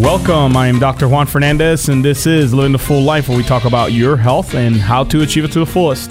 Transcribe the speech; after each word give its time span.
Welcome. 0.00 0.56
I 0.56 0.68
am 0.68 0.78
Dr. 0.78 1.08
Juan 1.08 1.26
Fernandez, 1.26 1.90
and 1.90 2.02
this 2.02 2.26
is 2.26 2.54
Living 2.54 2.72
the 2.72 2.78
Full 2.78 3.02
Life, 3.02 3.28
where 3.28 3.36
we 3.36 3.44
talk 3.44 3.66
about 3.66 3.92
your 3.92 4.16
health 4.16 4.54
and 4.54 4.76
how 4.76 5.04
to 5.04 5.20
achieve 5.20 5.44
it 5.44 5.52
to 5.52 5.58
the 5.58 5.66
fullest. 5.66 6.10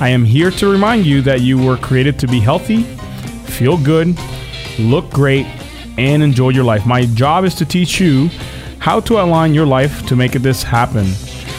I 0.00 0.10
am 0.10 0.24
here 0.24 0.52
to 0.52 0.70
remind 0.70 1.04
you 1.04 1.20
that 1.22 1.40
you 1.40 1.58
were 1.58 1.76
created 1.76 2.16
to 2.20 2.28
be 2.28 2.38
healthy, 2.38 2.84
feel 2.84 3.76
good, 3.76 4.16
look 4.78 5.10
great, 5.10 5.46
and 5.98 6.22
enjoy 6.22 6.50
your 6.50 6.62
life. 6.62 6.86
My 6.86 7.06
job 7.06 7.44
is 7.44 7.56
to 7.56 7.66
teach 7.66 8.00
you 8.00 8.28
how 8.78 9.00
to 9.00 9.20
align 9.20 9.52
your 9.52 9.66
life 9.66 10.06
to 10.06 10.14
make 10.14 10.32
this 10.32 10.62
happen. 10.62 11.12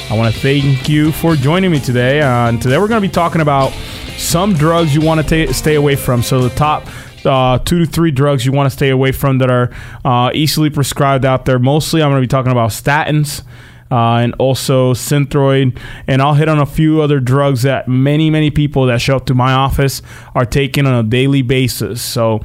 I 0.10 0.16
want 0.16 0.34
to 0.34 0.40
thank 0.40 0.88
you 0.88 1.12
for 1.12 1.36
joining 1.36 1.72
me 1.72 1.82
today. 1.82 2.22
Uh, 2.22 2.48
and 2.48 2.62
today 2.62 2.78
we're 2.78 2.88
going 2.88 3.02
to 3.02 3.08
be 3.08 3.12
talking 3.12 3.42
about 3.42 3.74
some 4.16 4.54
drugs 4.54 4.96
you 4.96 5.02
want 5.02 5.28
to 5.28 5.54
stay 5.54 5.76
away 5.76 5.98
from. 5.98 6.24
So, 6.24 6.42
the 6.42 6.56
top 6.56 6.88
uh, 7.26 7.60
two 7.64 7.80
to 7.80 7.86
three 7.86 8.12
drugs 8.12 8.46
you 8.46 8.52
want 8.52 8.68
to 8.68 8.76
stay 8.76 8.90
away 8.90 9.12
from 9.12 9.40
that 9.40 9.50
are 9.50 9.72
uh, 10.04 10.32
easily 10.34 10.70
prescribed 10.70 11.26
out 11.26 11.46
there. 11.46 11.60
Mostly, 11.60 12.02
I'm 12.02 12.10
going 12.10 12.22
to 12.22 12.28
be 12.28 12.30
talking 12.30 12.52
about 12.52 12.72
statins. 12.72 13.44
Uh, 13.92 14.18
and 14.18 14.34
also 14.40 14.96
Synthroid. 14.96 15.80
And 16.08 16.20
I'll 16.20 16.34
hit 16.34 16.50
on 16.50 16.58
a 16.58 16.66
few 16.66 17.02
other 17.02 17.20
drugs 17.20 17.62
that 17.62 17.88
many, 17.88 18.32
many 18.32 18.50
people 18.50 18.88
that 18.88 19.00
show 19.00 19.16
up 19.16 19.28
to 19.28 19.36
my 19.36 19.54
office 19.54 20.02
are 20.34 20.44
taking 20.44 20.88
on 20.88 21.06
a 21.06 21.08
daily 21.08 21.44
basis. 21.44 22.02
So 22.02 22.42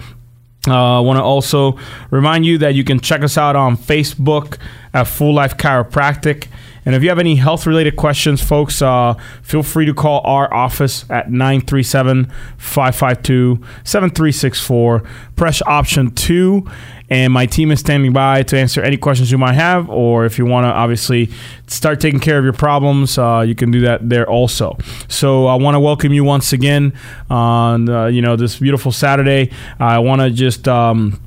uh, 0.68 0.98
I 0.98 1.00
want 1.00 1.16
to 1.16 1.22
also 1.22 1.78
remind 2.10 2.44
you 2.44 2.58
that 2.58 2.74
you 2.74 2.84
can 2.84 3.00
check 3.00 3.22
us 3.22 3.38
out 3.38 3.56
on 3.56 3.78
Facebook 3.78 4.58
at 4.92 5.04
Full 5.04 5.32
Life 5.32 5.56
Chiropractic. 5.56 6.48
And 6.90 6.96
if 6.96 7.04
you 7.04 7.08
have 7.08 7.20
any 7.20 7.36
health 7.36 7.66
related 7.66 7.94
questions, 7.94 8.42
folks, 8.42 8.82
uh, 8.82 9.14
feel 9.42 9.62
free 9.62 9.86
to 9.86 9.94
call 9.94 10.22
our 10.24 10.52
office 10.52 11.08
at 11.08 11.30
937 11.30 12.24
552 12.58 13.64
7364. 13.84 15.04
Press 15.36 15.62
option 15.68 16.10
two, 16.10 16.68
and 17.08 17.32
my 17.32 17.46
team 17.46 17.70
is 17.70 17.78
standing 17.78 18.12
by 18.12 18.42
to 18.42 18.58
answer 18.58 18.82
any 18.82 18.96
questions 18.96 19.30
you 19.30 19.38
might 19.38 19.54
have. 19.54 19.88
Or 19.88 20.24
if 20.24 20.36
you 20.36 20.44
want 20.46 20.64
to 20.64 20.72
obviously 20.72 21.30
start 21.68 22.00
taking 22.00 22.18
care 22.18 22.38
of 22.38 22.42
your 22.42 22.54
problems, 22.54 23.16
uh, 23.18 23.44
you 23.46 23.54
can 23.54 23.70
do 23.70 23.82
that 23.82 24.08
there 24.08 24.28
also. 24.28 24.76
So 25.06 25.46
I 25.46 25.54
want 25.54 25.76
to 25.76 25.80
welcome 25.80 26.12
you 26.12 26.24
once 26.24 26.52
again 26.52 26.92
on 27.30 27.88
uh, 27.88 28.06
you 28.06 28.20
know 28.20 28.34
this 28.34 28.58
beautiful 28.58 28.90
Saturday. 28.90 29.52
I 29.78 30.00
want 30.00 30.22
to 30.22 30.30
just. 30.30 30.66
Um, 30.66 31.20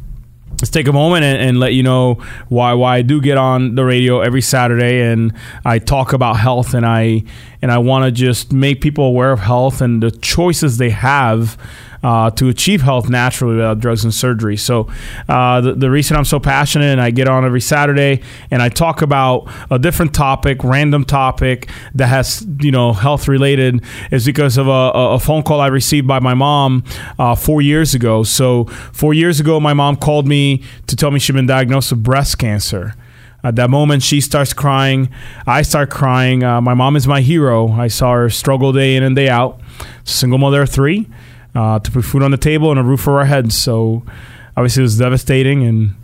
let's 0.53 0.69
take 0.69 0.87
a 0.87 0.93
moment 0.93 1.23
and, 1.23 1.41
and, 1.41 1.59
let 1.59 1.73
you 1.73 1.83
know 1.83 2.15
why 2.49 2.73
why 2.73 2.97
I 2.97 3.01
do 3.01 3.21
get 3.21 3.37
on 3.37 3.75
the 3.75 3.83
radio 3.83 4.21
every 4.21 4.41
Saturday 4.41 5.01
and 5.01 5.33
I 5.65 5.79
talk 5.79 6.13
about 6.13 6.37
health 6.37 6.73
and 6.73 6.85
I 6.85 7.23
and 7.61 7.71
I 7.71 7.77
want 7.79 8.05
to 8.05 8.11
just 8.11 8.53
make 8.53 8.81
people 8.81 9.05
aware 9.05 9.31
of 9.31 9.39
health 9.39 9.81
and 9.81 10.01
the 10.01 10.11
choices 10.11 10.77
they 10.77 10.91
have 10.91 11.57
uh, 12.03 12.29
to 12.31 12.49
achieve 12.49 12.81
health 12.81 13.09
naturally 13.09 13.55
without 13.55 13.79
drugs 13.79 14.03
and 14.03 14.13
surgery. 14.13 14.57
So, 14.57 14.89
uh, 15.29 15.61
the, 15.61 15.73
the 15.73 15.89
reason 15.89 16.17
I'm 16.17 16.25
so 16.25 16.39
passionate 16.39 16.91
and 16.91 17.01
I 17.01 17.11
get 17.11 17.27
on 17.27 17.45
every 17.45 17.61
Saturday 17.61 18.21
and 18.51 18.61
I 18.61 18.69
talk 18.69 19.01
about 19.01 19.49
a 19.71 19.79
different 19.79 20.13
topic, 20.13 20.63
random 20.63 21.05
topic 21.05 21.69
that 21.95 22.07
has, 22.07 22.45
you 22.59 22.71
know, 22.71 22.93
health 22.93 23.27
related 23.27 23.83
is 24.11 24.25
because 24.25 24.57
of 24.57 24.67
a, 24.67 24.91
a 24.93 25.19
phone 25.19 25.43
call 25.43 25.61
I 25.61 25.67
received 25.67 26.07
by 26.07 26.19
my 26.19 26.33
mom 26.33 26.83
uh, 27.17 27.35
four 27.35 27.61
years 27.61 27.93
ago. 27.95 28.23
So, 28.23 28.65
four 28.91 29.13
years 29.13 29.39
ago, 29.39 29.59
my 29.59 29.73
mom 29.73 29.95
called 29.95 30.27
me 30.27 30.63
to 30.87 30.95
tell 30.95 31.11
me 31.11 31.19
she'd 31.19 31.33
been 31.33 31.47
diagnosed 31.47 31.91
with 31.91 32.03
breast 32.03 32.37
cancer. 32.37 32.95
At 33.45 33.57
that 33.57 33.69
moment, 33.69 34.03
she 34.03 34.21
starts 34.21 34.53
crying. 34.53 35.09
I 35.45 35.63
start 35.63 35.89
crying. 35.89 36.43
Uh, 36.43 36.61
my 36.61 36.73
mom 36.73 36.95
is 36.95 37.07
my 37.07 37.19
hero. 37.19 37.71
I 37.71 37.89
saw 37.89 38.13
her 38.13 38.29
struggle 38.29 38.71
day 38.71 38.95
in 38.95 39.03
and 39.03 39.17
day 39.17 39.27
out. 39.27 39.59
Single 40.05 40.37
mother 40.37 40.61
of 40.61 40.69
three 40.69 41.09
uh, 41.55 41.79
to 41.79 41.91
put 41.91 42.05
food 42.05 42.23
on 42.23 42.31
the 42.31 42.37
table 42.37 42.71
and 42.71 42.79
a 42.79 42.83
roof 42.83 43.07
over 43.07 43.19
our 43.19 43.25
heads. 43.25 43.55
So 43.57 44.03
obviously 44.57 44.81
it 44.81 44.85
was 44.85 44.97
devastating, 44.97 45.63
and 45.63 45.95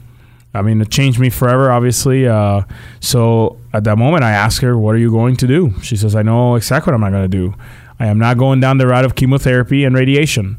I 0.54 0.62
mean 0.62 0.82
it 0.82 0.90
changed 0.90 1.20
me 1.20 1.30
forever. 1.30 1.72
Obviously, 1.72 2.28
uh, 2.28 2.64
so 3.00 3.58
at 3.74 3.84
that 3.86 3.98
moment 3.98 4.24
I 4.24 4.32
asked 4.32 4.62
her, 4.62 4.78
"What 4.78 4.96
are 4.96 5.00
you 5.00 5.12
going 5.12 5.36
to 5.38 5.48
do?" 5.48 5.74
She 5.82 5.96
says, 5.96 6.16
"I 6.16 6.22
know 6.22 6.56
exactly 6.56 6.92
what 6.92 6.96
I'm 6.96 7.02
not 7.02 7.12
going 7.12 7.30
to 7.30 7.38
do. 7.38 7.56
I 8.00 8.08
am 8.08 8.18
not 8.18 8.38
going 8.38 8.60
down 8.60 8.78
the 8.78 8.88
route 8.88 9.06
of 9.06 9.16
chemotherapy 9.16 9.84
and 9.84 9.96
radiation." 9.96 10.58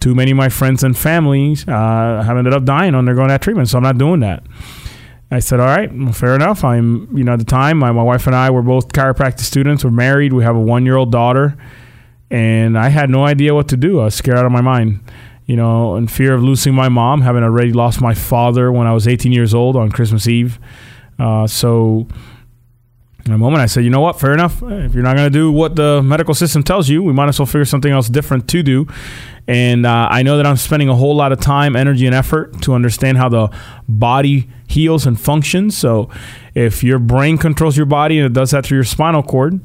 Too 0.00 0.14
many 0.14 0.32
of 0.32 0.36
my 0.36 0.50
friends 0.50 0.84
and 0.84 0.98
families 0.98 1.66
uh, 1.66 2.22
have 2.26 2.36
ended 2.36 2.52
up 2.52 2.64
dying 2.64 2.94
undergoing 2.94 3.28
that 3.28 3.40
treatment, 3.40 3.68
so 3.68 3.78
I'm 3.78 3.84
not 3.84 3.96
doing 3.96 4.20
that. 4.20 4.42
I 5.30 5.38
said, 5.38 5.60
all 5.60 5.66
right, 5.66 5.90
well, 5.92 6.12
fair 6.12 6.34
enough. 6.34 6.62
I'm, 6.62 7.16
you 7.16 7.24
know, 7.24 7.32
at 7.32 7.38
the 7.38 7.44
time, 7.44 7.78
my, 7.78 7.90
my 7.90 8.02
wife 8.02 8.26
and 8.26 8.36
I 8.36 8.50
were 8.50 8.60
both 8.60 8.92
chiropractic 8.92 9.40
students. 9.40 9.82
We're 9.82 9.90
married. 9.90 10.34
We 10.34 10.44
have 10.44 10.56
a 10.56 10.60
one 10.60 10.84
year 10.84 10.96
old 10.96 11.10
daughter 11.10 11.56
and 12.30 12.78
I 12.78 12.88
had 12.88 13.10
no 13.10 13.24
idea 13.24 13.54
what 13.54 13.68
to 13.68 13.76
do. 13.76 14.00
I 14.00 14.04
was 14.04 14.14
scared 14.14 14.38
out 14.38 14.46
of 14.46 14.52
my 14.52 14.60
mind, 14.60 15.00
you 15.46 15.56
know, 15.56 15.96
in 15.96 16.08
fear 16.08 16.34
of 16.34 16.42
losing 16.42 16.74
my 16.74 16.88
mom, 16.88 17.20
having 17.20 17.42
already 17.42 17.72
lost 17.72 18.00
my 18.00 18.14
father 18.14 18.72
when 18.72 18.86
I 18.86 18.92
was 18.92 19.06
18 19.06 19.32
years 19.32 19.54
old 19.54 19.76
on 19.76 19.90
Christmas 19.90 20.26
Eve. 20.26 20.58
Uh, 21.18 21.46
so, 21.46 22.08
in 23.26 23.32
a 23.32 23.38
moment, 23.38 23.62
I 23.62 23.66
said, 23.66 23.84
you 23.84 23.90
know 23.90 24.00
what? 24.00 24.20
Fair 24.20 24.34
enough. 24.34 24.62
If 24.62 24.94
you're 24.94 25.02
not 25.02 25.16
going 25.16 25.32
to 25.32 25.38
do 25.38 25.50
what 25.50 25.76
the 25.76 26.02
medical 26.02 26.34
system 26.34 26.62
tells 26.62 26.88
you, 26.88 27.02
we 27.02 27.12
might 27.12 27.28
as 27.28 27.38
well 27.38 27.46
figure 27.46 27.64
something 27.64 27.90
else 27.90 28.08
different 28.08 28.48
to 28.48 28.62
do. 28.62 28.86
And 29.46 29.86
uh, 29.86 30.08
I 30.10 30.22
know 30.22 30.36
that 30.36 30.46
I'm 30.46 30.56
spending 30.56 30.88
a 30.88 30.94
whole 30.94 31.14
lot 31.14 31.32
of 31.32 31.40
time, 31.40 31.76
energy, 31.76 32.06
and 32.06 32.14
effort 32.14 32.60
to 32.62 32.74
understand 32.74 33.18
how 33.18 33.28
the 33.28 33.48
body 33.88 34.48
heals 34.66 35.06
and 35.06 35.20
functions. 35.20 35.76
So, 35.76 36.10
if 36.54 36.82
your 36.82 36.98
brain 36.98 37.38
controls 37.38 37.76
your 37.76 37.86
body 37.86 38.18
and 38.18 38.26
it 38.26 38.32
does 38.32 38.50
that 38.52 38.64
through 38.66 38.78
your 38.78 38.84
spinal 38.84 39.22
cord, 39.22 39.60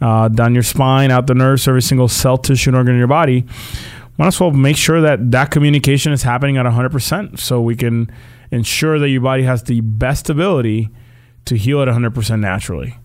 uh, 0.00 0.28
down 0.28 0.54
your 0.54 0.62
spine, 0.62 1.10
out 1.10 1.26
the 1.26 1.34
nerves, 1.34 1.66
every 1.66 1.82
single 1.82 2.08
cell, 2.08 2.38
tissue, 2.38 2.70
and 2.70 2.76
organ 2.76 2.94
in 2.94 2.98
your 2.98 3.08
body. 3.08 3.44
Might 4.16 4.28
as 4.28 4.40
well 4.40 4.50
make 4.50 4.76
sure 4.76 5.00
that 5.00 5.30
that 5.30 5.50
communication 5.50 6.12
is 6.12 6.22
happening 6.22 6.56
at 6.56 6.66
100% 6.66 7.38
so 7.38 7.60
we 7.60 7.76
can 7.76 8.10
ensure 8.50 8.98
that 8.98 9.08
your 9.08 9.20
body 9.20 9.44
has 9.44 9.62
the 9.64 9.80
best 9.80 10.28
ability 10.28 10.88
to 11.44 11.56
heal 11.56 11.80
at 11.82 11.88
100% 11.88 12.40
naturally. 12.40 12.96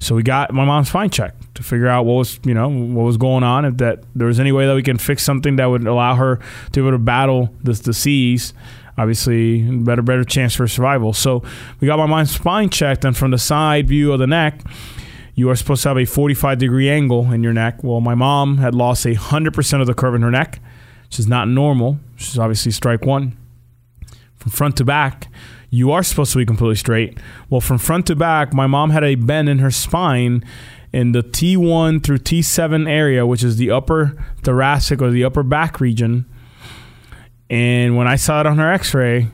So 0.00 0.14
we 0.14 0.22
got 0.22 0.52
my 0.52 0.64
mom's 0.64 0.88
spine 0.90 1.10
checked 1.10 1.54
to 1.56 1.62
figure 1.62 1.88
out 1.88 2.04
what 2.04 2.14
was, 2.14 2.38
you 2.44 2.54
know, 2.54 2.68
what 2.68 3.02
was 3.02 3.16
going 3.16 3.42
on. 3.42 3.64
If 3.64 3.78
that 3.78 4.04
there 4.14 4.28
was 4.28 4.38
any 4.38 4.52
way 4.52 4.66
that 4.66 4.74
we 4.74 4.82
can 4.82 4.96
fix 4.96 5.24
something 5.24 5.56
that 5.56 5.66
would 5.66 5.86
allow 5.86 6.14
her 6.14 6.36
to 6.36 6.70
be 6.72 6.80
able 6.80 6.92
to 6.92 6.98
battle 6.98 7.52
this 7.64 7.80
disease, 7.80 8.54
obviously 8.96 9.62
better 9.62 10.02
better 10.02 10.22
chance 10.22 10.54
for 10.54 10.68
survival. 10.68 11.12
So 11.12 11.42
we 11.80 11.86
got 11.86 11.98
my 11.98 12.06
mom's 12.06 12.30
spine 12.30 12.70
checked, 12.70 13.04
and 13.04 13.16
from 13.16 13.32
the 13.32 13.38
side 13.38 13.88
view 13.88 14.12
of 14.12 14.20
the 14.20 14.26
neck, 14.28 14.62
you 15.38 15.48
are 15.48 15.54
supposed 15.54 15.84
to 15.84 15.88
have 15.88 15.96
a 15.96 16.04
45 16.04 16.58
degree 16.58 16.90
angle 16.90 17.32
in 17.32 17.44
your 17.44 17.52
neck. 17.52 17.84
Well, 17.84 18.00
my 18.00 18.16
mom 18.16 18.58
had 18.58 18.74
lost 18.74 19.06
a 19.06 19.14
100% 19.14 19.80
of 19.80 19.86
the 19.86 19.94
curve 19.94 20.16
in 20.16 20.22
her 20.22 20.32
neck, 20.32 20.58
which 21.04 21.20
is 21.20 21.28
not 21.28 21.46
normal. 21.46 22.00
She's 22.16 22.40
obviously 22.40 22.72
strike 22.72 23.06
one. 23.06 23.36
From 24.34 24.50
front 24.50 24.76
to 24.78 24.84
back, 24.84 25.28
you 25.70 25.92
are 25.92 26.02
supposed 26.02 26.32
to 26.32 26.38
be 26.38 26.44
completely 26.44 26.74
straight. 26.74 27.18
Well, 27.48 27.60
from 27.60 27.78
front 27.78 28.08
to 28.08 28.16
back, 28.16 28.52
my 28.52 28.66
mom 28.66 28.90
had 28.90 29.04
a 29.04 29.14
bend 29.14 29.48
in 29.48 29.60
her 29.60 29.70
spine 29.70 30.44
in 30.92 31.12
the 31.12 31.22
T1 31.22 32.02
through 32.02 32.18
T7 32.18 32.90
area, 32.90 33.24
which 33.24 33.44
is 33.44 33.58
the 33.58 33.70
upper 33.70 34.20
thoracic 34.42 35.00
or 35.00 35.12
the 35.12 35.22
upper 35.22 35.44
back 35.44 35.80
region. 35.80 36.26
And 37.48 37.96
when 37.96 38.08
I 38.08 38.16
saw 38.16 38.40
it 38.40 38.46
on 38.46 38.58
her 38.58 38.72
x 38.72 38.92
ray, 38.92 39.28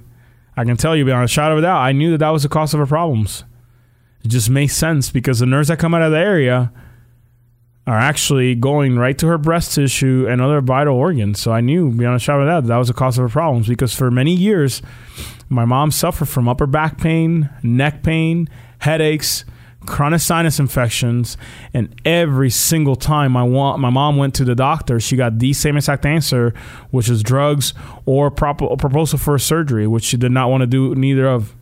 I 0.55 0.65
can 0.65 0.77
tell 0.77 0.95
you 0.95 1.07
beyond 1.07 1.25
a 1.25 1.29
shadow 1.29 1.55
of 1.55 1.61
a 1.61 1.63
doubt, 1.63 1.81
I 1.81 1.93
knew 1.93 2.11
that 2.11 2.19
that 2.19 2.29
was 2.29 2.43
the 2.43 2.51
cause 2.51 2.75
of 2.75 2.81
her 2.81 2.87
problems. 2.87 3.45
It 4.25 4.29
just 4.29 4.49
makes 4.49 4.75
sense 4.75 5.11
because 5.11 5.41
the 5.41 5.47
nerves 5.47 5.69
that 5.69 5.79
come 5.79 5.95
out 5.95 6.03
of 6.03 6.13
the 6.13 6.19
area 6.19 6.73
are 7.87 7.99
actually 7.99 8.55
going 8.55 8.99
right 8.99 9.19
to 9.19 9.27
her 9.27 9.37
breast 9.37 9.75
tissue 9.75 10.27
and 10.29 10.41
other 10.41 10.63
vital 10.63 10.97
organs. 10.97 11.39
So 11.39 11.53
I 11.53 11.61
knew 11.61 11.91
beyond 11.91 12.17
a 12.17 12.19
shadow 12.19 12.41
of 12.41 12.47
that 12.47 12.67
that 12.69 12.77
was 12.79 12.89
the 12.89 12.95
cause 12.95 13.19
of 13.19 13.23
her 13.23 13.29
problems 13.29 13.69
because 13.69 13.95
for 13.95 14.11
many 14.11 14.35
years, 14.35 14.81
my 15.51 15.67
mom 15.67 15.91
suffered 15.91 16.29
from 16.29 16.49
upper 16.49 16.67
back 16.67 16.97
pain, 16.97 17.51
neck 17.63 18.03
pain, 18.03 18.49
headaches, 18.79 19.45
chronic 19.87 20.21
sinus 20.21 20.59
infections, 20.59 21.37
and 21.75 21.95
every 22.07 22.49
single 22.49 22.97
time 22.97 23.33
my 23.33 23.47
my 23.77 23.91
mom 23.91 24.17
went 24.17 24.35
to 24.37 24.45
the 24.45 24.55
doctor, 24.55 24.99
she 24.99 25.17
got 25.17 25.39
the 25.39 25.53
same 25.53 25.77
exact 25.77 26.07
answer, 26.07 26.55
which 26.91 27.11
is 27.11 27.23
drugs 27.23 27.75
or 28.07 28.29
a 28.29 28.31
proposal 28.31 29.19
for 29.19 29.35
a 29.35 29.41
surgery, 29.41 29.87
which 29.87 30.05
she 30.05 30.17
did 30.17 30.33
not 30.33 30.49
want 30.49 30.63
to 30.63 30.67
do 30.67 30.95
neither 30.95 31.27
of 31.27 31.55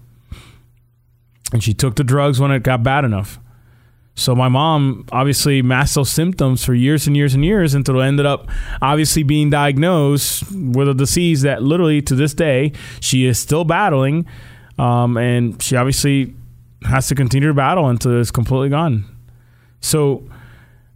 and 1.52 1.62
she 1.62 1.74
took 1.74 1.96
the 1.96 2.04
drugs 2.04 2.40
when 2.40 2.50
it 2.50 2.62
got 2.62 2.82
bad 2.82 3.04
enough. 3.04 3.38
So 4.14 4.34
my 4.34 4.48
mom 4.48 5.06
obviously 5.10 5.62
masked 5.62 5.94
those 5.94 6.10
symptoms 6.10 6.64
for 6.64 6.74
years 6.74 7.06
and 7.06 7.16
years 7.16 7.34
and 7.34 7.44
years 7.44 7.72
until 7.74 8.00
it 8.00 8.06
ended 8.06 8.26
up 8.26 8.48
obviously 8.82 9.22
being 9.22 9.48
diagnosed 9.48 10.44
with 10.52 10.88
a 10.88 10.94
disease 10.94 11.42
that 11.42 11.62
literally 11.62 12.02
to 12.02 12.14
this 12.14 12.34
day 12.34 12.72
she 13.00 13.24
is 13.24 13.38
still 13.38 13.64
battling, 13.64 14.26
um, 14.78 15.16
and 15.16 15.62
she 15.62 15.76
obviously 15.76 16.34
has 16.84 17.08
to 17.08 17.14
continue 17.14 17.48
to 17.48 17.54
battle 17.54 17.88
until 17.88 18.20
it's 18.20 18.30
completely 18.30 18.68
gone. 18.68 19.04
So 19.80 20.28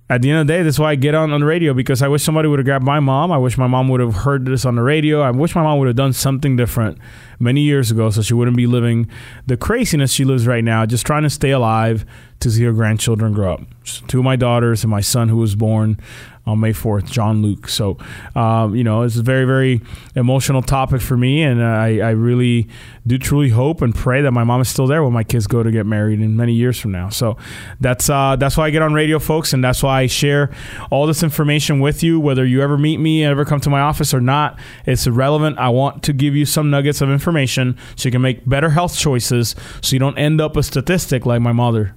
at 0.08 0.22
the 0.22 0.30
end 0.30 0.38
of 0.38 0.46
the 0.46 0.52
day, 0.52 0.62
that's 0.62 0.78
why 0.78 0.92
I 0.92 0.94
get 0.94 1.16
on 1.16 1.32
on 1.32 1.40
the 1.40 1.46
radio 1.46 1.74
because 1.74 2.00
I 2.00 2.06
wish 2.06 2.22
somebody 2.22 2.46
would 2.48 2.60
have 2.60 2.64
grabbed 2.64 2.84
my 2.84 3.00
mom. 3.00 3.32
I 3.32 3.38
wish 3.38 3.58
my 3.58 3.66
mom 3.66 3.88
would 3.88 4.00
have 4.00 4.14
heard 4.14 4.44
this 4.44 4.64
on 4.64 4.76
the 4.76 4.82
radio. 4.82 5.20
I 5.20 5.32
wish 5.32 5.56
my 5.56 5.62
mom 5.62 5.80
would 5.80 5.88
have 5.88 5.96
done 5.96 6.12
something 6.12 6.54
different 6.54 6.98
many 7.40 7.62
years 7.62 7.90
ago 7.90 8.10
so 8.10 8.22
she 8.22 8.32
wouldn't 8.32 8.56
be 8.56 8.68
living 8.68 9.08
the 9.46 9.56
craziness 9.56 10.12
she 10.12 10.24
lives 10.24 10.46
right 10.46 10.62
now, 10.62 10.86
just 10.86 11.04
trying 11.04 11.24
to 11.24 11.30
stay 11.30 11.50
alive 11.50 12.06
to 12.38 12.50
see 12.50 12.62
her 12.62 12.72
grandchildren 12.72 13.32
grow 13.32 13.54
up. 13.54 13.62
Two 14.06 14.18
of 14.18 14.24
my 14.24 14.36
daughters 14.36 14.84
and 14.84 14.90
my 14.92 15.00
son 15.00 15.28
who 15.28 15.38
was 15.38 15.56
born 15.56 15.98
on 16.46 16.60
May 16.60 16.72
4th, 16.72 17.10
John 17.10 17.42
Luke. 17.42 17.68
So, 17.68 17.98
um, 18.34 18.76
you 18.76 18.84
know, 18.84 19.02
it's 19.02 19.16
a 19.16 19.22
very, 19.22 19.44
very 19.44 19.80
emotional 20.14 20.62
topic 20.62 21.00
for 21.00 21.16
me. 21.16 21.42
And 21.42 21.62
I, 21.62 21.98
I 21.98 22.10
really 22.10 22.68
do 23.06 23.18
truly 23.18 23.50
hope 23.50 23.82
and 23.82 23.94
pray 23.94 24.22
that 24.22 24.30
my 24.30 24.44
mom 24.44 24.60
is 24.60 24.68
still 24.68 24.86
there 24.86 25.02
when 25.02 25.12
my 25.12 25.24
kids 25.24 25.46
go 25.46 25.62
to 25.62 25.70
get 25.70 25.86
married 25.86 26.20
in 26.20 26.36
many 26.36 26.52
years 26.52 26.78
from 26.78 26.92
now. 26.92 27.08
So 27.08 27.36
that's, 27.80 28.08
uh, 28.08 28.36
that's 28.36 28.56
why 28.56 28.66
I 28.66 28.70
get 28.70 28.82
on 28.82 28.94
radio, 28.94 29.18
folks. 29.18 29.52
And 29.52 29.62
that's 29.64 29.82
why 29.82 30.02
I 30.02 30.06
share 30.06 30.50
all 30.90 31.06
this 31.06 31.22
information 31.22 31.80
with 31.80 32.02
you, 32.02 32.20
whether 32.20 32.44
you 32.46 32.62
ever 32.62 32.78
meet 32.78 32.98
me, 32.98 33.24
ever 33.24 33.44
come 33.44 33.60
to 33.60 33.70
my 33.70 33.80
office 33.80 34.14
or 34.14 34.20
not. 34.20 34.58
It's 34.86 35.06
irrelevant. 35.06 35.58
I 35.58 35.70
want 35.70 36.04
to 36.04 36.12
give 36.12 36.36
you 36.36 36.46
some 36.46 36.70
nuggets 36.70 37.00
of 37.00 37.10
information 37.10 37.76
so 37.96 38.08
you 38.08 38.12
can 38.12 38.22
make 38.22 38.48
better 38.48 38.70
health 38.70 38.96
choices 38.96 39.56
so 39.82 39.94
you 39.94 39.98
don't 39.98 40.18
end 40.18 40.40
up 40.40 40.56
a 40.56 40.62
statistic 40.62 41.26
like 41.26 41.40
my 41.40 41.52
mother. 41.52 41.94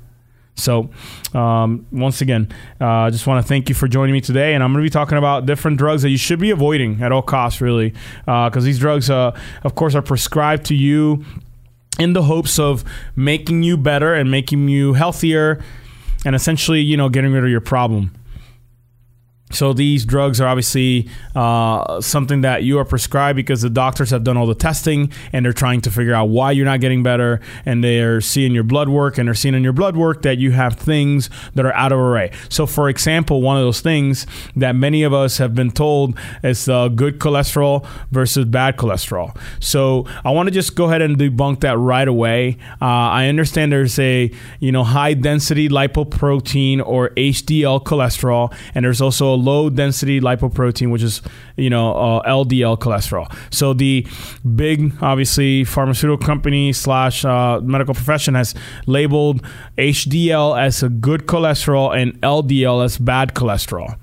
So, 0.59 0.89
um, 1.33 1.85
once 1.91 2.21
again, 2.21 2.49
uh, 2.79 2.85
I 2.85 3.07
uh, 3.07 3.11
just 3.11 3.27
want 3.27 3.43
to 3.43 3.47
thank 3.47 3.69
you 3.69 3.75
for 3.75 3.87
joining 3.87 4.13
me 4.13 4.21
today. 4.21 4.53
And 4.53 4.63
I'm 4.63 4.71
going 4.73 4.83
to 4.83 4.85
be 4.85 4.93
talking 4.93 5.17
about 5.17 5.45
different 5.45 5.77
drugs 5.77 6.01
that 6.01 6.09
you 6.09 6.17
should 6.17 6.39
be 6.39 6.51
avoiding 6.51 7.01
at 7.01 7.11
all 7.11 7.21
costs, 7.21 7.61
really, 7.61 7.93
because 8.25 8.57
uh, 8.57 8.59
these 8.59 8.79
drugs, 8.79 9.09
uh, 9.09 9.37
of 9.63 9.75
course, 9.75 9.95
are 9.95 10.01
prescribed 10.01 10.65
to 10.65 10.75
you 10.75 11.25
in 11.99 12.13
the 12.13 12.23
hopes 12.23 12.59
of 12.59 12.83
making 13.15 13.63
you 13.63 13.77
better 13.77 14.13
and 14.13 14.31
making 14.31 14.69
you 14.69 14.93
healthier 14.93 15.63
and 16.25 16.35
essentially, 16.35 16.81
you 16.81 16.97
know, 16.97 17.09
getting 17.09 17.31
rid 17.31 17.43
of 17.43 17.49
your 17.49 17.61
problem. 17.61 18.13
So 19.51 19.73
these 19.73 20.05
drugs 20.05 20.39
are 20.39 20.47
obviously 20.47 21.09
uh, 21.35 22.01
something 22.01 22.41
that 22.41 22.63
you 22.63 22.77
are 22.79 22.85
prescribed 22.85 23.35
because 23.35 23.61
the 23.61 23.69
doctors 23.69 24.11
have 24.11 24.23
done 24.23 24.37
all 24.37 24.45
the 24.45 24.55
testing 24.55 25.11
and 25.33 25.45
they're 25.45 25.53
trying 25.53 25.81
to 25.81 25.91
figure 25.91 26.13
out 26.13 26.25
why 26.25 26.51
you're 26.51 26.65
not 26.65 26.81
getting 26.81 27.03
better. 27.03 27.41
And 27.65 27.83
they're 27.83 28.21
seeing 28.21 28.53
your 28.53 28.63
blood 28.63 28.89
work 28.89 29.17
and 29.17 29.27
they're 29.27 29.35
seeing 29.35 29.55
in 29.55 29.63
your 29.63 29.73
blood 29.73 29.97
work 29.97 30.21
that 30.21 30.37
you 30.37 30.51
have 30.51 30.75
things 30.75 31.29
that 31.55 31.65
are 31.65 31.73
out 31.73 31.91
of 31.91 31.99
array. 31.99 32.31
So, 32.49 32.65
for 32.65 32.89
example, 32.89 33.41
one 33.41 33.57
of 33.57 33.63
those 33.63 33.81
things 33.81 34.27
that 34.55 34.75
many 34.75 35.03
of 35.03 35.13
us 35.13 35.37
have 35.37 35.55
been 35.55 35.71
told 35.71 36.17
is 36.43 36.69
uh, 36.69 36.87
good 36.89 37.19
cholesterol 37.19 37.87
versus 38.11 38.45
bad 38.45 38.77
cholesterol. 38.77 39.35
So 39.59 40.05
I 40.23 40.31
want 40.31 40.47
to 40.47 40.51
just 40.51 40.75
go 40.75 40.85
ahead 40.85 41.01
and 41.01 41.17
debunk 41.17 41.61
that 41.61 41.77
right 41.77 42.07
away. 42.07 42.57
Uh, 42.81 42.85
I 42.85 43.27
understand 43.27 43.71
there's 43.71 43.97
a 43.99 44.31
you 44.59 44.71
know 44.71 44.83
high 44.83 45.13
density 45.13 45.69
lipoprotein 45.69 46.85
or 46.85 47.09
HDL 47.11 47.83
cholesterol, 47.83 48.53
and 48.75 48.85
there's 48.85 49.01
also 49.01 49.33
a 49.33 49.38
low 49.39 49.69
density 49.69 50.19
lipoprotein, 50.21 50.91
which 50.91 51.03
is 51.03 51.21
you 51.57 51.69
know 51.69 51.93
uh, 51.93 52.29
LDL 52.29 52.77
cholesterol. 52.77 53.33
So 53.51 53.73
the 53.73 54.05
big, 54.55 54.93
obviously, 55.01 55.63
pharmaceutical 55.63 56.25
company 56.25 56.73
slash 56.73 57.25
uh, 57.25 57.59
medical 57.61 57.93
profession 57.93 58.35
has 58.35 58.55
labeled 58.85 59.41
HDL 59.77 60.59
as 60.59 60.83
a 60.83 60.89
good 60.89 61.27
cholesterol 61.27 61.95
and 61.95 62.19
LDL 62.21 62.83
as 62.83 62.97
bad 62.97 63.33
cholesterol 63.33 63.97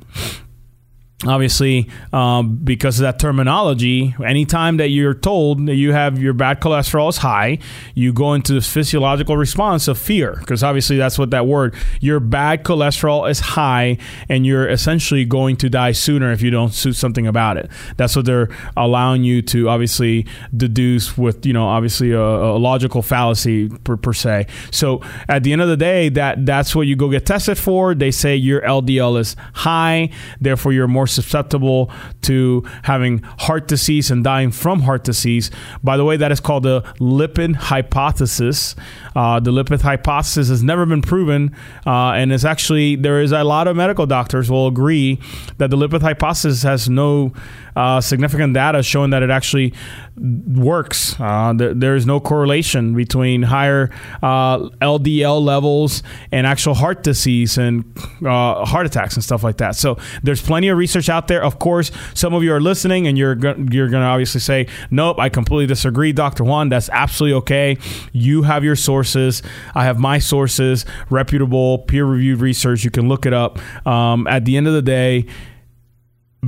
obviously 1.25 1.89
um, 2.13 2.57
because 2.57 3.01
of 3.01 3.05
that 3.05 3.19
terminology 3.19 4.15
anytime 4.25 4.77
that 4.77 4.89
you're 4.89 5.15
told 5.15 5.67
that 5.67 5.75
you 5.77 5.93
have 5.93 6.19
your 6.19 6.35
bad 6.35 6.61
cholesterol 6.61 7.09
is 7.09 7.17
high 7.17 7.59
you 7.95 8.13
go 8.13 8.35
into 8.35 8.53
this 8.53 8.71
physiological 8.71 9.35
response 9.35 9.89
of 9.89 9.99
fear 9.99 10.37
because 10.41 10.63
obviously 10.63 10.99
that's 10.99 11.19
what 11.19 11.31
that 11.31 11.47
word 11.47 11.75
your 12.01 12.21
bad 12.21 12.65
cholesterol 12.65 13.29
is 13.29 13.41
high 13.41 13.97
and 14.29 14.45
you're 14.45 14.69
essentially 14.69 15.25
going 15.25 15.57
to 15.57 15.69
die 15.71 15.93
sooner 15.93 16.33
if 16.33 16.43
you 16.43 16.51
don't 16.51 16.73
do 16.83 16.93
something 16.93 17.27
about 17.27 17.57
it. 17.57 17.71
That's 17.97 18.15
what 18.15 18.27
they're 18.27 18.49
allowing 18.77 19.25
you 19.25 19.43
to 19.43 19.69
obviously 19.69 20.27
deduce 20.57 21.17
with 21.17 21.45
you 21.47 21.53
know 21.53 21.67
obviously 21.67 22.13
a, 22.13 22.21
a 22.21 22.59
logical 22.59 23.03
fallacy 23.03 23.69
per, 23.69 23.97
per 23.97 24.13
se. 24.13 24.47
So 24.71 25.03
at 25.29 25.43
the 25.43 25.53
end 25.53 25.63
of 25.63 25.69
the 25.69 25.77
day 25.77 26.09
that 26.11 26.45
that's 26.47 26.75
what 26.75 26.87
you 26.87 26.97
go 26.97 27.11
get 27.11 27.27
tested 27.27 27.59
for. 27.59 27.95
They 27.95 28.11
say 28.11 28.37
your 28.37 28.61
ldl 28.63 29.19
is 29.19 29.37
high 29.55 30.11
therefore 30.41 30.73
you're 30.73 30.89
more 30.89 31.06
more 31.07 31.23
susceptible 31.23 31.91
to 32.23 32.65
having 32.83 33.23
heart 33.39 33.69
disease 33.69 34.11
and 34.11 34.25
dying 34.25 34.51
from 34.51 34.81
heart 34.81 35.05
disease. 35.05 35.51
By 35.83 35.97
the 35.97 36.05
way, 36.05 36.17
that 36.17 36.33
is 36.33 36.41
called 36.41 36.65
the 36.65 36.83
lipid 36.99 37.55
hypothesis. 37.55 38.75
Uh, 39.15 39.39
the 39.41 39.53
lipid 39.53 39.83
hypothesis 39.83 40.49
has 40.49 40.63
never 40.63 40.85
been 40.85 41.03
proven, 41.03 41.55
uh, 41.87 42.13
and 42.13 42.33
it's 42.33 42.45
actually 42.45 42.97
there 42.97 43.21
is 43.21 43.33
a 43.33 43.45
lot 43.45 43.69
of 43.69 43.77
medical 43.77 44.07
doctors 44.07 44.51
will 44.51 44.67
agree 44.67 45.21
that 45.59 45.71
the 45.71 45.77
lipid 45.77 46.03
hypothesis 46.03 46.63
has 46.63 46.89
no 46.89 47.33
uh, 47.77 48.01
significant 48.01 48.55
data 48.55 48.83
showing 48.83 49.11
that 49.11 49.23
it 49.23 49.31
actually 49.31 49.73
works. 50.17 51.15
Uh, 51.21 51.53
there 51.55 51.95
is 51.95 52.07
no 52.07 52.19
correlation 52.19 52.95
between 52.95 53.43
higher 53.43 53.91
uh, 54.23 54.59
LDL 54.81 55.43
levels 55.45 56.03
and 56.33 56.47
actual 56.47 56.73
heart 56.75 57.03
disease 57.03 57.59
and 57.59 57.85
uh, 58.25 58.65
heart 58.65 58.87
attacks 58.87 59.15
and 59.15 59.23
stuff 59.23 59.45
like 59.45 59.59
that. 59.59 59.77
So 59.77 59.99
there's 60.23 60.41
plenty 60.41 60.69
of 60.69 60.79
research 60.79 61.11
out 61.11 61.29
there. 61.29 61.45
Of 61.45 61.59
course, 61.59 61.91
some 62.15 62.33
of 62.33 62.43
you 62.43 62.53
are 62.55 62.61
listening 62.61 63.07
and 63.07 63.19
you're 63.19 63.35
go- 63.35 63.57
you're 63.71 63.89
going 63.89 64.03
to 64.03 64.09
obviously 64.09 64.41
say, 64.41 64.69
"Nope, 64.91 65.19
I 65.21 65.29
completely 65.29 65.67
disagree, 65.67 66.13
Dr. 66.13 66.45
Juan. 66.45 66.71
That's 66.71 66.89
absolutely 66.89 67.35
okay. 67.39 67.77
You 68.13 68.43
have 68.43 68.65
your 68.65 68.77
sources. 68.77 69.43
I 69.75 69.85
have 69.85 69.99
my 69.99 70.19
sources, 70.19 70.87
reputable, 71.11 71.79
peer-reviewed 71.81 72.41
research. 72.41 72.85
You 72.85 72.91
can 72.91 73.09
look 73.09 73.27
it 73.27 73.35
up. 73.35 73.59
Um, 73.87 74.27
at 74.29 74.47
the 74.47 74.57
end 74.57 74.67
of 74.67 74.73
the 74.73 74.83
day." 74.83 75.27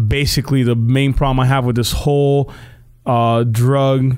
Basically 0.06 0.62
the 0.62 0.77
main 0.77 1.12
problem 1.12 1.41
I 1.41 1.47
have 1.47 1.65
with 1.65 1.77
this 1.77 1.93
whole 1.93 2.53
uh, 3.06 3.45
drug 3.45 4.17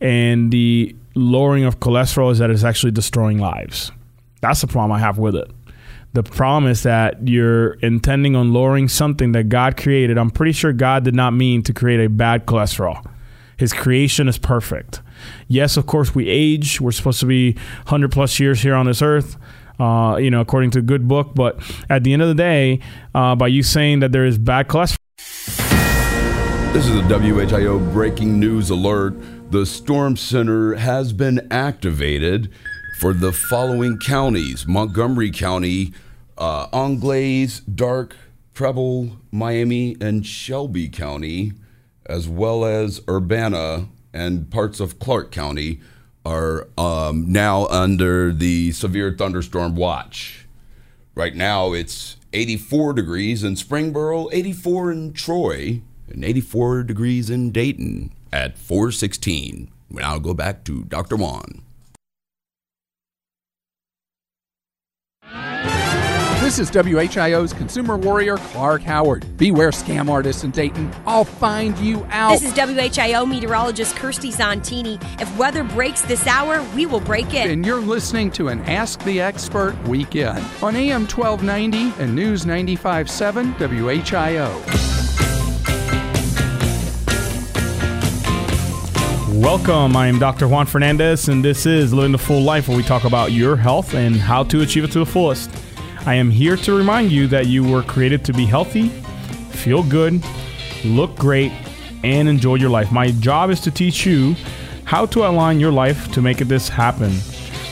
and 0.00 0.50
the 0.50 0.96
lowering 1.14 1.64
of 1.64 1.80
cholesterol 1.80 2.32
is 2.32 2.38
that 2.38 2.50
it's 2.50 2.64
actually 2.64 2.92
destroying 2.92 3.38
lives. 3.38 3.92
That's 4.40 4.60
the 4.60 4.66
problem 4.66 4.92
I 4.92 4.98
have 4.98 5.18
with 5.18 5.36
it. 5.36 5.50
The 6.12 6.22
problem 6.22 6.70
is 6.70 6.82
that 6.82 7.28
you're 7.28 7.74
intending 7.74 8.34
on 8.34 8.52
lowering 8.52 8.88
something 8.88 9.32
that 9.32 9.48
God 9.48 9.76
created. 9.76 10.18
I'm 10.18 10.30
pretty 10.30 10.52
sure 10.52 10.72
God 10.72 11.04
did 11.04 11.14
not 11.14 11.32
mean 11.32 11.62
to 11.64 11.72
create 11.72 12.04
a 12.04 12.08
bad 12.08 12.46
cholesterol. 12.46 13.04
His 13.56 13.72
creation 13.72 14.26
is 14.26 14.38
perfect. 14.38 15.02
Yes, 15.46 15.76
of 15.76 15.86
course, 15.86 16.14
we 16.14 16.28
age. 16.28 16.80
We're 16.80 16.92
supposed 16.92 17.20
to 17.20 17.26
be 17.26 17.52
100 17.52 18.10
plus 18.10 18.40
years 18.40 18.62
here 18.62 18.74
on 18.74 18.86
this 18.86 19.02
earth. 19.02 19.36
Uh, 19.78 20.16
you 20.16 20.30
know, 20.30 20.40
according 20.40 20.70
to 20.72 20.78
a 20.80 20.82
good 20.82 21.06
book. 21.06 21.34
But 21.34 21.60
at 21.88 22.02
the 22.02 22.12
end 22.12 22.22
of 22.22 22.28
the 22.28 22.34
day, 22.34 22.80
uh, 23.14 23.34
by 23.36 23.46
you 23.46 23.62
saying 23.62 24.00
that 24.00 24.12
there 24.12 24.24
is 24.24 24.36
bad 24.36 24.68
cholesterol, 24.68 24.96
this 26.72 26.86
is 26.86 26.94
a 26.94 27.02
WHIO 27.02 27.92
breaking 27.92 28.38
news 28.38 28.70
alert. 28.70 29.14
The 29.50 29.66
Storm 29.66 30.16
Center 30.16 30.76
has 30.76 31.12
been 31.12 31.48
activated 31.50 32.48
for 33.00 33.12
the 33.12 33.32
following 33.32 33.98
counties 33.98 34.68
Montgomery 34.68 35.32
County, 35.32 35.92
uh, 36.38 36.68
Auglaize, 36.72 37.58
Darke, 37.60 38.14
Preble, 38.54 39.16
Miami, 39.32 39.96
and 40.00 40.24
Shelby 40.24 40.88
County, 40.88 41.54
as 42.06 42.28
well 42.28 42.64
as 42.64 43.00
Urbana 43.08 43.88
and 44.14 44.48
parts 44.48 44.78
of 44.78 45.00
Clark 45.00 45.32
County, 45.32 45.80
are 46.24 46.68
um, 46.78 47.32
now 47.32 47.66
under 47.66 48.32
the 48.32 48.70
severe 48.70 49.12
thunderstorm 49.12 49.74
watch. 49.74 50.46
Right 51.16 51.34
now, 51.34 51.72
it's 51.72 52.16
84 52.32 52.92
degrees 52.92 53.42
in 53.42 53.54
Springboro, 53.54 54.28
84 54.32 54.92
in 54.92 55.12
Troy, 55.12 55.82
and 56.10 56.24
84 56.24 56.84
degrees 56.84 57.30
in 57.30 57.50
Dayton 57.50 58.12
at 58.32 58.58
416. 58.58 59.70
We 59.90 60.02
Now 60.02 60.12
I'll 60.12 60.20
go 60.20 60.34
back 60.34 60.64
to 60.64 60.84
Dr. 60.84 61.16
Juan. 61.16 61.62
This 66.50 66.58
is 66.58 66.70
WHIO's 66.72 67.52
consumer 67.52 67.96
warrior, 67.96 68.36
Clark 68.36 68.82
Howard. 68.82 69.36
Beware 69.36 69.70
scam 69.70 70.10
artists 70.10 70.42
in 70.42 70.50
Dayton. 70.50 70.90
I'll 71.06 71.22
find 71.22 71.78
you 71.78 72.04
out. 72.10 72.30
This 72.30 72.42
is 72.42 72.52
WHIO 72.54 73.24
meteorologist 73.28 73.94
Kirstie 73.94 74.34
Zontini. 74.34 75.00
If 75.20 75.36
weather 75.36 75.62
breaks 75.62 76.00
this 76.00 76.26
hour, 76.26 76.66
we 76.74 76.86
will 76.86 76.98
break 76.98 77.34
it. 77.34 77.50
And 77.50 77.64
you're 77.64 77.80
listening 77.80 78.32
to 78.32 78.48
an 78.48 78.62
Ask 78.62 79.00
the 79.04 79.20
Expert 79.20 79.80
weekend 79.86 80.44
on 80.60 80.74
AM 80.74 81.06
1290 81.06 82.02
and 82.02 82.16
News 82.16 82.44
95.7 82.44 83.54
WHIO. 83.54 84.99
Welcome. 89.40 89.96
I 89.96 90.06
am 90.06 90.18
Dr. 90.18 90.46
Juan 90.48 90.66
Fernandez, 90.66 91.30
and 91.30 91.42
this 91.42 91.64
is 91.64 91.94
Living 91.94 92.12
the 92.12 92.18
Full 92.18 92.42
Life, 92.42 92.68
where 92.68 92.76
we 92.76 92.82
talk 92.82 93.04
about 93.04 93.32
your 93.32 93.56
health 93.56 93.94
and 93.94 94.14
how 94.16 94.44
to 94.44 94.60
achieve 94.60 94.84
it 94.84 94.92
to 94.92 94.98
the 94.98 95.06
fullest. 95.06 95.50
I 96.04 96.12
am 96.16 96.30
here 96.30 96.56
to 96.58 96.76
remind 96.76 97.10
you 97.10 97.26
that 97.28 97.46
you 97.46 97.64
were 97.64 97.82
created 97.82 98.22
to 98.26 98.34
be 98.34 98.44
healthy, 98.44 98.88
feel 99.48 99.82
good, 99.82 100.22
look 100.84 101.16
great, 101.16 101.52
and 102.04 102.28
enjoy 102.28 102.56
your 102.56 102.68
life. 102.68 102.92
My 102.92 103.12
job 103.12 103.48
is 103.48 103.60
to 103.60 103.70
teach 103.70 104.04
you 104.04 104.36
how 104.84 105.06
to 105.06 105.26
align 105.26 105.58
your 105.58 105.72
life 105.72 106.12
to 106.12 106.20
make 106.20 106.36
this 106.36 106.68
happen. 106.68 107.10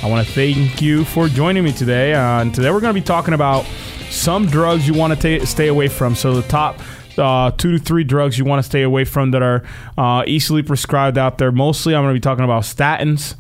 I 0.03 0.09
want 0.09 0.27
to 0.27 0.33
thank 0.33 0.81
you 0.81 1.05
for 1.05 1.29
joining 1.29 1.65
me 1.65 1.73
today. 1.73 2.15
Uh, 2.15 2.41
and 2.41 2.55
today 2.55 2.71
we're 2.71 2.81
going 2.81 2.95
to 2.95 3.01
be 3.01 3.05
talking 3.05 3.35
about 3.35 3.67
some 4.09 4.47
drugs 4.47 4.89
you 4.89 4.95
want 4.95 5.21
to 5.21 5.45
stay 5.45 5.69
away 5.69 5.89
from. 5.89 6.15
So 6.15 6.33
the 6.33 6.49
top 6.49 6.81
uh, 7.19 7.51
two 7.57 7.73
to 7.73 7.79
three 7.79 8.05
drugs 8.05 8.39
you 8.39 8.45
want 8.45 8.61
to 8.61 8.69
stay 8.69 8.83
away 8.83 9.05
from 9.05 9.31
that 9.33 9.43
are 9.43 9.65
uh, 9.97 10.25
easily 10.27 10.63
prescribed 10.63 11.19
out 11.19 11.39
there. 11.39 11.53
Mostly, 11.53 11.95
I'm 11.95 12.05
going 12.05 12.15
to 12.15 12.17
be 12.17 12.23
talking 12.23 12.45
about 12.45 12.63
statins. 12.63 13.35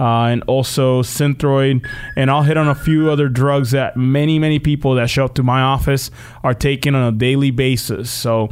Uh, 0.00 0.24
and 0.24 0.42
also 0.48 1.02
Synthroid. 1.02 1.86
And 2.16 2.28
I'll 2.28 2.42
hit 2.42 2.56
on 2.56 2.66
a 2.66 2.74
few 2.74 3.12
other 3.12 3.28
drugs 3.28 3.70
that 3.70 3.96
many, 3.96 4.40
many 4.40 4.58
people 4.58 4.96
that 4.96 5.08
show 5.08 5.24
up 5.26 5.34
to 5.36 5.44
my 5.44 5.60
office 5.60 6.10
are 6.42 6.52
taking 6.52 6.96
on 6.96 7.14
a 7.14 7.16
daily 7.16 7.52
basis. 7.52 8.10
So 8.10 8.50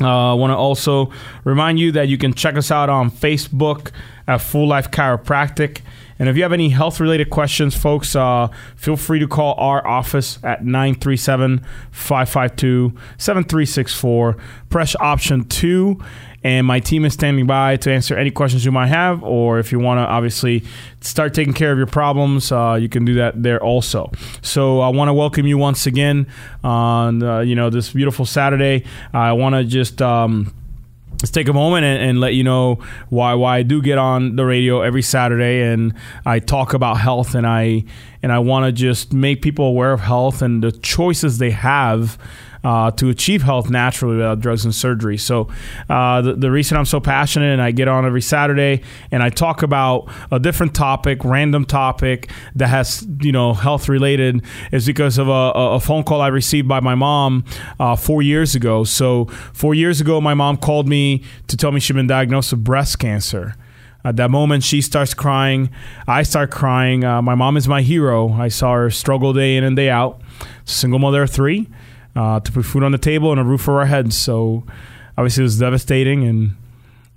uh, 0.00 0.32
I 0.32 0.34
want 0.34 0.50
to 0.50 0.56
also 0.56 1.12
remind 1.44 1.78
you 1.78 1.92
that 1.92 2.08
you 2.08 2.18
can 2.18 2.34
check 2.34 2.56
us 2.56 2.72
out 2.72 2.88
on 2.88 3.10
Facebook 3.10 3.92
at 4.26 4.40
Full 4.40 4.66
Life 4.66 4.90
Chiropractic. 4.90 5.82
And 6.18 6.28
if 6.28 6.36
you 6.36 6.42
have 6.42 6.52
any 6.52 6.68
health 6.68 7.00
related 7.00 7.30
questions, 7.30 7.76
folks, 7.76 8.14
uh, 8.14 8.48
feel 8.76 8.96
free 8.96 9.18
to 9.18 9.26
call 9.26 9.54
our 9.58 9.86
office 9.86 10.38
at 10.42 10.64
937 10.64 11.64
552 11.90 12.94
7364. 13.18 14.36
Press 14.68 14.96
option 15.00 15.44
two, 15.44 16.00
and 16.42 16.66
my 16.66 16.78
team 16.78 17.04
is 17.04 17.14
standing 17.14 17.46
by 17.46 17.76
to 17.78 17.90
answer 17.90 18.16
any 18.16 18.30
questions 18.30 18.64
you 18.64 18.72
might 18.72 18.88
have. 18.88 19.22
Or 19.24 19.58
if 19.58 19.72
you 19.72 19.78
want 19.78 19.98
to 19.98 20.02
obviously 20.02 20.62
start 21.00 21.34
taking 21.34 21.54
care 21.54 21.72
of 21.72 21.78
your 21.78 21.86
problems, 21.86 22.52
uh, 22.52 22.78
you 22.80 22.88
can 22.88 23.04
do 23.04 23.14
that 23.14 23.42
there 23.42 23.62
also. 23.62 24.12
So 24.42 24.80
I 24.80 24.88
want 24.90 25.08
to 25.08 25.14
welcome 25.14 25.46
you 25.46 25.58
once 25.58 25.86
again 25.86 26.26
on 26.62 27.22
uh, 27.22 27.40
you 27.40 27.54
know 27.54 27.70
this 27.70 27.92
beautiful 27.92 28.26
Saturday. 28.26 28.84
I 29.12 29.32
want 29.32 29.54
to 29.54 29.64
just. 29.64 30.00
Um, 30.00 30.54
let's 31.20 31.30
take 31.30 31.48
a 31.48 31.52
moment 31.52 31.84
and, 31.84 32.02
and, 32.02 32.20
let 32.20 32.34
you 32.34 32.44
know 32.44 32.78
why 33.08 33.34
why 33.34 33.58
I 33.58 33.62
do 33.62 33.80
get 33.82 33.98
on 33.98 34.36
the 34.36 34.44
radio 34.44 34.82
every 34.82 35.02
Saturday 35.02 35.62
and 35.62 35.94
I 36.26 36.38
talk 36.38 36.74
about 36.74 36.98
health 36.98 37.34
and 37.34 37.46
I 37.46 37.84
and 38.22 38.32
I 38.32 38.38
want 38.38 38.66
to 38.66 38.72
just 38.72 39.12
make 39.12 39.42
people 39.42 39.66
aware 39.66 39.92
of 39.92 40.00
health 40.00 40.42
and 40.42 40.62
the 40.62 40.72
choices 40.72 41.38
they 41.38 41.50
have 41.50 42.18
uh, 42.64 42.90
to 42.92 43.10
achieve 43.10 43.42
health 43.42 43.68
naturally 43.68 44.16
without 44.16 44.40
drugs 44.40 44.64
and 44.64 44.74
surgery. 44.74 45.18
So, 45.18 45.48
uh, 45.90 46.22
the, 46.22 46.34
the, 46.34 46.50
reason 46.50 46.78
I'm 46.78 46.86
so 46.86 46.98
passionate 46.98 47.52
and 47.52 47.60
I 47.60 47.72
get 47.72 47.88
on 47.88 48.06
every 48.06 48.22
Saturday 48.22 48.82
and 49.10 49.22
I 49.22 49.28
talk 49.28 49.62
about 49.62 50.08
a 50.30 50.38
different 50.38 50.74
topic, 50.74 51.24
random 51.24 51.66
topic 51.66 52.30
that 52.54 52.68
has, 52.68 53.06
you 53.20 53.32
know, 53.32 53.52
health 53.52 53.88
related 53.88 54.42
is 54.72 54.86
because 54.86 55.18
of 55.18 55.28
a, 55.28 55.52
a 55.54 55.80
phone 55.80 56.04
call 56.04 56.20
I 56.20 56.28
received 56.28 56.66
by 56.66 56.80
my 56.80 56.94
mom 56.94 57.44
uh, 57.78 57.96
four 57.96 58.22
years 58.22 58.54
ago. 58.54 58.84
So, 58.84 59.26
four 59.52 59.74
years 59.74 60.00
ago, 60.00 60.20
my 60.20 60.34
mom 60.34 60.56
called 60.56 60.88
me 60.88 61.22
to 61.48 61.56
tell 61.56 61.70
me 61.70 61.80
she'd 61.80 61.92
been 61.92 62.06
diagnosed 62.06 62.52
with 62.52 62.64
breast 62.64 62.98
cancer. 62.98 63.54
At 64.06 64.16
that 64.16 64.30
moment, 64.30 64.64
she 64.64 64.82
starts 64.82 65.14
crying. 65.14 65.70
I 66.06 66.24
start 66.24 66.50
crying. 66.50 67.04
Uh, 67.04 67.22
my 67.22 67.34
mom 67.34 67.56
is 67.56 67.66
my 67.66 67.80
hero. 67.80 68.32
I 68.32 68.48
saw 68.48 68.74
her 68.74 68.90
struggle 68.90 69.32
day 69.32 69.56
in 69.56 69.64
and 69.64 69.74
day 69.74 69.88
out. 69.88 70.20
Single 70.66 70.98
mother 70.98 71.22
of 71.22 71.30
three 71.30 71.68
uh, 72.16 72.40
to 72.40 72.52
put 72.52 72.64
food 72.64 72.82
on 72.82 72.92
the 72.92 72.98
table 72.98 73.30
and 73.32 73.40
a 73.40 73.44
roof 73.44 73.68
over 73.68 73.80
our 73.80 73.86
heads. 73.86 74.16
So 74.16 74.64
obviously 75.16 75.42
it 75.42 75.44
was 75.44 75.58
devastating, 75.58 76.24
and 76.24 76.56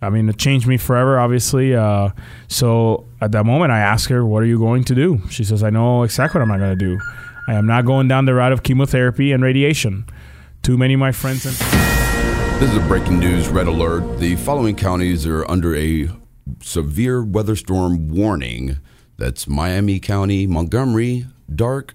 I 0.02 0.10
mean 0.10 0.30
it 0.30 0.38
changed 0.38 0.68
me 0.68 0.78
forever. 0.78 1.20
Obviously, 1.20 1.76
uh, 1.76 2.10
so 2.48 3.06
at 3.22 3.32
that 3.32 3.46
moment 3.46 3.72
I 3.72 3.80
asked 3.80 4.10
her, 4.10 4.26
"What 4.26 4.44
are 4.44 4.48
you 4.48 4.60
going 4.60 4.84
to 4.86 4.96
do?" 4.96 5.22
She 5.30 5.44
says, 5.44 5.64
"I 5.64 5.70
know 5.70 6.04
exactly 6.04 6.40
what 6.40 6.44
I'm 6.44 6.50
not 6.50 6.60
going 6.60 6.78
to 6.78 6.86
do. 6.86 7.00
I 7.48 7.54
am 7.54 7.66
not 7.66 7.86
going 7.86 8.08
down 8.08 8.26
the 8.26 8.34
route 8.34 8.52
of 8.52 8.64
chemotherapy 8.64 9.32
and 9.32 9.44
radiation." 9.44 10.06
Too 10.64 10.78
many 10.78 10.96
of 10.96 11.00
my 11.00 11.12
friends 11.12 11.46
and 11.46 11.56
this 12.60 12.72
is 12.72 12.78
a 12.78 12.88
breaking 12.88 13.20
news 13.20 13.48
red 13.50 13.68
alert. 13.68 14.20
The 14.20 14.36
following 14.38 14.76
counties 14.76 15.28
are 15.28 15.50
under 15.50 15.76
a 15.76 16.10
severe 16.60 17.24
weather 17.24 17.56
storm 17.56 18.10
warning. 18.10 18.80
That's 19.16 19.48
Miami 19.48 20.00
County, 20.00 20.48
Montgomery, 20.48 21.28
Darke, 21.54 21.94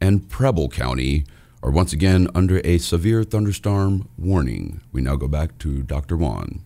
and 0.00 0.26
Preble 0.28 0.70
County 0.70 1.24
are 1.62 1.70
once 1.70 1.92
again 1.92 2.28
under 2.34 2.60
a 2.64 2.78
severe 2.78 3.24
thunderstorm 3.24 4.08
warning. 4.16 4.80
We 4.92 5.00
now 5.00 5.16
go 5.16 5.28
back 5.28 5.58
to 5.58 5.82
Dr. 5.82 6.16
Juan. 6.16 6.64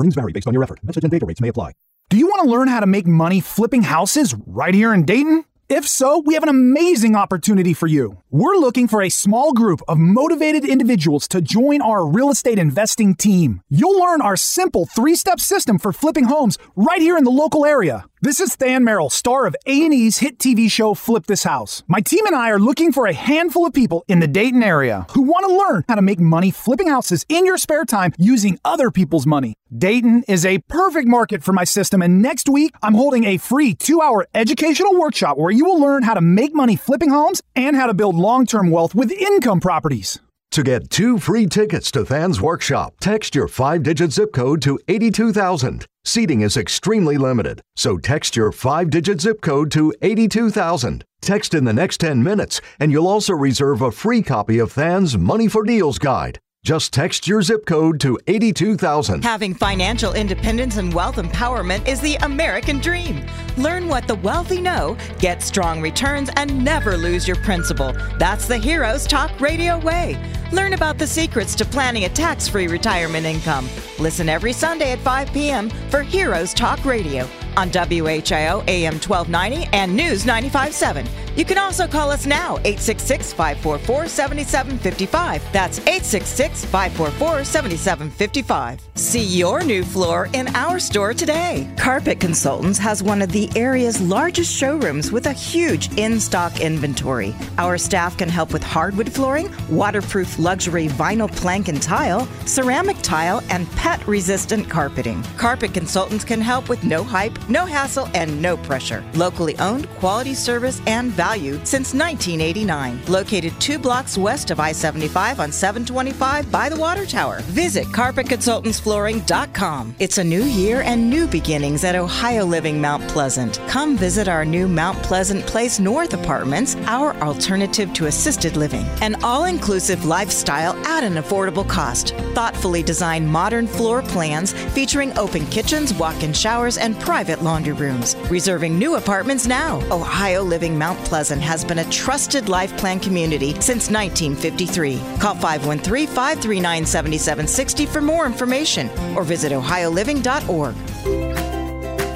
Earnings 0.00 0.14
vary 0.14 0.32
based 0.32 0.46
on 0.46 0.54
your 0.54 0.62
effort. 0.62 0.80
Message 0.82 1.04
and 1.04 1.10
data 1.10 1.26
rates 1.26 1.40
may 1.40 1.48
apply. 1.48 1.72
Do 2.08 2.16
you 2.16 2.26
want 2.26 2.44
to 2.44 2.50
learn 2.50 2.68
how 2.68 2.80
to 2.80 2.86
make 2.86 3.06
money 3.06 3.40
flipping 3.40 3.82
houses 3.82 4.34
right 4.46 4.74
here 4.74 4.92
in 4.92 5.04
Dayton? 5.04 5.44
If 5.74 5.88
so, 5.88 6.18
we 6.18 6.34
have 6.34 6.42
an 6.42 6.50
amazing 6.50 7.16
opportunity 7.16 7.72
for 7.72 7.86
you. 7.86 8.18
We're 8.30 8.56
looking 8.56 8.88
for 8.88 9.00
a 9.00 9.08
small 9.08 9.54
group 9.54 9.80
of 9.88 9.96
motivated 9.96 10.66
individuals 10.66 11.26
to 11.28 11.40
join 11.40 11.80
our 11.80 12.06
real 12.06 12.28
estate 12.28 12.58
investing 12.58 13.14
team. 13.14 13.62
You'll 13.70 13.98
learn 13.98 14.20
our 14.20 14.36
simple 14.36 14.84
three 14.84 15.14
step 15.14 15.40
system 15.40 15.78
for 15.78 15.94
flipping 15.94 16.24
homes 16.24 16.58
right 16.76 17.00
here 17.00 17.16
in 17.16 17.24
the 17.24 17.30
local 17.30 17.64
area. 17.64 18.04
This 18.24 18.38
is 18.38 18.54
Than 18.54 18.84
Merrill, 18.84 19.10
star 19.10 19.46
of 19.46 19.56
A&E's 19.66 20.18
hit 20.18 20.38
TV 20.38 20.70
show 20.70 20.94
Flip 20.94 21.26
This 21.26 21.42
House. 21.42 21.82
My 21.88 22.00
team 22.00 22.24
and 22.24 22.36
I 22.36 22.50
are 22.50 22.58
looking 22.60 22.92
for 22.92 23.06
a 23.06 23.12
handful 23.12 23.66
of 23.66 23.72
people 23.72 24.04
in 24.06 24.20
the 24.20 24.28
Dayton 24.28 24.62
area 24.62 25.06
who 25.10 25.22
want 25.22 25.44
to 25.44 25.56
learn 25.56 25.84
how 25.88 25.96
to 25.96 26.02
make 26.02 26.20
money 26.20 26.52
flipping 26.52 26.86
houses 26.86 27.26
in 27.28 27.44
your 27.44 27.58
spare 27.58 27.84
time 27.84 28.12
using 28.18 28.60
other 28.64 28.92
people's 28.92 29.26
money. 29.26 29.56
Dayton 29.76 30.22
is 30.28 30.46
a 30.46 30.58
perfect 30.58 31.08
market 31.08 31.42
for 31.42 31.52
my 31.52 31.64
system, 31.64 32.00
and 32.00 32.22
next 32.22 32.48
week 32.48 32.72
I'm 32.80 32.94
holding 32.94 33.24
a 33.24 33.38
free 33.38 33.74
two 33.74 34.00
hour 34.00 34.28
educational 34.34 34.96
workshop 34.96 35.36
where 35.36 35.50
you 35.50 35.61
will 35.64 35.80
learn 35.80 36.02
how 36.02 36.14
to 36.14 36.20
make 36.20 36.54
money 36.54 36.76
flipping 36.76 37.10
homes 37.10 37.42
and 37.54 37.76
how 37.76 37.86
to 37.86 37.94
build 37.94 38.16
long 38.16 38.46
term 38.46 38.70
wealth 38.70 38.94
with 38.94 39.12
income 39.12 39.60
properties. 39.60 40.20
To 40.52 40.62
get 40.62 40.90
two 40.90 41.18
free 41.18 41.46
tickets 41.46 41.90
to 41.92 42.04
Than's 42.04 42.38
workshop, 42.38 42.96
text 43.00 43.34
your 43.34 43.48
five 43.48 43.82
digit 43.82 44.12
zip 44.12 44.32
code 44.32 44.60
to 44.62 44.78
82000. 44.86 45.86
Seating 46.04 46.42
is 46.42 46.58
extremely 46.58 47.16
limited, 47.16 47.62
so 47.74 47.96
text 47.96 48.36
your 48.36 48.52
five 48.52 48.90
digit 48.90 49.20
zip 49.20 49.40
code 49.40 49.70
to 49.70 49.94
82000. 50.02 51.04
Text 51.22 51.54
in 51.54 51.64
the 51.64 51.72
next 51.72 51.98
10 51.98 52.22
minutes, 52.22 52.60
and 52.78 52.92
you'll 52.92 53.08
also 53.08 53.32
reserve 53.32 53.80
a 53.80 53.90
free 53.90 54.20
copy 54.20 54.58
of 54.58 54.72
Than's 54.72 55.16
Money 55.16 55.48
for 55.48 55.64
Deals 55.64 55.98
guide. 55.98 56.38
Just 56.64 56.92
text 56.92 57.26
your 57.26 57.42
zip 57.42 57.66
code 57.66 57.98
to 58.02 58.20
82000. 58.28 59.24
Having 59.24 59.54
financial 59.54 60.12
independence 60.12 60.76
and 60.76 60.94
wealth 60.94 61.16
empowerment 61.16 61.88
is 61.88 62.00
the 62.00 62.14
American 62.22 62.78
dream. 62.78 63.26
Learn 63.56 63.88
what 63.88 64.06
the 64.06 64.14
wealthy 64.14 64.60
know, 64.60 64.96
get 65.18 65.42
strong 65.42 65.82
returns, 65.82 66.30
and 66.36 66.64
never 66.64 66.96
lose 66.96 67.26
your 67.26 67.36
principal. 67.38 67.92
That's 68.16 68.46
the 68.46 68.58
Heroes 68.58 69.08
Talk 69.08 69.40
Radio 69.40 69.76
way. 69.80 70.16
Learn 70.52 70.74
about 70.74 70.98
the 70.98 71.06
secrets 71.06 71.56
to 71.56 71.64
planning 71.64 72.04
a 72.04 72.08
tax 72.08 72.46
free 72.46 72.68
retirement 72.68 73.26
income. 73.26 73.68
Listen 73.98 74.28
every 74.28 74.52
Sunday 74.52 74.92
at 74.92 75.00
5 75.00 75.32
p.m. 75.32 75.68
for 75.90 76.04
Heroes 76.04 76.54
Talk 76.54 76.84
Radio 76.84 77.28
on 77.56 77.70
WHIO 77.70 78.64
AM 78.68 78.94
1290 78.94 79.68
and 79.72 79.94
News 79.94 80.26
957. 80.26 81.06
You 81.34 81.46
can 81.46 81.56
also 81.56 81.86
call 81.86 82.10
us 82.10 82.26
now, 82.26 82.56
866 82.58 83.32
544 83.32 84.06
7755. 84.06 85.42
That's 85.52 85.78
866 85.78 86.64
544 86.66 87.44
7755. 87.44 88.80
See 88.94 89.24
your 89.24 89.64
new 89.64 89.82
floor 89.82 90.28
in 90.34 90.48
our 90.54 90.78
store 90.78 91.14
today. 91.14 91.72
Carpet 91.78 92.20
Consultants 92.20 92.78
has 92.78 93.02
one 93.02 93.22
of 93.22 93.32
the 93.32 93.50
area's 93.56 94.00
largest 94.00 94.54
showrooms 94.54 95.10
with 95.10 95.26
a 95.26 95.32
huge 95.32 95.96
in 95.98 96.20
stock 96.20 96.60
inventory. 96.60 97.34
Our 97.56 97.78
staff 97.78 98.18
can 98.18 98.28
help 98.28 98.52
with 98.52 98.62
hardwood 98.62 99.10
flooring, 99.10 99.50
waterproof 99.70 100.38
luxury 100.38 100.88
vinyl 100.88 101.34
plank 101.34 101.68
and 101.68 101.80
tile, 101.80 102.26
ceramic 102.44 102.98
tile, 103.02 103.42
and 103.48 103.70
pet 103.72 104.06
resistant 104.06 104.68
carpeting. 104.68 105.22
Carpet 105.38 105.72
Consultants 105.72 106.24
can 106.24 106.42
help 106.42 106.68
with 106.68 106.84
no 106.84 107.02
hype, 107.02 107.41
no 107.48 107.66
hassle, 107.66 108.08
and 108.14 108.40
no 108.40 108.56
pressure. 108.56 109.04
Locally 109.14 109.58
owned, 109.58 109.88
quality 109.98 110.34
service, 110.34 110.80
and 110.86 111.10
value 111.12 111.54
since 111.64 111.94
1989. 111.94 113.00
Located 113.08 113.52
two 113.60 113.78
blocks 113.78 114.18
west 114.18 114.50
of 114.50 114.60
I 114.60 114.72
75 114.72 115.40
on 115.40 115.52
725 115.52 116.50
by 116.50 116.68
the 116.68 116.76
Water 116.76 117.06
Tower. 117.06 117.40
Visit 117.42 117.86
carpetconsultantsflooring.com. 117.86 119.94
It's 119.98 120.18
a 120.18 120.24
new 120.24 120.42
year 120.42 120.82
and 120.82 121.08
new 121.08 121.26
beginnings 121.26 121.84
at 121.84 121.94
Ohio 121.94 122.44
Living 122.44 122.80
Mount 122.80 123.06
Pleasant. 123.08 123.60
Come 123.68 123.96
visit 123.96 124.28
our 124.28 124.44
new 124.44 124.68
Mount 124.68 125.00
Pleasant 125.02 125.46
Place 125.46 125.78
North 125.78 126.14
apartments, 126.14 126.76
our 126.86 127.14
alternative 127.16 127.92
to 127.94 128.06
assisted 128.06 128.56
living. 128.56 128.84
An 129.00 129.16
all 129.22 129.44
inclusive 129.44 130.04
lifestyle 130.04 130.74
at 130.86 131.04
an 131.04 131.14
affordable 131.14 131.68
cost. 131.68 132.14
Thoughtfully 132.34 132.82
designed 132.82 133.28
modern 133.28 133.66
floor 133.66 134.02
plans 134.02 134.52
featuring 134.74 135.16
open 135.18 135.46
kitchens, 135.46 135.94
walk 135.94 136.22
in 136.22 136.32
showers, 136.32 136.78
and 136.78 136.98
private 137.00 137.31
laundry 137.40 137.72
rooms. 137.72 138.16
Reserving 138.28 138.76
new 138.78 138.96
apartments 138.96 139.46
now. 139.46 139.80
Ohio 139.94 140.42
Living 140.42 140.76
Mount 140.76 140.98
Pleasant 141.04 141.40
has 141.40 141.64
been 141.64 141.78
a 141.78 141.90
trusted 141.90 142.48
life 142.48 142.76
plan 142.76 142.98
community 142.98 143.52
since 143.60 143.88
1953. 143.90 144.98
Call 145.20 145.36
513 145.36 146.08
539 146.08 146.84
7760 146.84 147.86
for 147.86 148.00
more 148.00 148.26
information 148.26 148.90
or 149.16 149.22
visit 149.22 149.52
ohioliving.org. 149.52 150.74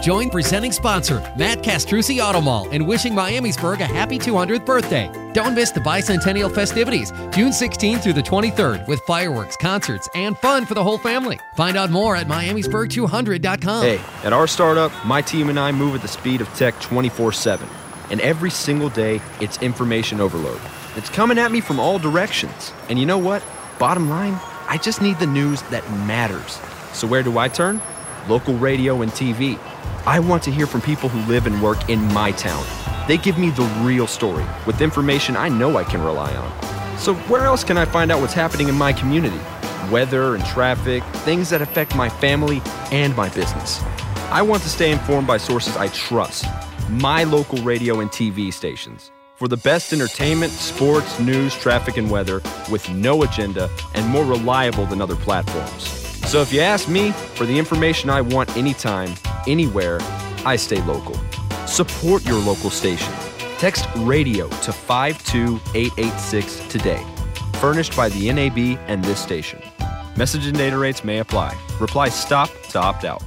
Join 0.02 0.30
presenting 0.30 0.72
sponsor 0.72 1.18
Matt 1.36 1.62
Castrucci 1.62 2.22
Auto 2.22 2.40
Mall 2.40 2.68
in 2.70 2.86
wishing 2.86 3.12
Miamisburg 3.12 3.80
a 3.80 3.86
happy 3.86 4.18
200th 4.18 4.64
birthday. 4.64 5.25
Don't 5.36 5.52
miss 5.52 5.70
the 5.70 5.80
bicentennial 5.80 6.50
festivities, 6.50 7.10
June 7.30 7.50
16th 7.50 8.02
through 8.02 8.14
the 8.14 8.22
23rd, 8.22 8.88
with 8.88 9.00
fireworks, 9.00 9.54
concerts, 9.54 10.08
and 10.14 10.34
fun 10.38 10.64
for 10.64 10.72
the 10.72 10.82
whole 10.82 10.96
family. 10.96 11.38
Find 11.56 11.76
out 11.76 11.90
more 11.90 12.16
at 12.16 12.26
miamisburg200.com. 12.26 13.82
Hey, 13.84 14.00
at 14.24 14.32
our 14.32 14.46
startup, 14.46 14.90
my 15.04 15.20
team 15.20 15.50
and 15.50 15.60
I 15.60 15.72
move 15.72 15.94
at 15.94 16.00
the 16.00 16.08
speed 16.08 16.40
of 16.40 16.48
tech 16.54 16.80
24 16.80 17.32
7. 17.32 17.68
And 18.10 18.18
every 18.22 18.48
single 18.48 18.88
day, 18.88 19.20
it's 19.38 19.60
information 19.60 20.22
overload. 20.22 20.58
It's 20.96 21.10
coming 21.10 21.36
at 21.36 21.52
me 21.52 21.60
from 21.60 21.78
all 21.78 21.98
directions. 21.98 22.72
And 22.88 22.98
you 22.98 23.04
know 23.04 23.18
what? 23.18 23.42
Bottom 23.78 24.08
line, 24.08 24.40
I 24.68 24.78
just 24.78 25.02
need 25.02 25.18
the 25.18 25.26
news 25.26 25.60
that 25.64 25.86
matters. 26.06 26.58
So 26.94 27.06
where 27.06 27.22
do 27.22 27.36
I 27.36 27.48
turn? 27.48 27.82
Local 28.26 28.54
radio 28.54 29.02
and 29.02 29.12
TV. 29.12 29.58
I 30.06 30.18
want 30.18 30.42
to 30.44 30.50
hear 30.50 30.66
from 30.66 30.80
people 30.80 31.10
who 31.10 31.30
live 31.30 31.46
and 31.46 31.62
work 31.62 31.90
in 31.90 32.02
my 32.14 32.32
town. 32.32 32.64
They 33.06 33.16
give 33.16 33.38
me 33.38 33.50
the 33.50 33.62
real 33.82 34.06
story 34.08 34.44
with 34.66 34.80
information 34.80 35.36
I 35.36 35.48
know 35.48 35.76
I 35.76 35.84
can 35.84 36.02
rely 36.02 36.34
on. 36.34 36.98
So, 36.98 37.14
where 37.14 37.44
else 37.44 37.62
can 37.62 37.78
I 37.78 37.84
find 37.84 38.10
out 38.10 38.20
what's 38.20 38.32
happening 38.32 38.68
in 38.68 38.74
my 38.74 38.92
community? 38.92 39.38
Weather 39.90 40.34
and 40.34 40.44
traffic, 40.44 41.04
things 41.24 41.50
that 41.50 41.62
affect 41.62 41.94
my 41.94 42.08
family 42.08 42.60
and 42.90 43.14
my 43.14 43.28
business. 43.28 43.80
I 44.30 44.42
want 44.42 44.62
to 44.64 44.68
stay 44.68 44.90
informed 44.90 45.28
by 45.28 45.36
sources 45.36 45.76
I 45.76 45.86
trust 45.88 46.46
my 46.90 47.24
local 47.24 47.58
radio 47.58 48.00
and 48.00 48.10
TV 48.10 48.52
stations. 48.52 49.12
For 49.36 49.46
the 49.46 49.56
best 49.56 49.92
entertainment, 49.92 50.52
sports, 50.52 51.20
news, 51.20 51.54
traffic, 51.54 51.98
and 51.98 52.10
weather 52.10 52.40
with 52.70 52.88
no 52.90 53.22
agenda 53.22 53.70
and 53.94 54.08
more 54.08 54.24
reliable 54.24 54.86
than 54.86 55.00
other 55.00 55.16
platforms. 55.16 55.84
So 56.28 56.40
if 56.40 56.52
you 56.52 56.60
ask 56.60 56.88
me 56.88 57.12
for 57.12 57.44
the 57.44 57.56
information 57.56 58.10
I 58.10 58.20
want 58.20 58.56
anytime, 58.56 59.14
anywhere, 59.46 59.98
I 60.44 60.56
stay 60.56 60.82
local. 60.82 61.16
Support 61.76 62.24
your 62.24 62.40
local 62.40 62.70
station. 62.70 63.12
Text 63.58 63.86
radio 63.96 64.48
to 64.48 64.72
52886 64.72 66.68
today. 66.68 67.04
Furnished 67.60 67.94
by 67.94 68.08
the 68.08 68.32
NAB 68.32 68.78
and 68.88 69.04
this 69.04 69.20
station. 69.20 69.60
Message 70.16 70.46
and 70.46 70.56
data 70.56 70.78
rates 70.78 71.04
may 71.04 71.18
apply. 71.18 71.54
Reply 71.78 72.08
STOP 72.08 72.48
to 72.70 72.78
opt 72.78 73.04
out. 73.04 73.22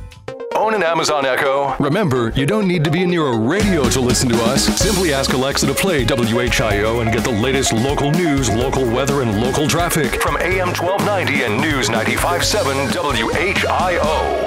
Own 0.55 0.73
an 0.73 0.81
Amazon 0.81 1.27
Echo? 1.27 1.75
Remember, 1.77 2.31
you 2.35 2.47
don't 2.47 2.67
need 2.67 2.83
to 2.85 2.89
be 2.89 3.05
near 3.05 3.27
a 3.27 3.37
radio 3.37 3.87
to 3.87 4.01
listen 4.01 4.27
to 4.29 4.43
us. 4.45 4.65
Simply 4.79 5.13
ask 5.13 5.31
Alexa 5.33 5.67
to 5.67 5.75
play 5.75 6.03
WHIO 6.03 7.01
and 7.03 7.13
get 7.13 7.23
the 7.23 7.29
latest 7.29 7.71
local 7.71 8.09
news, 8.09 8.49
local 8.49 8.83
weather, 8.83 9.21
and 9.21 9.39
local 9.39 9.67
traffic 9.67 10.19
from 10.23 10.37
AM 10.37 10.69
1290 10.69 11.43
and 11.43 11.61
News 11.61 11.89
95.7 11.89 12.89
WHIO. 12.93 14.38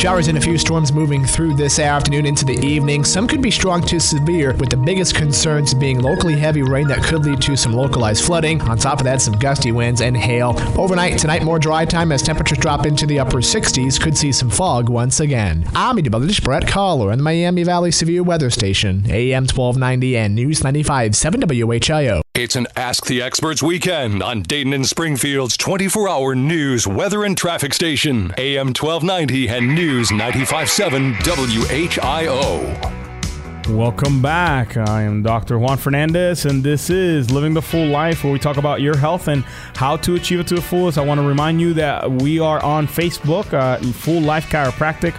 Showers 0.00 0.28
and 0.28 0.38
a 0.38 0.40
few 0.40 0.56
storms 0.56 0.94
moving 0.94 1.26
through 1.26 1.56
this 1.56 1.78
afternoon 1.78 2.24
into 2.24 2.46
the 2.46 2.58
evening. 2.66 3.04
Some 3.04 3.28
could 3.28 3.42
be 3.42 3.50
strong 3.50 3.82
to 3.82 4.00
severe, 4.00 4.54
with 4.54 4.70
the 4.70 4.76
biggest 4.78 5.14
concerns 5.14 5.74
being 5.74 6.00
locally 6.00 6.38
heavy 6.38 6.62
rain 6.62 6.88
that 6.88 7.04
could 7.04 7.26
lead 7.26 7.42
to 7.42 7.54
some 7.54 7.74
localized 7.74 8.24
flooding. 8.24 8.62
On 8.62 8.78
top 8.78 9.00
of 9.00 9.04
that, 9.04 9.20
some 9.20 9.38
gusty 9.38 9.72
winds 9.72 10.00
and 10.00 10.16
hail. 10.16 10.54
Overnight 10.78 11.18
tonight, 11.18 11.42
more 11.42 11.58
dry 11.58 11.84
time 11.84 12.12
as 12.12 12.22
temperatures 12.22 12.56
drop 12.56 12.86
into 12.86 13.04
the 13.04 13.18
upper 13.18 13.42
60s. 13.42 14.00
Could 14.00 14.16
see 14.16 14.32
some 14.32 14.48
fog 14.48 14.88
once 14.88 15.20
again. 15.20 15.68
I'm 15.74 15.96
meteorologist 15.96 16.44
Brett 16.44 16.66
Collar 16.66 17.12
in 17.12 17.18
the 17.18 17.22
Miami 17.22 17.62
Valley 17.62 17.90
Severe 17.90 18.22
Weather 18.22 18.48
Station, 18.48 19.04
AM 19.10 19.42
1290 19.42 20.16
and 20.16 20.34
News 20.34 20.64
95 20.64 21.14
7 21.14 21.42
WHIO. 21.42 22.22
It's 22.32 22.54
an 22.54 22.68
Ask 22.76 23.06
the 23.06 23.20
Experts 23.20 23.60
weekend 23.60 24.22
on 24.22 24.42
Dayton 24.42 24.72
and 24.72 24.86
Springfield's 24.86 25.56
24 25.56 26.08
hour 26.08 26.36
news, 26.36 26.86
weather, 26.86 27.24
and 27.24 27.36
traffic 27.36 27.74
station, 27.74 28.32
AM 28.38 28.68
1290 28.68 29.48
and 29.48 29.74
News 29.74 30.12
957 30.12 31.14
WHIO. 31.14 32.96
Welcome 33.76 34.22
back. 34.22 34.76
I 34.76 35.02
am 35.02 35.24
Dr. 35.24 35.58
Juan 35.58 35.76
Fernandez, 35.76 36.44
and 36.44 36.62
this 36.62 36.88
is 36.88 37.32
Living 37.32 37.52
the 37.52 37.62
Full 37.62 37.86
Life, 37.86 38.22
where 38.22 38.32
we 38.32 38.38
talk 38.38 38.58
about 38.58 38.80
your 38.80 38.96
health 38.96 39.26
and 39.26 39.42
how 39.74 39.96
to 39.96 40.14
achieve 40.14 40.38
it 40.38 40.46
to 40.46 40.54
the 40.54 40.62
fullest. 40.62 40.98
I 40.98 41.04
want 41.04 41.20
to 41.20 41.26
remind 41.26 41.60
you 41.60 41.74
that 41.74 42.08
we 42.08 42.38
are 42.38 42.62
on 42.62 42.86
Facebook, 42.86 43.52
uh, 43.52 43.78
Full 43.92 44.20
Life 44.20 44.48
Chiropractic. 44.48 45.16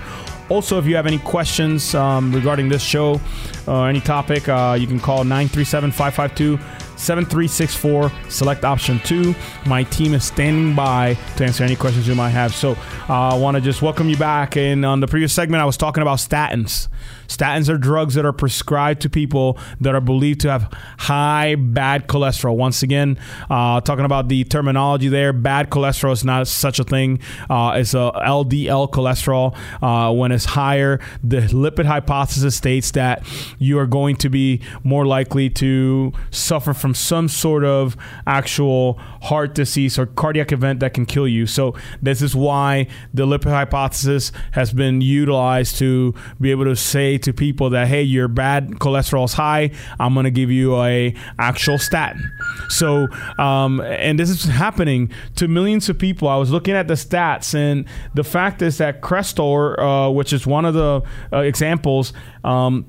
Also, 0.49 0.79
if 0.79 0.85
you 0.85 0.95
have 0.95 1.07
any 1.07 1.19
questions 1.19 1.93
um, 1.93 2.33
regarding 2.33 2.67
this 2.69 2.81
show 2.81 3.19
or 3.67 3.87
any 3.87 4.01
topic, 4.01 4.47
uh, 4.49 4.77
you 4.79 4.87
can 4.87 4.99
call 4.99 5.23
937 5.23 5.91
552 5.91 6.59
7364, 7.01 8.11
select 8.29 8.63
option 8.63 8.99
two. 8.99 9.33
My 9.65 9.83
team 9.83 10.13
is 10.13 10.23
standing 10.23 10.75
by 10.75 11.15
to 11.37 11.45
answer 11.45 11.63
any 11.63 11.75
questions 11.75 12.07
you 12.07 12.15
might 12.15 12.29
have. 12.29 12.53
So 12.53 12.73
uh, 13.09 13.33
I 13.33 13.33
want 13.35 13.55
to 13.55 13.61
just 13.61 13.81
welcome 13.81 14.07
you 14.07 14.17
back. 14.17 14.55
And 14.55 14.85
on 14.85 14.99
the 14.99 15.07
previous 15.07 15.33
segment, 15.33 15.61
I 15.61 15.65
was 15.65 15.77
talking 15.77 16.01
about 16.01 16.19
statins. 16.19 16.87
Statins 17.31 17.69
are 17.69 17.77
drugs 17.77 18.15
that 18.15 18.25
are 18.25 18.33
prescribed 18.33 19.01
to 19.01 19.09
people 19.09 19.57
that 19.79 19.95
are 19.95 20.01
believed 20.01 20.41
to 20.41 20.51
have 20.51 20.63
high 20.99 21.55
bad 21.55 22.09
cholesterol. 22.09 22.57
Once 22.57 22.83
again, 22.83 23.17
uh, 23.49 23.79
talking 23.79 24.03
about 24.03 24.27
the 24.27 24.43
terminology 24.43 25.07
there, 25.07 25.31
bad 25.31 25.69
cholesterol 25.69 26.11
is 26.11 26.25
not 26.25 26.45
such 26.47 26.77
a 26.77 26.83
thing. 26.83 27.19
Uh, 27.49 27.73
it's 27.77 27.93
a 27.93 28.11
LDL 28.25 28.91
cholesterol. 28.91 29.55
Uh, 29.81 30.13
when 30.13 30.33
it's 30.33 30.43
higher, 30.43 30.99
the 31.23 31.37
lipid 31.37 31.85
hypothesis 31.85 32.57
states 32.57 32.91
that 32.91 33.25
you 33.59 33.79
are 33.79 33.87
going 33.87 34.17
to 34.17 34.29
be 34.29 34.59
more 34.83 35.05
likely 35.05 35.49
to 35.49 36.11
suffer 36.31 36.73
from 36.73 36.93
some 36.93 37.29
sort 37.29 37.63
of 37.63 37.95
actual 38.27 38.95
heart 39.21 39.55
disease 39.55 39.97
or 39.97 40.05
cardiac 40.05 40.51
event 40.51 40.81
that 40.81 40.93
can 40.93 41.05
kill 41.05 41.29
you. 41.29 41.45
So 41.45 41.75
this 42.01 42.21
is 42.21 42.35
why 42.35 42.87
the 43.13 43.25
lipid 43.25 43.51
hypothesis 43.51 44.33
has 44.51 44.73
been 44.73 44.99
utilized 44.99 45.77
to 45.77 46.13
be 46.41 46.51
able 46.51 46.65
to 46.65 46.75
say 46.75 47.17
to 47.23 47.33
people 47.33 47.69
that 47.71 47.87
hey, 47.87 48.03
your 48.03 48.27
bad 48.27 48.71
cholesterol 48.79 49.25
is 49.25 49.33
high. 49.33 49.71
I'm 49.99 50.13
to 50.25 50.31
give 50.31 50.51
you 50.51 50.79
a 50.81 51.13
actual 51.39 51.77
statin. 51.77 52.31
So 52.69 53.07
um, 53.37 53.81
and 53.81 54.19
this 54.19 54.29
is 54.29 54.43
happening 54.43 55.11
to 55.35 55.47
millions 55.47 55.89
of 55.89 55.97
people. 55.97 56.27
I 56.27 56.37
was 56.37 56.51
looking 56.51 56.73
at 56.73 56.87
the 56.87 56.95
stats, 56.95 57.53
and 57.53 57.85
the 58.13 58.23
fact 58.23 58.61
is 58.61 58.77
that 58.77 59.01
Crestor, 59.01 59.77
uh, 59.79 60.11
which 60.11 60.33
is 60.33 60.45
one 60.45 60.65
of 60.65 60.73
the 60.73 61.01
uh, 61.33 61.39
examples. 61.39 62.13
Um, 62.43 62.85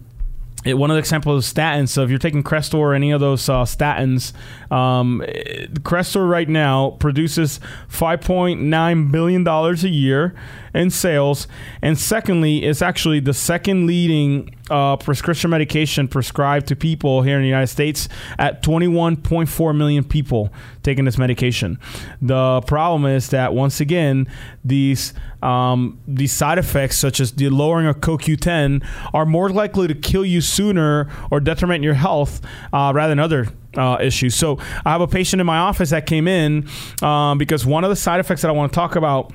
it, 0.64 0.74
one 0.74 0.90
of 0.90 0.94
the 0.94 0.98
examples 0.98 1.46
of 1.46 1.54
statins. 1.54 1.88
So 1.88 2.02
if 2.02 2.10
you're 2.10 2.18
taking 2.18 2.42
Crestor 2.42 2.74
or 2.78 2.94
any 2.94 3.10
of 3.10 3.20
those 3.20 3.48
uh, 3.48 3.62
statins, 3.64 4.32
um, 4.70 5.22
Crestor 5.80 6.28
right 6.28 6.48
now 6.48 6.90
produces 7.00 7.60
5.9 7.90 9.10
billion 9.12 9.44
dollars 9.44 9.84
a 9.84 9.88
year 9.88 10.34
in 10.74 10.90
sales, 10.90 11.46
and 11.82 11.98
secondly, 11.98 12.64
it's 12.64 12.82
actually 12.82 13.20
the 13.20 13.34
second 13.34 13.86
leading 13.86 14.54
uh, 14.72 14.96
prescription 14.96 15.50
medication 15.50 16.08
prescribed 16.08 16.66
to 16.68 16.74
people 16.74 17.20
here 17.22 17.36
in 17.36 17.42
the 17.42 17.48
United 17.48 17.66
States 17.66 18.08
at 18.38 18.62
21.4 18.62 19.76
million 19.76 20.02
people 20.02 20.50
taking 20.82 21.04
this 21.04 21.18
medication. 21.18 21.78
The 22.22 22.62
problem 22.62 23.04
is 23.04 23.28
that 23.28 23.52
once 23.52 23.80
again, 23.80 24.26
these 24.64 25.12
um, 25.42 26.00
these 26.06 26.32
side 26.32 26.58
effects, 26.58 26.96
such 26.96 27.20
as 27.20 27.32
the 27.32 27.50
lowering 27.50 27.86
of 27.86 27.96
CoQ10, 27.96 28.86
are 29.12 29.26
more 29.26 29.50
likely 29.50 29.88
to 29.88 29.94
kill 29.94 30.24
you 30.24 30.40
sooner 30.40 31.10
or 31.30 31.40
detriment 31.40 31.84
your 31.84 31.94
health 31.94 32.40
uh, 32.72 32.92
rather 32.94 33.10
than 33.10 33.18
other 33.18 33.48
uh, 33.76 33.98
issues. 34.00 34.34
So 34.34 34.58
I 34.84 34.92
have 34.92 35.00
a 35.00 35.06
patient 35.06 35.40
in 35.40 35.46
my 35.46 35.58
office 35.58 35.90
that 35.90 36.06
came 36.06 36.28
in 36.28 36.68
um, 37.02 37.38
because 37.38 37.66
one 37.66 37.84
of 37.84 37.90
the 37.90 37.96
side 37.96 38.20
effects 38.20 38.42
that 38.42 38.48
I 38.48 38.52
want 38.52 38.72
to 38.72 38.76
talk 38.76 38.96
about 38.96 39.32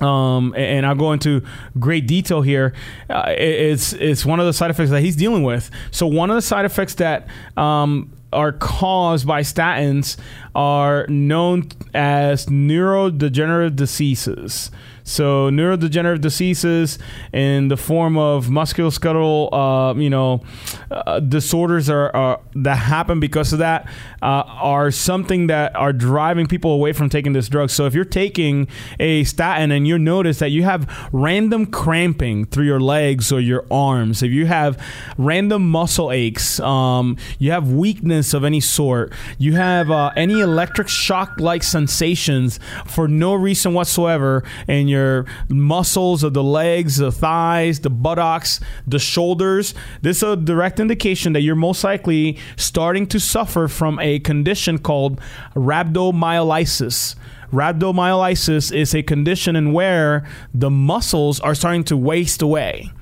um, 0.00 0.54
and 0.56 0.86
I'll 0.86 0.94
go 0.94 1.12
into 1.12 1.42
great 1.78 2.06
detail 2.06 2.42
here. 2.42 2.74
Uh, 3.08 3.34
it's 3.36 3.92
it's 3.92 4.24
one 4.24 4.40
of 4.40 4.46
the 4.46 4.52
side 4.52 4.70
effects 4.70 4.90
that 4.90 5.02
he's 5.02 5.16
dealing 5.16 5.42
with. 5.42 5.70
So 5.90 6.06
one 6.06 6.30
of 6.30 6.36
the 6.36 6.42
side 6.42 6.64
effects 6.64 6.94
that 6.94 7.26
um, 7.56 8.12
are 8.32 8.52
caused 8.52 9.26
by 9.26 9.42
statins 9.42 10.16
are 10.54 11.06
known 11.08 11.68
as 11.94 12.46
neurodegenerative 12.46 13.76
diseases. 13.76 14.70
So 15.04 15.50
neurodegenerative 15.50 16.20
diseases 16.20 16.98
in 17.32 17.68
the 17.68 17.76
form 17.76 18.16
of 18.16 18.46
musculoskeletal, 18.46 19.48
uh, 19.52 19.98
you 19.98 20.10
know, 20.10 20.42
uh, 20.90 21.20
disorders 21.20 21.88
are, 21.88 22.14
are, 22.14 22.40
that 22.54 22.76
happen 22.76 23.20
because 23.20 23.52
of 23.52 23.60
that 23.60 23.88
uh, 24.22 24.44
are 24.46 24.90
something 24.90 25.46
that 25.46 25.74
are 25.76 25.92
driving 25.92 26.46
people 26.46 26.72
away 26.72 26.92
from 26.92 27.08
taking 27.08 27.32
this 27.32 27.48
drug. 27.48 27.70
So 27.70 27.86
if 27.86 27.94
you're 27.94 28.04
taking 28.04 28.68
a 28.98 29.24
statin 29.24 29.70
and 29.70 29.86
you 29.86 29.98
notice 29.98 30.38
that 30.40 30.50
you 30.50 30.64
have 30.64 31.08
random 31.12 31.66
cramping 31.66 32.44
through 32.46 32.66
your 32.66 32.80
legs 32.80 33.32
or 33.32 33.40
your 33.40 33.64
arms, 33.70 34.22
if 34.22 34.30
you 34.30 34.46
have 34.46 34.82
random 35.16 35.70
muscle 35.70 36.12
aches, 36.12 36.60
um, 36.60 37.16
you 37.38 37.50
have 37.52 37.70
weakness 37.70 38.34
of 38.34 38.44
any 38.44 38.60
sort, 38.60 39.12
you 39.38 39.54
have 39.54 39.90
uh, 39.90 40.10
any 40.16 40.40
electric 40.40 40.88
shock-like 40.88 41.62
sensations 41.62 42.60
for 42.86 43.08
no 43.08 43.34
reason 43.34 43.72
whatsoever, 43.72 44.44
and 44.68 44.89
your 44.90 45.24
muscles 45.48 46.22
of 46.22 46.34
the 46.34 46.42
legs, 46.42 46.98
the 46.98 47.10
thighs, 47.10 47.80
the 47.80 47.88
buttocks, 47.88 48.60
the 48.86 48.98
shoulders. 48.98 49.72
This 50.02 50.18
is 50.18 50.22
a 50.24 50.36
direct 50.36 50.78
indication 50.78 51.32
that 51.32 51.40
you're 51.40 51.56
most 51.56 51.82
likely 51.82 52.38
starting 52.56 53.06
to 53.06 53.18
suffer 53.18 53.68
from 53.68 53.98
a 54.00 54.18
condition 54.18 54.78
called 54.78 55.18
rhabdomyolysis. 55.54 57.14
Rhabdomyolysis 57.52 58.72
is 58.72 58.94
a 58.94 59.02
condition 59.02 59.56
in 59.56 59.72
where 59.72 60.28
the 60.52 60.70
muscles 60.70 61.40
are 61.40 61.54
starting 61.54 61.84
to 61.84 61.96
waste 61.96 62.42
away. 62.42 62.92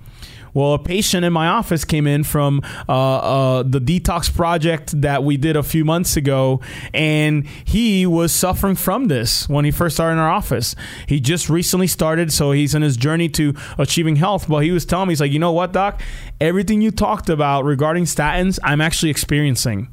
Well, 0.59 0.73
a 0.73 0.79
patient 0.81 1.25
in 1.25 1.33
my 1.33 1.47
office 1.47 1.85
came 1.85 2.09
in 2.09 2.25
from 2.25 2.63
uh, 2.89 2.93
uh, 2.93 3.63
the 3.63 3.81
detox 3.81 4.35
project 4.35 5.01
that 5.03 5.23
we 5.23 5.37
did 5.37 5.55
a 5.55 5.63
few 5.63 5.85
months 5.85 6.17
ago, 6.17 6.61
and 6.93 7.47
he 7.65 8.07
was 8.07 8.33
suffering 8.33 8.75
from 8.75 9.07
this 9.07 9.49
when 9.49 9.65
he 9.65 9.71
first 9.71 9.95
started 9.95 10.15
in 10.15 10.19
our 10.19 10.29
office. 10.29 10.75
He 11.07 11.21
just 11.21 11.49
recently 11.49 11.87
started, 11.87 12.33
so 12.33 12.51
he's 12.51 12.75
in 12.75 12.83
his 12.83 12.97
journey 12.97 13.29
to 13.29 13.55
achieving 13.79 14.17
health. 14.17 14.49
But 14.49 14.65
he 14.65 14.73
was 14.73 14.85
telling 14.85 15.07
me, 15.07 15.13
he's 15.13 15.21
like, 15.21 15.31
you 15.31 15.39
know 15.39 15.53
what, 15.53 15.73
doc? 15.73 16.03
Everything 16.41 16.81
you 16.81 16.91
talked 16.91 17.29
about 17.29 17.65
regarding 17.65 18.07
statins, 18.07 18.59
I'm 18.65 18.81
actually 18.81 19.11
experiencing. 19.11 19.87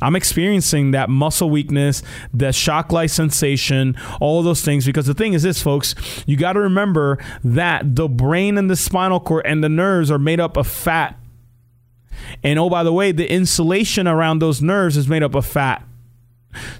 I'm 0.00 0.16
experiencing 0.16 0.92
that 0.92 1.10
muscle 1.10 1.50
weakness, 1.50 2.02
that 2.32 2.54
shock 2.54 2.92
like 2.92 3.10
sensation, 3.10 3.96
all 4.20 4.38
of 4.38 4.44
those 4.44 4.62
things. 4.62 4.86
Because 4.86 5.06
the 5.06 5.14
thing 5.14 5.32
is 5.32 5.42
this, 5.42 5.62
folks, 5.62 5.94
you 6.26 6.36
got 6.36 6.54
to 6.54 6.60
remember 6.60 7.18
that 7.44 7.96
the 7.96 8.08
brain 8.08 8.58
and 8.58 8.70
the 8.70 8.76
spinal 8.76 9.20
cord 9.20 9.46
and 9.46 9.62
the 9.62 9.68
nerves 9.68 10.10
are 10.10 10.18
made 10.18 10.40
up 10.40 10.56
of 10.56 10.66
fat. 10.66 11.18
And 12.42 12.58
oh, 12.58 12.68
by 12.68 12.82
the 12.82 12.92
way, 12.92 13.12
the 13.12 13.30
insulation 13.30 14.06
around 14.06 14.40
those 14.40 14.60
nerves 14.60 14.96
is 14.96 15.08
made 15.08 15.22
up 15.22 15.34
of 15.34 15.46
fat. 15.46 15.84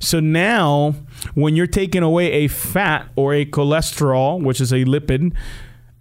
So 0.00 0.20
now, 0.20 0.94
when 1.34 1.56
you're 1.56 1.66
taking 1.66 2.02
away 2.02 2.32
a 2.32 2.48
fat 2.48 3.08
or 3.16 3.34
a 3.34 3.44
cholesterol, 3.44 4.42
which 4.42 4.60
is 4.60 4.72
a 4.72 4.84
lipid, 4.84 5.34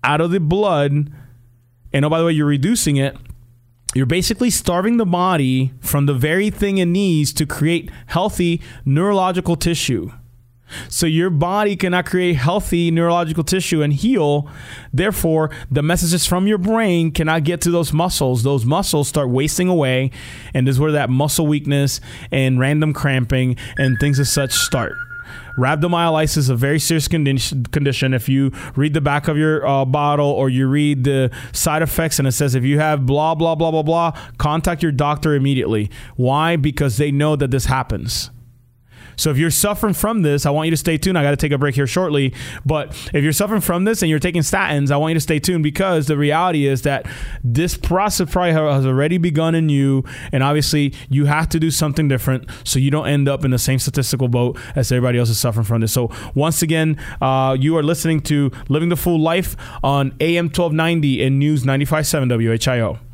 out 0.03 0.21
of 0.21 0.31
the 0.31 0.39
blood, 0.39 1.11
and 1.93 2.05
oh, 2.05 2.09
by 2.09 2.19
the 2.19 2.25
way, 2.25 2.31
you're 2.31 2.45
reducing 2.45 2.97
it, 2.97 3.17
you're 3.95 4.05
basically 4.05 4.49
starving 4.49 4.97
the 4.97 5.05
body 5.05 5.73
from 5.79 6.05
the 6.05 6.13
very 6.13 6.49
thing 6.49 6.77
it 6.77 6.85
needs 6.85 7.33
to 7.33 7.45
create 7.45 7.89
healthy 8.07 8.61
neurological 8.85 9.55
tissue. 9.55 10.11
So 10.89 11.05
your 11.05 11.29
body 11.29 11.75
cannot 11.75 12.05
create 12.05 12.35
healthy 12.35 12.91
neurological 12.91 13.43
tissue 13.43 13.81
and 13.81 13.93
heal. 13.93 14.49
Therefore, 14.91 15.49
the 15.71 15.81
messages 15.81 16.25
from 16.25 16.45
your 16.45 16.57
brain 16.57 17.11
cannot 17.11 17.45
get 17.45 17.61
to 17.61 17.71
those 17.71 17.93
muscles. 17.93 18.43
Those 18.43 18.65
muscles 18.65 19.07
start 19.07 19.29
wasting 19.29 19.69
away, 19.69 20.11
and 20.53 20.67
this 20.67 20.75
is 20.75 20.79
where 20.79 20.91
that 20.91 21.09
muscle 21.09 21.47
weakness 21.47 22.01
and 22.31 22.59
random 22.59 22.93
cramping 22.93 23.55
and 23.77 23.97
things 23.97 24.19
as 24.19 24.31
such 24.31 24.51
start. 24.51 24.93
Rhabdomyolysis 25.57 26.37
is 26.37 26.49
a 26.49 26.55
very 26.55 26.79
serious 26.79 27.07
condition. 27.07 28.13
If 28.13 28.29
you 28.29 28.51
read 28.75 28.93
the 28.93 29.01
back 29.01 29.27
of 29.27 29.37
your 29.37 29.65
uh, 29.67 29.85
bottle 29.85 30.29
or 30.29 30.49
you 30.49 30.67
read 30.67 31.03
the 31.03 31.31
side 31.51 31.81
effects 31.81 32.19
and 32.19 32.27
it 32.27 32.33
says 32.33 32.55
if 32.55 32.63
you 32.63 32.79
have 32.79 33.05
blah, 33.05 33.35
blah, 33.35 33.55
blah, 33.55 33.71
blah, 33.71 33.83
blah, 33.83 34.11
contact 34.37 34.83
your 34.83 34.91
doctor 34.91 35.33
immediately. 35.33 35.89
Why? 36.15 36.55
Because 36.55 36.97
they 36.97 37.11
know 37.11 37.35
that 37.35 37.51
this 37.51 37.65
happens. 37.65 38.29
So 39.17 39.31
if 39.31 39.37
you're 39.37 39.51
suffering 39.51 39.93
from 39.93 40.21
this, 40.21 40.45
I 40.45 40.51
want 40.51 40.67
you 40.67 40.71
to 40.71 40.77
stay 40.77 40.97
tuned. 40.97 41.17
I 41.17 41.23
got 41.23 41.31
to 41.31 41.37
take 41.37 41.51
a 41.51 41.57
break 41.57 41.75
here 41.75 41.87
shortly. 41.87 42.33
But 42.65 42.89
if 43.13 43.23
you're 43.23 43.33
suffering 43.33 43.61
from 43.61 43.83
this 43.83 44.01
and 44.01 44.09
you're 44.09 44.19
taking 44.19 44.41
statins, 44.41 44.91
I 44.91 44.97
want 44.97 45.11
you 45.11 45.15
to 45.15 45.21
stay 45.21 45.39
tuned 45.39 45.63
because 45.63 46.07
the 46.07 46.17
reality 46.17 46.67
is 46.67 46.83
that 46.83 47.05
this 47.43 47.75
process 47.75 48.31
probably 48.31 48.53
has 48.53 48.85
already 48.85 49.17
begun 49.17 49.55
in 49.55 49.69
you. 49.69 50.03
And 50.31 50.43
obviously, 50.43 50.93
you 51.09 51.25
have 51.25 51.49
to 51.49 51.59
do 51.59 51.71
something 51.71 52.07
different 52.07 52.47
so 52.63 52.79
you 52.79 52.91
don't 52.91 53.07
end 53.07 53.27
up 53.27 53.43
in 53.43 53.51
the 53.51 53.59
same 53.59 53.79
statistical 53.79 54.27
boat 54.27 54.59
as 54.75 54.91
everybody 54.91 55.17
else 55.17 55.29
is 55.29 55.39
suffering 55.39 55.65
from 55.65 55.81
this. 55.81 55.91
So 55.91 56.11
once 56.35 56.61
again, 56.61 56.97
uh, 57.21 57.57
you 57.59 57.75
are 57.77 57.83
listening 57.83 58.21
to 58.21 58.51
Living 58.69 58.89
the 58.89 58.97
Full 58.97 59.19
Life 59.19 59.55
on 59.83 60.15
AM 60.19 60.45
1290 60.45 61.23
and 61.23 61.39
News 61.39 61.63
95.7 61.63 62.27
WHIO. 62.29 63.06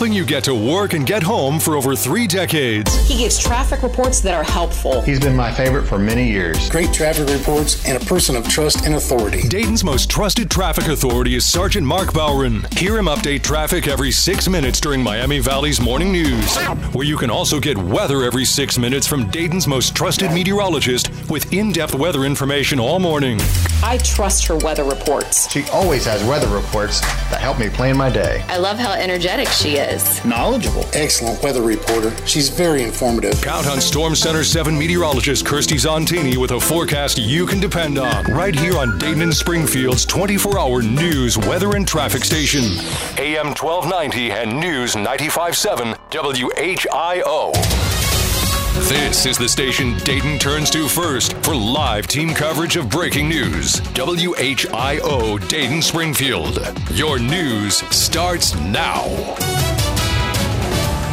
Helping 0.00 0.16
you 0.16 0.24
get 0.24 0.42
to 0.42 0.54
work 0.54 0.94
and 0.94 1.04
get 1.04 1.22
home 1.22 1.60
for 1.60 1.76
over 1.76 1.94
three 1.94 2.26
decades. 2.26 3.06
He 3.06 3.18
gives 3.18 3.38
traffic 3.38 3.82
reports 3.82 4.20
that 4.20 4.32
are 4.32 4.42
helpful. 4.42 5.02
He's 5.02 5.20
been 5.20 5.36
my 5.36 5.52
favorite 5.52 5.86
for 5.86 5.98
many 5.98 6.26
years. 6.26 6.70
Great 6.70 6.90
traffic 6.90 7.28
reports 7.28 7.86
and 7.86 8.02
a 8.02 8.06
person 8.06 8.34
of 8.34 8.48
trust 8.48 8.86
and 8.86 8.94
authority. 8.94 9.46
Dayton's 9.46 9.84
most 9.84 10.08
trusted 10.08 10.50
traffic 10.50 10.88
authority 10.88 11.34
is 11.34 11.44
Sergeant 11.44 11.86
Mark 11.86 12.14
Bowron. 12.14 12.66
Hear 12.78 12.96
him 12.96 13.08
update 13.08 13.42
traffic 13.42 13.88
every 13.88 14.10
six 14.10 14.48
minutes 14.48 14.80
during 14.80 15.02
Miami 15.02 15.38
Valley's 15.38 15.82
morning 15.82 16.12
news, 16.12 16.56
where 16.94 17.04
you 17.04 17.18
can 17.18 17.28
also 17.28 17.60
get 17.60 17.76
weather 17.76 18.22
every 18.22 18.46
six 18.46 18.78
minutes 18.78 19.06
from 19.06 19.28
Dayton's 19.28 19.66
most 19.66 19.94
trusted 19.94 20.32
meteorologist 20.32 21.10
with 21.28 21.52
in 21.52 21.72
depth 21.72 21.94
weather 21.94 22.24
information 22.24 22.80
all 22.80 23.00
morning. 23.00 23.38
I 23.82 23.98
trust 23.98 24.46
her 24.46 24.56
weather 24.56 24.84
reports. 24.84 25.50
She 25.50 25.64
always 25.74 26.06
has 26.06 26.24
weather 26.24 26.48
reports 26.48 27.00
that 27.00 27.42
help 27.42 27.58
me 27.58 27.68
plan 27.68 27.98
my 27.98 28.08
day. 28.08 28.42
I 28.48 28.56
love 28.56 28.78
how 28.78 28.94
energetic 28.94 29.48
she 29.48 29.76
is 29.76 29.89
is. 29.90 30.24
Knowledgeable. 30.24 30.84
Excellent 30.92 31.42
weather 31.42 31.62
reporter. 31.62 32.14
She's 32.26 32.48
very 32.48 32.82
informative. 32.82 33.40
Count 33.42 33.66
on 33.66 33.80
Storm 33.80 34.14
Center 34.14 34.44
7 34.44 34.78
meteorologist 34.78 35.44
Kirstie 35.44 35.78
Zontini 35.78 36.36
with 36.36 36.52
a 36.52 36.60
forecast 36.60 37.18
you 37.18 37.46
can 37.46 37.60
depend 37.60 37.98
on. 37.98 38.24
Right 38.26 38.54
here 38.54 38.76
on 38.76 38.98
Dayton 38.98 39.22
and 39.22 39.34
Springfield's 39.34 40.04
24 40.04 40.58
hour 40.58 40.82
news, 40.82 41.36
weather, 41.36 41.76
and 41.76 41.86
traffic 41.86 42.24
station. 42.24 42.64
AM 43.18 43.54
1290 43.54 44.30
and 44.32 44.60
News 44.60 44.96
957 44.96 45.94
WHIO. 46.10 47.52
This 48.88 49.26
is 49.26 49.36
the 49.36 49.48
station 49.48 49.96
Dayton 49.98 50.38
turns 50.38 50.70
to 50.70 50.88
first 50.88 51.34
for 51.38 51.54
live 51.54 52.06
team 52.06 52.30
coverage 52.30 52.76
of 52.76 52.88
breaking 52.88 53.28
news. 53.28 53.80
WHIO 53.94 55.48
Dayton 55.48 55.82
Springfield. 55.82 56.58
Your 56.92 57.18
news 57.18 57.78
starts 57.94 58.54
now. 58.60 59.04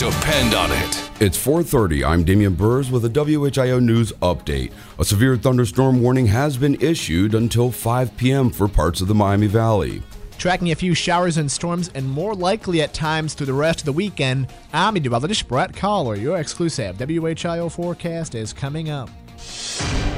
Depend 0.07 0.53
on 0.53 0.71
it. 0.71 1.09
It's 1.19 1.37
4:30. 1.37 2.05
I'm 2.05 2.23
Damian 2.23 2.53
Burrs 2.53 2.89
with 2.89 3.03
a 3.03 3.09
WHIO 3.09 3.83
news 3.83 4.13
update. 4.21 4.71
A 4.99 5.03
severe 5.03 5.35
thunderstorm 5.35 6.01
warning 6.01 6.27
has 6.27 6.55
been 6.55 6.75
issued 6.79 7.35
until 7.35 7.71
5 7.71 8.15
p.m. 8.15 8.49
for 8.49 8.69
parts 8.69 9.01
of 9.01 9.09
the 9.09 9.13
Miami 9.13 9.47
Valley. 9.47 10.01
Tracking 10.37 10.71
a 10.71 10.75
few 10.75 10.93
showers 10.93 11.35
and 11.35 11.51
storms 11.51 11.91
and 11.93 12.09
more 12.09 12.33
likely 12.33 12.81
at 12.81 12.93
times 12.93 13.33
through 13.33 13.47
the 13.47 13.53
rest 13.53 13.79
of 13.79 13.85
the 13.85 13.91
weekend, 13.91 14.47
I'm 14.71 14.93
meteorologist 14.93 15.45
Brett 15.49 15.75
Collar. 15.75 16.15
Your 16.15 16.37
exclusive 16.37 16.95
WHIO 16.95 17.69
forecast 17.69 18.33
is 18.33 18.53
coming 18.53 18.89
up. 18.89 19.09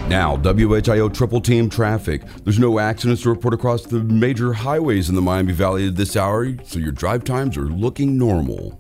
Now, 0.08 0.38
WHIO 0.38 1.12
triple 1.12 1.42
team 1.42 1.68
traffic. 1.68 2.22
There's 2.44 2.60
no 2.60 2.78
accidents 2.78 3.24
to 3.24 3.30
report 3.30 3.56
across 3.56 3.88
the 3.88 4.04
major 4.04 4.54
highways 4.54 5.10
in 5.10 5.16
the 5.16 5.22
Miami 5.22 5.54
Valley 5.54 5.88
at 5.88 5.96
this 5.96 6.16
hour, 6.16 6.54
so 6.64 6.78
your 6.78 6.92
drive 6.92 7.24
times 7.24 7.58
are 7.58 7.66
looking 7.66 8.20
normal. 8.20 8.80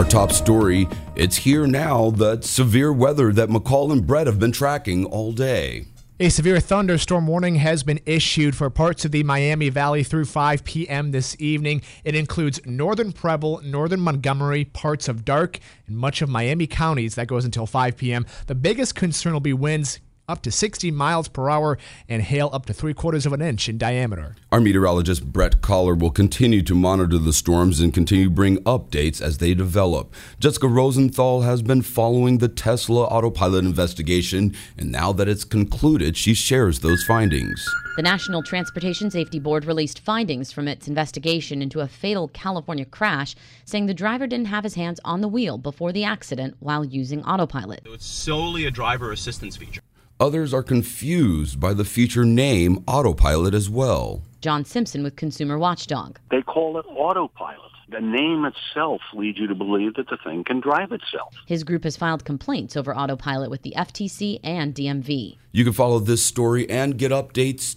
Our 0.00 0.06
top 0.06 0.32
story 0.32 0.88
it's 1.14 1.36
here 1.36 1.66
now 1.66 2.10
that 2.12 2.42
severe 2.42 2.90
weather 2.90 3.34
that 3.34 3.50
McCall 3.50 3.92
and 3.92 4.06
Brett 4.06 4.26
have 4.26 4.38
been 4.38 4.50
tracking 4.50 5.04
all 5.04 5.32
day. 5.32 5.84
A 6.18 6.30
severe 6.30 6.58
thunderstorm 6.58 7.26
warning 7.26 7.56
has 7.56 7.82
been 7.82 8.00
issued 8.06 8.56
for 8.56 8.70
parts 8.70 9.04
of 9.04 9.12
the 9.12 9.22
Miami 9.24 9.68
Valley 9.68 10.02
through 10.02 10.24
5 10.24 10.64
p.m. 10.64 11.10
this 11.10 11.36
evening. 11.38 11.82
It 12.02 12.14
includes 12.14 12.64
northern 12.64 13.12
Preble, 13.12 13.60
northern 13.62 14.00
Montgomery, 14.00 14.64
parts 14.64 15.06
of 15.06 15.22
Darke, 15.22 15.60
and 15.86 15.98
much 15.98 16.22
of 16.22 16.30
Miami 16.30 16.66
counties. 16.66 17.16
That 17.16 17.26
goes 17.26 17.44
until 17.44 17.66
5 17.66 17.98
p.m. 17.98 18.24
The 18.46 18.54
biggest 18.54 18.94
concern 18.94 19.34
will 19.34 19.40
be 19.40 19.52
winds 19.52 20.00
up 20.30 20.42
to 20.42 20.50
60 20.50 20.90
miles 20.90 21.28
per 21.28 21.50
hour 21.50 21.76
and 22.08 22.22
hail 22.22 22.48
up 22.52 22.66
to 22.66 22.72
three 22.72 22.94
quarters 22.94 23.26
of 23.26 23.32
an 23.32 23.42
inch 23.42 23.68
in 23.68 23.76
diameter. 23.76 24.36
Our 24.52 24.60
meteorologist 24.60 25.32
Brett 25.32 25.60
Collar 25.60 25.94
will 25.94 26.10
continue 26.10 26.62
to 26.62 26.74
monitor 26.74 27.18
the 27.18 27.32
storms 27.32 27.80
and 27.80 27.92
continue 27.92 28.24
to 28.24 28.30
bring 28.30 28.58
updates 28.64 29.20
as 29.20 29.38
they 29.38 29.54
develop. 29.54 30.14
Jessica 30.38 30.68
Rosenthal 30.68 31.42
has 31.42 31.62
been 31.62 31.82
following 31.82 32.38
the 32.38 32.48
Tesla 32.48 33.04
autopilot 33.04 33.64
investigation, 33.64 34.54
and 34.78 34.90
now 34.90 35.12
that 35.12 35.28
it's 35.28 35.44
concluded, 35.44 36.16
she 36.16 36.34
shares 36.34 36.80
those 36.80 37.02
findings. 37.04 37.68
The 37.96 38.02
National 38.02 38.42
Transportation 38.42 39.10
Safety 39.10 39.38
Board 39.38 39.64
released 39.64 40.00
findings 40.00 40.52
from 40.52 40.68
its 40.68 40.88
investigation 40.88 41.60
into 41.60 41.80
a 41.80 41.88
fatal 41.88 42.28
California 42.28 42.84
crash, 42.84 43.34
saying 43.64 43.86
the 43.86 43.94
driver 43.94 44.26
didn't 44.26 44.46
have 44.46 44.64
his 44.64 44.74
hands 44.74 45.00
on 45.04 45.20
the 45.20 45.28
wheel 45.28 45.58
before 45.58 45.92
the 45.92 46.04
accident 46.04 46.56
while 46.60 46.84
using 46.84 47.22
autopilot. 47.24 47.82
It's 47.84 48.06
solely 48.06 48.64
a 48.64 48.70
driver 48.70 49.12
assistance 49.12 49.56
feature. 49.56 49.82
Others 50.20 50.52
are 50.52 50.62
confused 50.62 51.58
by 51.58 51.72
the 51.72 51.82
feature 51.82 52.26
name 52.26 52.84
autopilot 52.86 53.54
as 53.54 53.70
well. 53.70 54.20
John 54.42 54.66
Simpson 54.66 55.02
with 55.02 55.16
Consumer 55.16 55.58
Watchdog. 55.58 56.18
They 56.30 56.42
call 56.42 56.78
it 56.78 56.84
autopilot. 56.90 57.70
The 57.88 58.02
name 58.02 58.44
itself 58.44 59.00
leads 59.14 59.38
you 59.38 59.46
to 59.46 59.54
believe 59.54 59.94
that 59.94 60.10
the 60.10 60.18
thing 60.22 60.44
can 60.44 60.60
drive 60.60 60.92
itself. 60.92 61.34
His 61.46 61.64
group 61.64 61.84
has 61.84 61.96
filed 61.96 62.26
complaints 62.26 62.76
over 62.76 62.94
autopilot 62.94 63.48
with 63.48 63.62
the 63.62 63.72
FTC 63.74 64.40
and 64.44 64.74
DMV. 64.74 65.38
You 65.52 65.64
can 65.64 65.72
follow 65.72 65.98
this 65.98 66.22
story 66.22 66.68
and 66.68 66.98
get 66.98 67.12
updates 67.12 67.76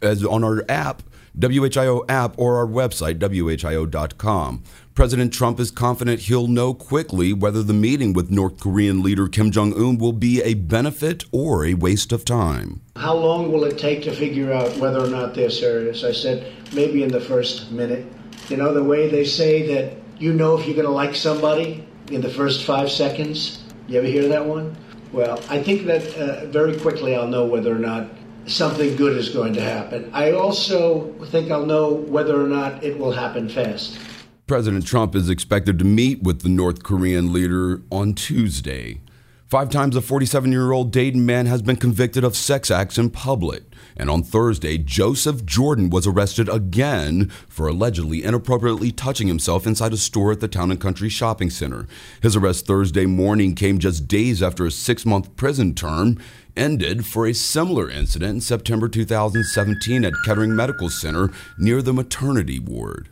as 0.00 0.24
on 0.24 0.42
our 0.42 0.64
app, 0.70 1.02
WHIO 1.38 2.06
app, 2.08 2.38
or 2.38 2.56
our 2.56 2.66
website, 2.66 3.18
WHIO.com. 3.18 4.62
President 4.94 5.32
Trump 5.32 5.58
is 5.58 5.70
confident 5.70 6.20
he'll 6.20 6.48
know 6.48 6.74
quickly 6.74 7.32
whether 7.32 7.62
the 7.62 7.72
meeting 7.72 8.12
with 8.12 8.30
North 8.30 8.60
Korean 8.60 9.02
leader 9.02 9.26
Kim 9.26 9.50
Jong 9.50 9.72
un 9.72 9.96
will 9.96 10.12
be 10.12 10.42
a 10.42 10.52
benefit 10.52 11.24
or 11.32 11.64
a 11.64 11.72
waste 11.72 12.12
of 12.12 12.26
time. 12.26 12.82
How 12.96 13.14
long 13.14 13.50
will 13.50 13.64
it 13.64 13.78
take 13.78 14.02
to 14.02 14.12
figure 14.12 14.52
out 14.52 14.76
whether 14.76 15.02
or 15.02 15.06
not 15.06 15.34
they're 15.34 15.48
serious? 15.48 16.04
I 16.04 16.12
said, 16.12 16.52
maybe 16.74 17.02
in 17.02 17.10
the 17.10 17.22
first 17.22 17.72
minute. 17.72 18.04
You 18.50 18.58
know, 18.58 18.74
the 18.74 18.84
way 18.84 19.08
they 19.08 19.24
say 19.24 19.66
that 19.74 19.96
you 20.18 20.34
know 20.34 20.58
if 20.58 20.66
you're 20.66 20.76
going 20.76 20.86
to 20.86 20.92
like 20.92 21.14
somebody 21.14 21.86
in 22.10 22.20
the 22.20 22.28
first 22.28 22.64
five 22.64 22.90
seconds. 22.90 23.62
You 23.88 23.98
ever 23.98 24.06
hear 24.06 24.28
that 24.28 24.44
one? 24.44 24.76
Well, 25.10 25.42
I 25.48 25.62
think 25.62 25.86
that 25.86 26.16
uh, 26.16 26.46
very 26.46 26.78
quickly 26.78 27.16
I'll 27.16 27.28
know 27.28 27.46
whether 27.46 27.74
or 27.74 27.78
not 27.78 28.10
something 28.44 28.94
good 28.96 29.16
is 29.16 29.30
going 29.30 29.54
to 29.54 29.62
happen. 29.62 30.10
I 30.12 30.32
also 30.32 31.12
think 31.26 31.50
I'll 31.50 31.64
know 31.64 31.92
whether 31.94 32.38
or 32.38 32.46
not 32.46 32.84
it 32.84 32.98
will 32.98 33.12
happen 33.12 33.48
fast. 33.48 33.98
President 34.46 34.84
Trump 34.84 35.14
is 35.14 35.30
expected 35.30 35.78
to 35.78 35.84
meet 35.84 36.22
with 36.22 36.42
the 36.42 36.48
North 36.48 36.82
Korean 36.82 37.32
leader 37.32 37.80
on 37.92 38.12
Tuesday. 38.12 39.00
Five 39.46 39.70
times 39.70 39.94
a 39.94 40.00
47 40.00 40.50
year 40.50 40.72
old 40.72 40.90
Dayton 40.90 41.24
man 41.24 41.46
has 41.46 41.62
been 41.62 41.76
convicted 41.76 42.24
of 42.24 42.34
sex 42.34 42.68
acts 42.68 42.98
in 42.98 43.10
public. 43.10 43.62
And 43.96 44.10
on 44.10 44.24
Thursday, 44.24 44.78
Joseph 44.78 45.44
Jordan 45.44 45.90
was 45.90 46.08
arrested 46.08 46.48
again 46.48 47.30
for 47.48 47.68
allegedly 47.68 48.24
inappropriately 48.24 48.90
touching 48.90 49.28
himself 49.28 49.64
inside 49.64 49.92
a 49.92 49.96
store 49.96 50.32
at 50.32 50.40
the 50.40 50.48
Town 50.48 50.72
and 50.72 50.80
Country 50.80 51.08
Shopping 51.08 51.50
Center. 51.50 51.86
His 52.20 52.34
arrest 52.34 52.66
Thursday 52.66 53.06
morning 53.06 53.54
came 53.54 53.78
just 53.78 54.08
days 54.08 54.42
after 54.42 54.66
a 54.66 54.72
six 54.72 55.06
month 55.06 55.36
prison 55.36 55.74
term 55.74 56.18
ended 56.56 57.06
for 57.06 57.28
a 57.28 57.32
similar 57.32 57.88
incident 57.88 58.34
in 58.34 58.40
September 58.40 58.88
2017 58.88 60.04
at 60.04 60.14
Kettering 60.24 60.56
Medical 60.56 60.90
Center 60.90 61.30
near 61.58 61.80
the 61.80 61.92
maternity 61.92 62.58
ward. 62.58 63.11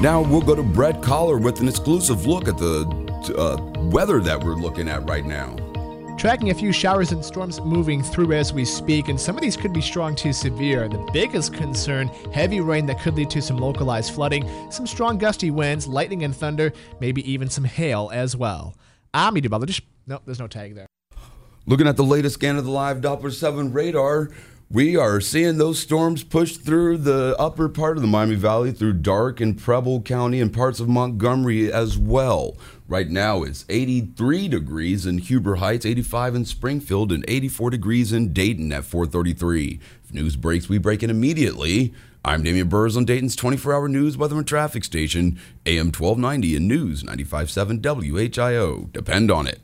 Now 0.00 0.20
we'll 0.22 0.40
go 0.40 0.54
to 0.54 0.62
Brett 0.62 1.02
Collar 1.02 1.38
with 1.38 1.60
an 1.60 1.68
exclusive 1.68 2.26
look 2.26 2.48
at 2.48 2.58
the 2.58 2.86
uh, 3.36 3.82
weather 3.90 4.20
that 4.20 4.42
we're 4.42 4.54
looking 4.54 4.88
at 4.88 5.08
right 5.08 5.24
now. 5.24 5.56
Tracking 6.18 6.50
a 6.50 6.54
few 6.54 6.72
showers 6.72 7.10
and 7.12 7.24
storms 7.24 7.60
moving 7.60 8.02
through 8.02 8.32
as 8.32 8.52
we 8.52 8.64
speak, 8.64 9.08
and 9.08 9.20
some 9.20 9.36
of 9.36 9.42
these 9.42 9.56
could 9.56 9.72
be 9.72 9.80
strong 9.80 10.14
to 10.16 10.32
severe. 10.32 10.88
The 10.88 10.98
biggest 11.12 11.54
concern 11.54 12.08
heavy 12.32 12.60
rain 12.60 12.86
that 12.86 13.00
could 13.00 13.14
lead 13.14 13.30
to 13.30 13.42
some 13.42 13.58
localized 13.58 14.12
flooding, 14.12 14.48
some 14.70 14.86
strong 14.86 15.18
gusty 15.18 15.50
winds, 15.50 15.86
lightning 15.86 16.22
and 16.24 16.34
thunder, 16.34 16.72
maybe 17.00 17.28
even 17.30 17.48
some 17.48 17.64
hail 17.64 18.10
as 18.12 18.36
well. 18.36 18.76
I'm 19.14 19.34
Bangladesh. 19.34 19.80
Nope, 20.06 20.22
there's 20.24 20.38
no 20.38 20.46
tag 20.46 20.74
there. 20.74 20.86
Looking 21.66 21.86
at 21.86 21.96
the 21.96 22.04
latest 22.04 22.34
scan 22.34 22.56
of 22.56 22.64
the 22.64 22.70
live 22.70 23.00
Doppler 23.00 23.32
7 23.32 23.72
radar, 23.72 24.30
we 24.72 24.96
are 24.96 25.20
seeing 25.20 25.58
those 25.58 25.78
storms 25.78 26.24
push 26.24 26.56
through 26.56 26.96
the 26.96 27.36
upper 27.38 27.68
part 27.68 27.98
of 27.98 28.02
the 28.02 28.08
Miami 28.08 28.36
Valley 28.36 28.72
through 28.72 28.94
Darke 28.94 29.38
and 29.38 29.58
Preble 29.58 30.00
County 30.00 30.40
and 30.40 30.50
parts 30.50 30.80
of 30.80 30.88
Montgomery 30.88 31.70
as 31.70 31.98
well. 31.98 32.56
Right 32.88 33.10
now 33.10 33.42
it's 33.42 33.66
83 33.68 34.48
degrees 34.48 35.04
in 35.04 35.18
Huber 35.18 35.56
Heights, 35.56 35.84
85 35.84 36.36
in 36.36 36.44
Springfield, 36.46 37.12
and 37.12 37.22
84 37.28 37.68
degrees 37.68 38.14
in 38.14 38.32
Dayton 38.32 38.72
at 38.72 38.84
433. 38.84 39.78
If 40.04 40.14
news 40.14 40.36
breaks, 40.36 40.70
we 40.70 40.78
break 40.78 41.02
it 41.02 41.10
immediately. 41.10 41.92
I'm 42.24 42.42
Damian 42.42 42.68
Burrs 42.68 42.96
on 42.96 43.04
Dayton's 43.04 43.36
24 43.36 43.74
hour 43.74 43.88
news, 43.88 44.16
weather, 44.16 44.38
and 44.38 44.46
traffic 44.46 44.84
station, 44.84 45.38
AM 45.66 45.88
1290 45.88 46.56
and 46.56 46.68
News 46.68 47.04
957 47.04 47.82
WHIO. 47.82 48.90
Depend 48.90 49.30
on 49.30 49.46
it. 49.46 49.60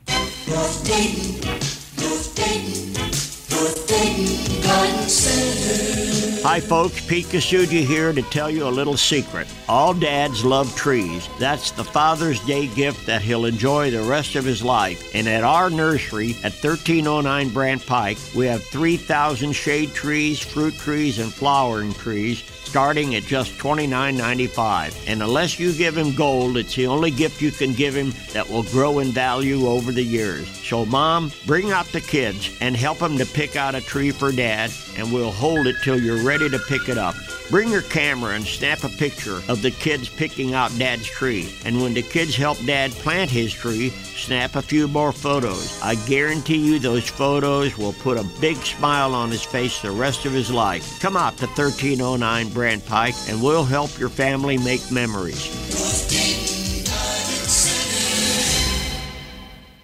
Hi, 6.41 6.59
folks. 6.59 7.05
Pete 7.05 7.25
Kasuja 7.27 7.85
here 7.85 8.11
to 8.11 8.21
tell 8.23 8.49
you 8.49 8.67
a 8.67 8.69
little 8.69 8.97
secret. 8.97 9.47
All 9.67 9.93
dads 9.93 10.43
love 10.43 10.75
trees. 10.75 11.29
That's 11.37 11.71
the 11.71 11.83
Father's 11.83 12.39
Day 12.41 12.67
gift 12.67 13.05
that 13.05 13.21
he'll 13.21 13.45
enjoy 13.45 13.91
the 13.91 14.01
rest 14.01 14.35
of 14.35 14.45
his 14.45 14.63
life. 14.63 15.13
And 15.13 15.27
at 15.27 15.43
our 15.43 15.69
nursery 15.69 16.31
at 16.43 16.53
1309 16.53 17.49
Brandt 17.49 17.85
Pike, 17.85 18.17
we 18.35 18.45
have 18.47 18.63
3,000 18.63 19.53
shade 19.53 19.93
trees, 19.93 20.39
fruit 20.39 20.73
trees, 20.75 21.19
and 21.19 21.33
flowering 21.33 21.93
trees 21.93 22.43
starting 22.69 23.15
at 23.15 23.23
just 23.23 23.57
$29.95. 23.57 25.07
And 25.07 25.23
unless 25.23 25.59
you 25.59 25.73
give 25.73 25.97
him 25.97 26.13
gold, 26.13 26.55
it's 26.55 26.75
the 26.75 26.85
only 26.85 27.09
gift 27.09 27.41
you 27.41 27.49
can 27.49 27.73
give 27.73 27.95
him 27.95 28.13
that 28.33 28.47
will 28.47 28.63
grow 28.63 28.99
in 28.99 29.07
value 29.07 29.65
over 29.67 29.91
the 29.91 30.03
years. 30.03 30.47
So, 30.67 30.85
Mom, 30.85 31.31
bring 31.47 31.71
out 31.71 31.87
the 31.87 32.01
kids 32.01 32.55
and 32.61 32.77
help 32.77 32.99
them 32.99 33.17
to 33.17 33.25
pick 33.25 33.55
out 33.55 33.73
a 33.73 33.81
tree 33.81 34.11
for 34.11 34.31
Dad, 34.31 34.71
and 34.97 35.11
we'll 35.11 35.31
hold 35.31 35.65
it 35.65 35.77
till 35.83 35.99
you're 35.99 36.23
ready 36.23 36.47
to 36.47 36.59
pick 36.59 36.89
it 36.89 36.97
up. 36.97 37.15
Bring 37.49 37.69
your 37.69 37.81
camera 37.81 38.35
and 38.35 38.45
snap 38.45 38.83
a 38.83 38.89
picture 38.89 39.41
of 39.47 39.63
the 39.63 39.71
kids 39.71 40.07
picking 40.07 40.53
out 40.53 40.77
Dad's 40.77 41.07
tree. 41.07 41.51
And 41.65 41.81
when 41.81 41.95
the 41.95 42.03
kids 42.03 42.35
help 42.35 42.63
Dad 42.63 42.91
plant 42.91 43.31
his 43.31 43.51
tree, 43.51 43.89
snap 43.89 44.55
a 44.55 44.61
few 44.61 44.87
more 44.87 45.11
photos. 45.11 45.81
I 45.81 45.95
guarantee 46.07 46.57
you 46.57 46.77
those 46.77 47.09
photos 47.09 47.75
will 47.75 47.93
put 47.93 48.19
a 48.19 48.39
big 48.39 48.57
smile 48.57 49.15
on 49.15 49.31
his 49.31 49.43
face 49.43 49.81
the 49.81 49.89
rest 49.89 50.25
of 50.25 50.31
his 50.31 50.51
life. 50.51 50.99
Come 50.99 51.17
out 51.17 51.37
to 51.37 51.47
1309 51.47 52.49
Brandt 52.59 52.85
Pike 52.85 53.15
and 53.29 53.41
we'll 53.41 53.63
help 53.63 53.97
your 53.97 54.09
family 54.09 54.57
make 54.57 54.91
memories. 54.91 55.47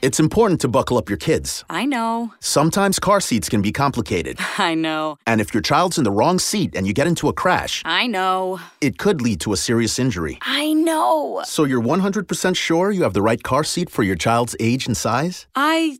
It's 0.01 0.19
important 0.19 0.59
to 0.59 0.67
buckle 0.67 0.97
up 0.97 1.07
your 1.07 1.17
kids. 1.17 1.63
I 1.69 1.85
know. 1.85 2.33
Sometimes 2.41 2.99
car 2.99 3.21
seats 3.21 3.47
can 3.47 3.61
be 3.61 3.71
complicated. 3.71 4.39
I 4.57 4.75
know. 4.75 5.17
And 5.25 5.39
if 5.39 5.53
your 5.53 5.63
child's 5.63 5.97
in 5.97 6.03
the 6.03 6.11
wrong 6.11 6.37
seat 6.37 6.75
and 6.75 6.85
you 6.85 6.91
get 6.91 7.07
into 7.07 7.29
a 7.29 7.33
crash, 7.33 7.81
I 7.85 8.07
know. 8.07 8.59
it 8.81 8.97
could 8.97 9.21
lead 9.21 9.39
to 9.41 9.53
a 9.53 9.57
serious 9.57 9.97
injury. 9.97 10.37
I 10.41 10.73
know. 10.73 11.43
So 11.45 11.63
you're 11.63 11.81
100% 11.81 12.57
sure 12.57 12.91
you 12.91 13.03
have 13.03 13.13
the 13.13 13.21
right 13.21 13.41
car 13.41 13.63
seat 13.63 13.89
for 13.89 14.03
your 14.03 14.17
child's 14.17 14.53
age 14.59 14.85
and 14.85 14.97
size? 14.97 15.47
I 15.55 15.99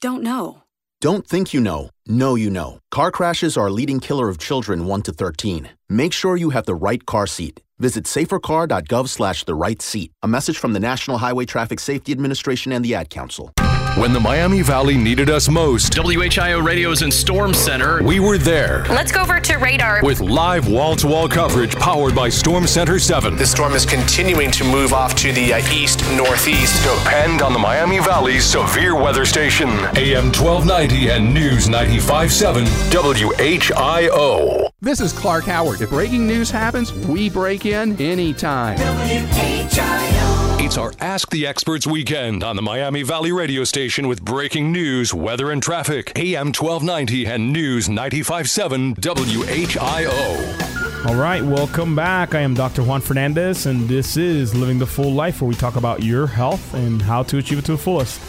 don't 0.00 0.24
know. 0.24 0.64
Don't 1.02 1.26
think 1.26 1.52
you 1.52 1.60
know. 1.60 1.90
Know 2.06 2.36
you 2.36 2.48
know. 2.48 2.78
Car 2.90 3.10
crashes 3.10 3.58
are 3.58 3.66
a 3.66 3.70
leading 3.70 4.00
killer 4.00 4.30
of 4.30 4.38
children 4.38 4.86
1 4.86 5.02
to 5.02 5.12
13. 5.12 5.68
Make 5.90 6.14
sure 6.14 6.38
you 6.38 6.50
have 6.50 6.64
the 6.64 6.74
right 6.74 7.04
car 7.04 7.26
seat. 7.26 7.60
Visit 7.78 8.04
safercar.gov 8.04 9.08
slash 9.08 9.44
the 9.44 9.54
right 9.54 9.82
seat. 9.82 10.12
A 10.22 10.28
message 10.28 10.56
from 10.56 10.72
the 10.72 10.80
National 10.80 11.18
Highway 11.18 11.44
Traffic 11.44 11.80
Safety 11.80 12.12
Administration 12.12 12.72
and 12.72 12.82
the 12.82 12.94
Ad 12.94 13.10
Council. 13.10 13.52
When 13.96 14.12
the 14.12 14.20
Miami 14.20 14.60
Valley 14.60 14.98
needed 14.98 15.30
us 15.30 15.48
most, 15.48 15.94
WHIO 15.94 16.62
Radio's 16.62 17.00
in 17.00 17.10
Storm 17.10 17.54
Center. 17.54 18.02
we 18.02 18.20
were 18.20 18.36
there. 18.36 18.84
Let's 18.90 19.10
go 19.10 19.22
over 19.22 19.40
to 19.40 19.56
radar. 19.56 20.02
With 20.02 20.20
live 20.20 20.68
wall 20.68 20.96
to 20.96 21.06
wall 21.06 21.30
coverage 21.30 21.74
powered 21.76 22.14
by 22.14 22.28
Storm 22.28 22.66
Center 22.66 22.98
7. 22.98 23.36
The 23.36 23.46
storm 23.46 23.72
is 23.72 23.86
continuing 23.86 24.50
to 24.50 24.64
move 24.64 24.92
off 24.92 25.14
to 25.16 25.32
the 25.32 25.54
uh, 25.54 25.72
east 25.72 26.02
northeast. 26.14 26.84
Depend 26.84 27.40
on 27.40 27.54
the 27.54 27.58
Miami 27.58 27.98
Valley's 27.98 28.44
severe 28.44 28.94
weather 28.94 29.24
station. 29.24 29.70
AM 29.96 30.26
1290 30.26 31.08
and 31.08 31.32
News 31.32 31.70
957 31.70 32.66
WHIO. 32.66 34.65
This 34.82 35.00
is 35.00 35.14
Clark 35.14 35.44
Howard. 35.44 35.80
If 35.80 35.88
breaking 35.88 36.26
news 36.26 36.50
happens, 36.50 36.92
we 36.92 37.30
break 37.30 37.64
in 37.64 37.98
anytime. 37.98 38.76
W-H-I-O. 38.76 40.56
It's 40.60 40.76
our 40.76 40.92
Ask 41.00 41.30
the 41.30 41.46
Experts 41.46 41.86
weekend 41.86 42.44
on 42.44 42.56
the 42.56 42.62
Miami 42.62 43.02
Valley 43.02 43.32
radio 43.32 43.64
station 43.64 44.06
with 44.06 44.22
breaking 44.22 44.72
news, 44.72 45.14
weather, 45.14 45.50
and 45.50 45.62
traffic. 45.62 46.12
AM 46.14 46.48
1290 46.48 47.24
and 47.24 47.54
News 47.54 47.88
957 47.88 48.96
WHIO. 48.96 51.06
All 51.08 51.16
right, 51.16 51.42
welcome 51.42 51.96
back. 51.96 52.34
I 52.34 52.40
am 52.40 52.52
Dr. 52.52 52.82
Juan 52.82 53.00
Fernandez, 53.00 53.64
and 53.64 53.88
this 53.88 54.18
is 54.18 54.54
Living 54.54 54.78
the 54.78 54.86
Full 54.86 55.10
Life, 55.10 55.40
where 55.40 55.48
we 55.48 55.54
talk 55.54 55.76
about 55.76 56.02
your 56.02 56.26
health 56.26 56.74
and 56.74 57.00
how 57.00 57.22
to 57.22 57.38
achieve 57.38 57.60
it 57.60 57.64
to 57.64 57.72
the 57.72 57.78
fullest. 57.78 58.20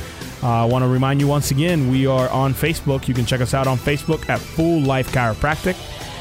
Uh, 0.42 0.64
I 0.64 0.66
want 0.66 0.84
to 0.84 0.88
remind 0.88 1.20
you 1.20 1.28
once 1.28 1.52
again, 1.52 1.92
we 1.92 2.08
are 2.08 2.30
on 2.30 2.54
Facebook. 2.54 3.10
You 3.10 3.14
can 3.14 3.26
check 3.26 3.42
us 3.42 3.54
out 3.54 3.68
on 3.68 3.78
Facebook 3.78 4.30
at 4.30 4.40
Full 4.40 4.80
Life 4.80 5.12
Chiropractic. 5.12 5.76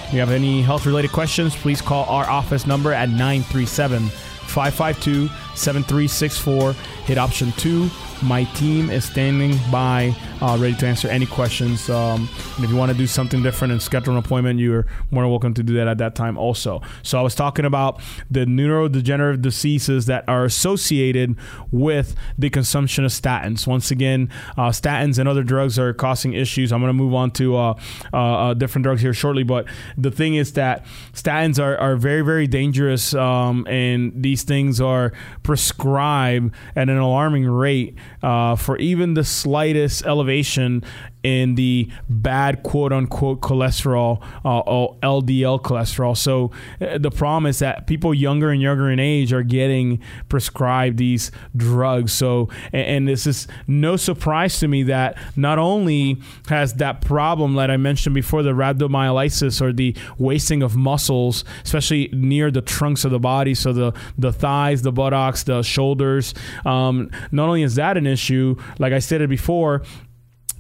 If 0.07 0.13
you 0.13 0.21
have 0.21 0.31
any 0.31 0.63
health 0.63 0.87
related 0.87 1.11
questions, 1.11 1.57
please 1.57 1.83
call 1.83 2.05
our 2.05 2.31
office 2.31 2.65
number 2.65 2.93
at 2.93 3.09
937 3.09 4.09
552 4.09 5.29
7364. 5.57 6.73
Hit 7.05 7.19
option 7.19 7.53
two. 7.53 7.91
My 8.23 8.45
team 8.45 8.89
is 8.89 9.05
standing 9.05 9.59
by, 9.71 10.17
uh, 10.41 10.57
ready 10.59 10.75
to 10.77 10.87
answer 10.87 11.07
any 11.09 11.27
questions. 11.27 11.91
Um, 11.91 12.29
and 12.57 12.65
if 12.65 12.71
you 12.71 12.77
want 12.77 12.91
to 12.91 12.97
do 12.97 13.07
something 13.07 13.43
different 13.43 13.73
and 13.73 13.83
schedule 13.83 14.15
an 14.15 14.19
appointment, 14.19 14.59
you're 14.59 14.87
more 15.11 15.23
than 15.23 15.31
welcome 15.31 15.53
to 15.53 15.63
do 15.63 15.75
that 15.75 15.87
at 15.87 15.99
that 15.99 16.15
time 16.15 16.39
also. 16.39 16.81
So 17.03 17.19
I 17.19 17.23
was 17.23 17.35
talking 17.35 17.67
about 17.67 18.01
the 18.31 18.47
neurodegenerative 18.47 19.43
diseases 19.43 20.07
that 20.07 20.25
are 20.29 20.45
associated 20.47 21.37
with 21.71 22.15
the 22.39 22.49
consumption 22.49 23.05
of 23.05 23.11
statins. 23.11 23.67
Once 23.67 23.91
again, 23.91 24.31
uh, 24.57 24.71
statins 24.71 25.19
and 25.19 25.29
other 25.29 25.43
drugs 25.43 25.79
are 25.79 25.93
causing 25.93 26.33
issues. 26.33 26.73
I'm 26.73 26.81
going 26.81 26.89
to 26.89 26.95
move 26.95 27.13
on 27.13 27.33
to 27.33 27.57
uh, 27.57 27.75
uh, 28.15 28.17
uh, 28.17 28.55
different 28.55 28.85
drugs 28.85 29.03
here 29.03 29.13
shortly, 29.13 29.43
but 29.43 29.67
the 29.99 30.11
thing 30.11 30.37
is 30.37 30.55
that 30.55 30.87
statins 31.13 31.63
are, 31.63 31.77
are 31.77 31.97
very, 31.97 32.23
very 32.23 32.47
dangerous, 32.47 33.13
um, 33.13 33.67
and 33.69 34.13
these 34.23 34.43
things 34.43 34.81
are 34.81 35.13
prescribed 35.47 36.53
at 36.75 36.89
an 36.89 36.99
alarming 36.99 37.47
rate 37.47 37.95
uh, 38.21 38.57
for 38.57 38.77
even 38.79 39.15
the 39.15 39.23
slightest 39.23 40.05
elevation 40.05 40.83
in 41.27 41.57
the 41.57 41.91
bad 42.09 42.63
quote 42.63 42.93
unquote 42.93 43.41
cholesterol 43.41 44.23
uh, 44.45 44.63
LDL 45.03 45.61
cholesterol. 45.61 46.17
So 46.17 46.53
uh, 46.81 46.99
the 46.99 47.11
problem 47.11 47.47
is 47.47 47.59
that 47.59 47.89
people 47.89 48.15
younger 48.15 48.51
and 48.51 48.63
younger 48.63 48.89
in 48.89 49.01
age 49.01 49.33
are 49.33 49.43
getting 49.43 50.01
prescribed 50.29 50.99
these 50.99 51.33
drugs. 51.57 52.13
So 52.13 52.49
and, 52.73 52.87
and 52.87 53.09
this 53.09 53.27
is 53.27 53.49
no 53.67 53.97
surprise 53.97 54.61
to 54.61 54.69
me 54.69 54.85
that 54.85 55.19
not 55.35 55.59
only 55.59 56.23
has 56.49 56.75
that 56.75 57.01
problem 57.01 57.55
that 57.55 57.73
I 57.73 57.77
mentioned 57.77 58.15
before, 58.15 58.45
the 58.45 58.53
rhabdomyolysis 58.53 59.61
or 59.61 59.73
the 59.73 59.97
wasting 60.19 60.63
of 60.63 60.77
muscles, 60.77 61.45
especially 61.65 62.09
near 62.13 62.53
the 62.53 62.63
trunks 62.63 63.05
of 63.05 63.11
the 63.11 63.19
body, 63.19 63.55
so 63.55 63.73
the 63.73 63.93
the 64.17 64.33
thighs, 64.33 64.83
the 64.83 64.93
buttocks, 64.93 65.43
the 65.43 65.63
shoulders. 65.63 66.35
Um, 66.65 67.11
not 67.33 67.49
only 67.49 67.65
is 67.65 67.75
that 67.75 67.97
an 67.97 68.07
issue, 68.07 68.55
like 68.79 68.93
I 68.93 69.01
stated 69.01 69.29
before, 69.29 69.83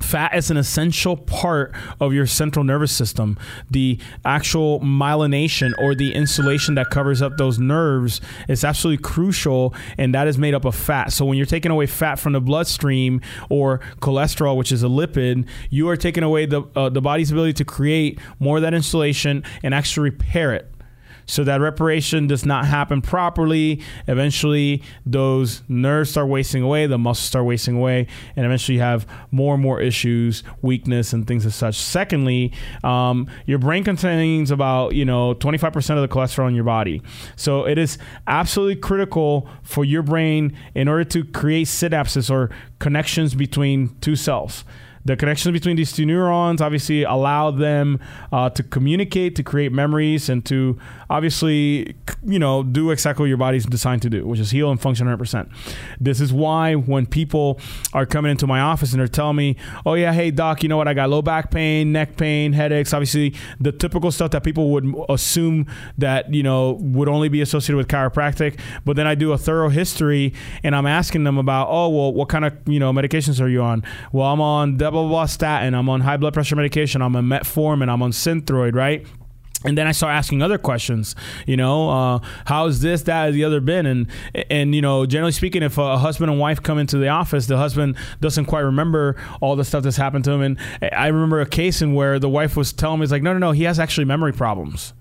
Fat 0.00 0.35
is 0.35 0.50
an 0.50 0.56
essential 0.56 1.16
part 1.16 1.74
of 2.00 2.12
your 2.12 2.26
central 2.26 2.64
nervous 2.64 2.92
system. 2.92 3.38
The 3.70 3.98
actual 4.24 4.80
myelination 4.80 5.72
or 5.78 5.94
the 5.94 6.14
insulation 6.14 6.74
that 6.76 6.90
covers 6.90 7.22
up 7.22 7.37
those 7.38 7.59
nerves 7.59 8.20
is 8.48 8.64
absolutely 8.64 9.02
crucial, 9.02 9.74
and 9.98 10.14
that 10.14 10.28
is 10.28 10.38
made 10.38 10.54
up 10.54 10.64
of 10.64 10.74
fat. 10.74 11.12
So, 11.12 11.24
when 11.24 11.37
you're 11.37 11.46
taking 11.46 11.72
away 11.72 11.87
fat 11.87 12.16
from 12.16 12.35
the 12.35 12.40
bloodstream 12.40 13.20
or 13.48 13.80
cholesterol, 14.00 14.56
which 14.56 14.70
is 14.70 14.82
a 14.82 14.88
lipid, 14.88 15.46
you 15.70 15.88
are 15.88 15.96
taking 15.96 16.22
away 16.22 16.46
the, 16.46 16.62
uh, 16.76 16.88
the 16.88 17.00
body's 17.00 17.30
ability 17.30 17.54
to 17.54 17.64
create 17.64 18.18
more 18.38 18.56
of 18.56 18.62
that 18.62 18.74
insulation 18.74 19.42
and 19.62 19.74
actually 19.74 20.11
repair 20.11 20.52
it. 20.52 20.70
So 21.26 21.44
that 21.44 21.60
reparation 21.60 22.26
does 22.26 22.46
not 22.46 22.66
happen 22.66 23.02
properly. 23.02 23.82
Eventually, 24.06 24.82
those 25.04 25.62
nerves 25.68 26.10
start 26.10 26.28
wasting 26.28 26.62
away, 26.62 26.86
the 26.86 26.98
muscles 26.98 27.26
start 27.26 27.44
wasting 27.44 27.76
away, 27.76 28.06
and 28.36 28.46
eventually 28.46 28.76
you 28.76 28.82
have 28.82 29.06
more 29.30 29.54
and 29.54 29.62
more 29.62 29.80
issues, 29.80 30.44
weakness, 30.62 31.12
and 31.12 31.26
things 31.26 31.44
as 31.44 31.54
such. 31.54 31.74
Secondly, 31.76 32.52
um, 32.84 33.28
your 33.46 33.58
brain 33.58 33.84
contains 33.84 34.50
about 34.50 34.94
you 34.94 35.04
know 35.04 35.34
25% 35.34 35.76
of 35.96 36.08
the 36.08 36.08
cholesterol 36.08 36.48
in 36.48 36.54
your 36.54 36.64
body. 36.64 37.02
So 37.34 37.66
it 37.66 37.78
is 37.78 37.98
absolutely 38.26 38.76
critical 38.76 39.48
for 39.62 39.84
your 39.84 40.02
brain 40.02 40.56
in 40.74 40.88
order 40.88 41.04
to 41.04 41.24
create 41.24 41.66
synapses 41.66 42.30
or 42.30 42.50
connections 42.78 43.34
between 43.34 43.96
two 44.00 44.16
cells 44.16 44.64
the 45.06 45.16
connections 45.16 45.52
between 45.52 45.76
these 45.76 45.92
two 45.92 46.04
neurons 46.04 46.60
obviously 46.60 47.04
allow 47.04 47.52
them 47.52 48.00
uh, 48.32 48.50
to 48.50 48.62
communicate, 48.64 49.36
to 49.36 49.44
create 49.44 49.70
memories, 49.70 50.28
and 50.28 50.44
to 50.46 50.78
obviously, 51.10 51.94
you 52.24 52.38
know, 52.38 52.62
do 52.62 52.90
exactly 52.90 53.24
what 53.24 53.28
your 53.28 53.36
body's 53.36 53.66
designed 53.66 54.02
to 54.02 54.10
do, 54.10 54.26
which 54.26 54.40
is 54.40 54.50
heal 54.50 54.70
and 54.70 54.80
function 54.80 55.06
100%. 55.06 55.50
This 56.00 56.20
is 56.20 56.32
why 56.32 56.74
when 56.74 57.06
people 57.06 57.60
are 57.92 58.06
coming 58.06 58.30
into 58.30 58.46
my 58.46 58.60
office 58.60 58.92
and 58.92 59.00
they're 59.00 59.08
telling 59.08 59.36
me, 59.36 59.56
oh, 59.84 59.94
yeah, 59.94 60.12
hey, 60.12 60.30
doc, 60.30 60.62
you 60.62 60.68
know 60.68 60.76
what? 60.76 60.88
I 60.88 60.94
got 60.94 61.10
low 61.10 61.22
back 61.22 61.50
pain, 61.50 61.92
neck 61.92 62.16
pain, 62.16 62.52
headaches, 62.52 62.92
obviously 62.92 63.34
the 63.60 63.72
typical 63.72 64.10
stuff 64.10 64.30
that 64.32 64.42
people 64.42 64.70
would 64.70 64.94
assume 65.08 65.66
that, 65.98 66.32
you 66.32 66.42
know, 66.42 66.78
would 66.80 67.08
only 67.08 67.28
be 67.28 67.40
associated 67.40 67.76
with 67.76 67.88
chiropractic. 67.88 68.58
But 68.84 68.96
then 68.96 69.06
I 69.06 69.14
do 69.14 69.32
a 69.32 69.38
thorough 69.38 69.68
history 69.68 70.34
and 70.62 70.74
I'm 70.74 70.86
asking 70.86 71.24
them 71.24 71.38
about, 71.38 71.68
oh, 71.70 71.88
well, 71.88 72.12
what 72.12 72.28
kind 72.28 72.44
of, 72.44 72.56
you 72.66 72.80
know, 72.80 72.92
medications 72.92 73.40
are 73.40 73.48
you 73.48 73.62
on? 73.62 73.82
Well, 74.12 74.26
I'm 74.26 74.40
on 74.40 74.76
double 74.76 75.02
blah, 75.02 75.10
blah, 75.10 75.26
statin. 75.26 75.74
I'm 75.74 75.88
on 75.88 76.00
high 76.00 76.16
blood 76.16 76.34
pressure 76.34 76.56
medication. 76.56 77.02
I'm 77.02 77.16
on 77.16 77.24
metformin. 77.24 77.88
I'm 77.88 78.02
on 78.02 78.12
Synthroid, 78.12 78.74
right? 78.74 79.06
And 79.64 79.76
then 79.76 79.86
I 79.86 79.92
start 79.92 80.12
asking 80.12 80.42
other 80.42 80.58
questions. 80.58 81.14
You 81.46 81.56
know, 81.56 81.90
uh, 81.90 82.18
how's 82.46 82.80
this, 82.80 83.02
that, 83.02 83.32
the 83.32 83.44
other 83.44 83.60
been? 83.60 83.86
And 83.86 84.06
and 84.50 84.74
you 84.74 84.82
know, 84.82 85.06
generally 85.06 85.32
speaking, 85.32 85.62
if 85.62 85.78
a 85.78 85.98
husband 85.98 86.30
and 86.30 86.40
wife 86.40 86.62
come 86.62 86.78
into 86.78 86.98
the 86.98 87.08
office, 87.08 87.46
the 87.46 87.56
husband 87.56 87.96
doesn't 88.20 88.46
quite 88.46 88.60
remember 88.60 89.16
all 89.40 89.56
the 89.56 89.64
stuff 89.64 89.82
that's 89.82 89.96
happened 89.96 90.24
to 90.24 90.32
him. 90.32 90.42
And 90.42 90.58
I 90.92 91.08
remember 91.08 91.40
a 91.40 91.46
case 91.46 91.82
in 91.82 91.94
where 91.94 92.18
the 92.18 92.28
wife 92.28 92.56
was 92.56 92.72
telling 92.72 93.00
me, 93.00 93.04
"It's 93.04 93.12
like, 93.12 93.22
no, 93.22 93.32
no, 93.32 93.38
no, 93.38 93.52
he 93.52 93.64
has 93.64 93.78
actually 93.78 94.04
memory 94.04 94.32
problems." 94.32 94.92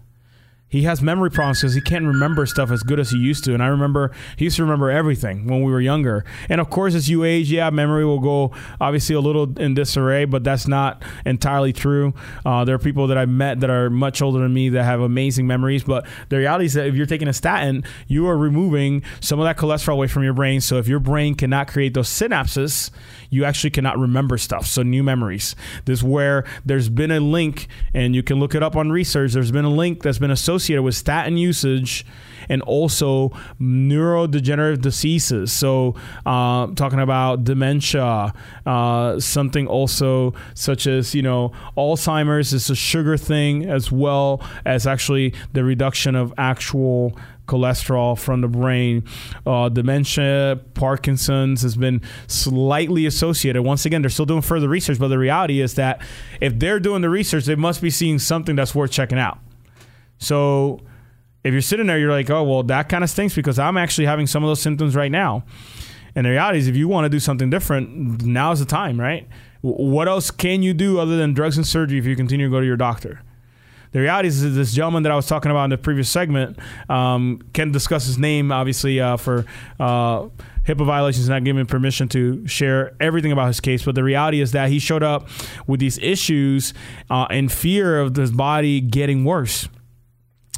He 0.67 0.82
has 0.82 1.01
memory 1.01 1.30
problems 1.30 1.62
because 1.62 1.75
he 1.75 1.82
can't 1.82 2.06
remember 2.06 2.45
stuff 2.45 2.71
as 2.71 2.82
good 2.82 2.99
as 2.99 3.12
he 3.12 3.17
used 3.17 3.43
to. 3.43 3.54
And 3.54 3.62
I 3.62 3.67
remember 3.67 4.12
he 4.36 4.45
used 4.45 4.58
to 4.58 4.63
remember 4.63 4.89
everything 4.89 5.45
when 5.45 5.62
we 5.62 5.71
were 5.71 5.80
younger. 5.80 6.25
And 6.49 6.60
of 6.60 6.69
course, 6.71 6.95
as 6.95 7.08
you 7.08 7.23
age, 7.23 7.51
yeah, 7.51 7.69
memory 7.69 8.04
will 8.04 8.19
go 8.19 8.51
obviously 8.82 9.15
a 9.15 9.19
little 9.19 9.58
in 9.60 9.75
disarray, 9.75 10.25
but 10.25 10.43
that's 10.43 10.67
not 10.67 11.04
entirely 11.25 11.71
true. 11.71 12.13
Uh, 12.45 12.65
there 12.65 12.75
are 12.75 12.80
people 12.80 13.08
that 13.08 13.17
I've 13.17 13.30
met 13.30 13.60
that 13.60 13.69
are 13.69 13.91
much 13.91 14.21
older 14.23 14.39
than 14.39 14.54
me 14.54 14.69
that 14.69 14.84
have 14.84 15.01
amazing 15.01 15.45
memories. 15.45 15.84
But 15.84 16.08
the 16.30 16.38
reality 16.38 16.65
is 16.65 16.73
that 16.73 16.88
if 16.88 16.95
you're 16.95 17.06
taking 17.06 17.28
a 17.28 17.34
statin, 17.34 17.84
you 18.08 18.28
are 18.28 18.38
removing 18.38 19.04
some 19.21 19.39
of 19.39 19.45
that 19.45 19.58
cholesterol 19.58 19.93
away 19.93 20.08
from 20.08 20.23
your 20.23 20.34
brain. 20.34 20.62
So 20.62 20.78
if 20.78 20.88
your 20.88 20.99
brain 20.99 21.36
cannot 21.36 21.67
create 21.67 21.93
those 21.93 22.10
synapses, 22.10 22.89
you 23.30 23.45
actually 23.45 23.69
cannot 23.69 23.99
remember 23.99 24.38
stuff. 24.39 24.65
So 24.65 24.82
new 24.82 25.04
memories. 25.04 25.56
This 25.86 25.99
is 25.99 26.04
where 26.04 26.43
there's 26.65 26.89
been 26.89 27.12
a 27.12 27.19
link, 27.19 27.67
and 27.93 28.15
you 28.15 28.23
can 28.23 28.39
look 28.39 28.56
it 28.56 28.63
up 28.63 28.75
on 28.75 28.91
research. 28.91 29.34
There's 29.34 29.51
been 29.51 29.65
a 29.65 29.69
link 29.69 30.01
that's 30.01 30.17
been 30.17 30.32
associated 30.32 30.54
with 30.81 30.95
statin 30.95 31.37
usage 31.37 32.05
and 32.49 32.61
also 32.63 33.29
neurodegenerative 33.59 34.81
diseases. 34.81 35.51
So, 35.51 35.95
uh, 36.25 36.67
talking 36.67 36.99
about 36.99 37.43
dementia, 37.43 38.33
uh, 38.65 39.19
something 39.19 39.67
also 39.67 40.33
such 40.53 40.87
as, 40.87 41.15
you 41.15 41.21
know, 41.21 41.51
Alzheimer's 41.77 42.53
is 42.53 42.69
a 42.69 42.75
sugar 42.75 43.17
thing 43.17 43.65
as 43.65 43.91
well 43.91 44.41
as 44.65 44.85
actually 44.87 45.33
the 45.53 45.63
reduction 45.63 46.15
of 46.15 46.33
actual 46.37 47.17
cholesterol 47.47 48.17
from 48.17 48.41
the 48.41 48.47
brain. 48.47 49.03
Uh, 49.45 49.69
dementia, 49.69 50.59
Parkinson's 50.73 51.61
has 51.61 51.75
been 51.75 52.01
slightly 52.27 53.05
associated. 53.05 53.61
Once 53.61 53.85
again, 53.85 54.01
they're 54.01 54.09
still 54.09 54.25
doing 54.25 54.41
further 54.41 54.67
research, 54.67 54.97
but 54.97 55.09
the 55.09 55.17
reality 55.19 55.61
is 55.61 55.75
that 55.75 56.01
if 56.41 56.57
they're 56.57 56.79
doing 56.79 57.01
the 57.01 57.09
research, 57.09 57.45
they 57.45 57.55
must 57.55 57.81
be 57.81 57.89
seeing 57.89 58.17
something 58.17 58.55
that's 58.55 58.73
worth 58.73 58.91
checking 58.91 59.19
out. 59.19 59.39
So 60.17 60.82
if 61.43 61.51
you're 61.51 61.62
sitting 61.62 61.88
there, 61.88 61.99
you're 61.99 62.12
like, 62.12 62.30
oh, 62.30 62.43
well, 62.43 62.63
that 62.63 62.89
kind 62.89 63.04
of 63.04 63.10
stinks 63.10 63.36
because 63.36 63.60
I'm 63.60 63.78
actually 63.78 64.08
having 64.08 64.25
some 64.25 64.43
of 64.43 64.47
those 64.47 64.62
symptoms 64.62 64.95
right 64.95 65.12
now. 65.12 65.43
And 66.15 66.25
the 66.25 66.32
reality 66.32 66.60
is, 66.60 66.67
if 66.67 66.75
you 66.75 66.88
want 66.88 67.06
to 67.06 67.10
do 67.10 67.19
something 67.19 67.49
different, 67.49 68.23
now's 68.25 68.60
the 68.60 68.65
time, 68.65 68.99
right? 68.99 69.28
What 69.62 70.08
else 70.08 70.32
can 70.32 70.63
you 70.63 70.73
do 70.73 70.99
other 70.99 71.17
than 71.17 71.34
drugs 71.34 71.58
and 71.58 71.67
surgery 71.67 71.99
if 71.99 72.06
you 72.06 72.15
continue 72.15 72.47
to 72.47 72.51
go 72.51 72.62
to 72.62 72.65
your 72.65 72.78
doctor? 72.78 73.21
The 73.91 73.99
reality 73.99 74.28
is, 74.28 74.56
this 74.56 74.73
gentleman 74.73 75.04
that 75.04 75.12
I 75.12 75.15
was 75.15 75.28
talking 75.28 75.51
about 75.51 75.65
in 75.65 75.69
the 75.69 75.78
previous 75.78 76.10
segment 76.10 76.58
um, 76.89 77.41
can't 77.54 77.71
discuss 77.71 78.06
his 78.06 78.17
name, 78.17 78.51
obviously, 78.51 78.99
uh, 78.99 79.17
for. 79.17 79.45
Uh, 79.80 80.30
HIPAA 80.65 80.84
violations 80.84 81.30
not 81.30 81.43
giving 81.43 81.67
permission 81.67 82.10
to 82.10 82.47
share 82.47 82.95
everything 82.99 83.32
about 83.32 83.45
his 83.45 83.60
case. 83.60 83.86
But 83.86 83.93
the 83.93 84.04
reality 84.04 84.41
is 84.41 84.51
that 84.54 84.69
he 84.69 84.80
showed 84.80 85.04
up 85.04 85.30
with 85.67 85.80
these 85.80 85.99
issues 85.99 86.73
uh, 87.12 87.28
in 87.30 87.49
fear 87.49 87.99
of 87.99 88.15
his 88.15 88.32
body 88.32 88.82
getting 88.82 89.23
worse 89.25 89.69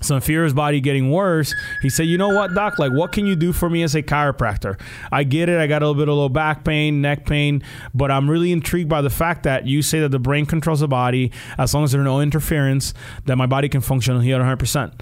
some 0.01 0.21
fear 0.21 0.43
his 0.43 0.53
body 0.53 0.79
getting 0.79 1.11
worse. 1.11 1.53
He 1.81 1.89
said, 1.89 2.07
"You 2.07 2.17
know 2.17 2.29
what, 2.29 2.53
doc? 2.53 2.79
Like, 2.79 2.91
what 2.91 3.11
can 3.11 3.25
you 3.25 3.35
do 3.35 3.51
for 3.51 3.69
me 3.69 3.83
as 3.83 3.95
a 3.95 4.03
chiropractor? 4.03 4.79
I 5.11 5.23
get 5.23 5.49
it. 5.49 5.59
I 5.59 5.67
got 5.67 5.81
a 5.81 5.87
little 5.87 5.99
bit 5.99 6.09
of 6.09 6.15
low 6.15 6.29
back 6.29 6.63
pain, 6.63 7.01
neck 7.01 7.25
pain, 7.25 7.63
but 7.93 8.11
I'm 8.11 8.29
really 8.29 8.51
intrigued 8.51 8.89
by 8.89 9.01
the 9.01 9.09
fact 9.09 9.43
that 9.43 9.65
you 9.65 9.81
say 9.81 9.99
that 9.99 10.09
the 10.09 10.19
brain 10.19 10.45
controls 10.45 10.81
the 10.81 10.87
body 10.87 11.31
as 11.57 11.73
long 11.73 11.83
as 11.83 11.91
there's 11.91 12.03
no 12.03 12.21
interference, 12.21 12.93
that 13.25 13.35
my 13.35 13.45
body 13.45 13.69
can 13.69 13.81
function 13.81 14.19
here 14.21 14.37
100 14.37 14.57
percent." 14.57 14.93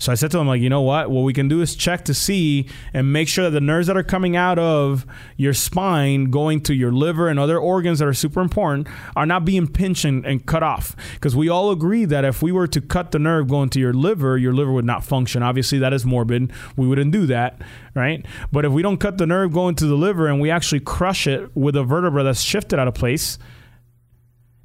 So 0.00 0.10
I 0.10 0.14
said 0.14 0.30
to 0.30 0.38
him, 0.38 0.48
like, 0.48 0.62
you 0.62 0.70
know 0.70 0.80
what? 0.80 1.10
What 1.10 1.22
we 1.22 1.34
can 1.34 1.46
do 1.46 1.60
is 1.60 1.76
check 1.76 2.06
to 2.06 2.14
see 2.14 2.66
and 2.94 3.12
make 3.12 3.28
sure 3.28 3.44
that 3.44 3.50
the 3.50 3.60
nerves 3.60 3.86
that 3.86 3.98
are 3.98 4.02
coming 4.02 4.34
out 4.34 4.58
of 4.58 5.04
your 5.36 5.52
spine, 5.52 6.30
going 6.30 6.62
to 6.62 6.74
your 6.74 6.90
liver 6.90 7.28
and 7.28 7.38
other 7.38 7.58
organs 7.58 7.98
that 7.98 8.08
are 8.08 8.14
super 8.14 8.40
important, 8.40 8.88
are 9.14 9.26
not 9.26 9.44
being 9.44 9.68
pinched 9.68 10.06
and, 10.06 10.24
and 10.24 10.46
cut 10.46 10.62
off. 10.62 10.96
Because 11.12 11.36
we 11.36 11.50
all 11.50 11.70
agree 11.70 12.06
that 12.06 12.24
if 12.24 12.40
we 12.40 12.50
were 12.50 12.66
to 12.66 12.80
cut 12.80 13.10
the 13.10 13.18
nerve 13.18 13.48
going 13.48 13.68
to 13.68 13.78
your 13.78 13.92
liver, 13.92 14.38
your 14.38 14.54
liver 14.54 14.72
would 14.72 14.86
not 14.86 15.04
function. 15.04 15.42
Obviously, 15.42 15.78
that 15.80 15.92
is 15.92 16.06
morbid. 16.06 16.50
We 16.76 16.86
wouldn't 16.86 17.12
do 17.12 17.26
that, 17.26 17.60
right? 17.94 18.24
But 18.50 18.64
if 18.64 18.72
we 18.72 18.80
don't 18.80 18.98
cut 18.98 19.18
the 19.18 19.26
nerve 19.26 19.52
going 19.52 19.74
to 19.76 19.86
the 19.86 19.96
liver 19.96 20.28
and 20.28 20.40
we 20.40 20.50
actually 20.50 20.80
crush 20.80 21.26
it 21.26 21.54
with 21.54 21.76
a 21.76 21.84
vertebra 21.84 22.22
that's 22.22 22.40
shifted 22.40 22.78
out 22.78 22.88
of 22.88 22.94
place, 22.94 23.38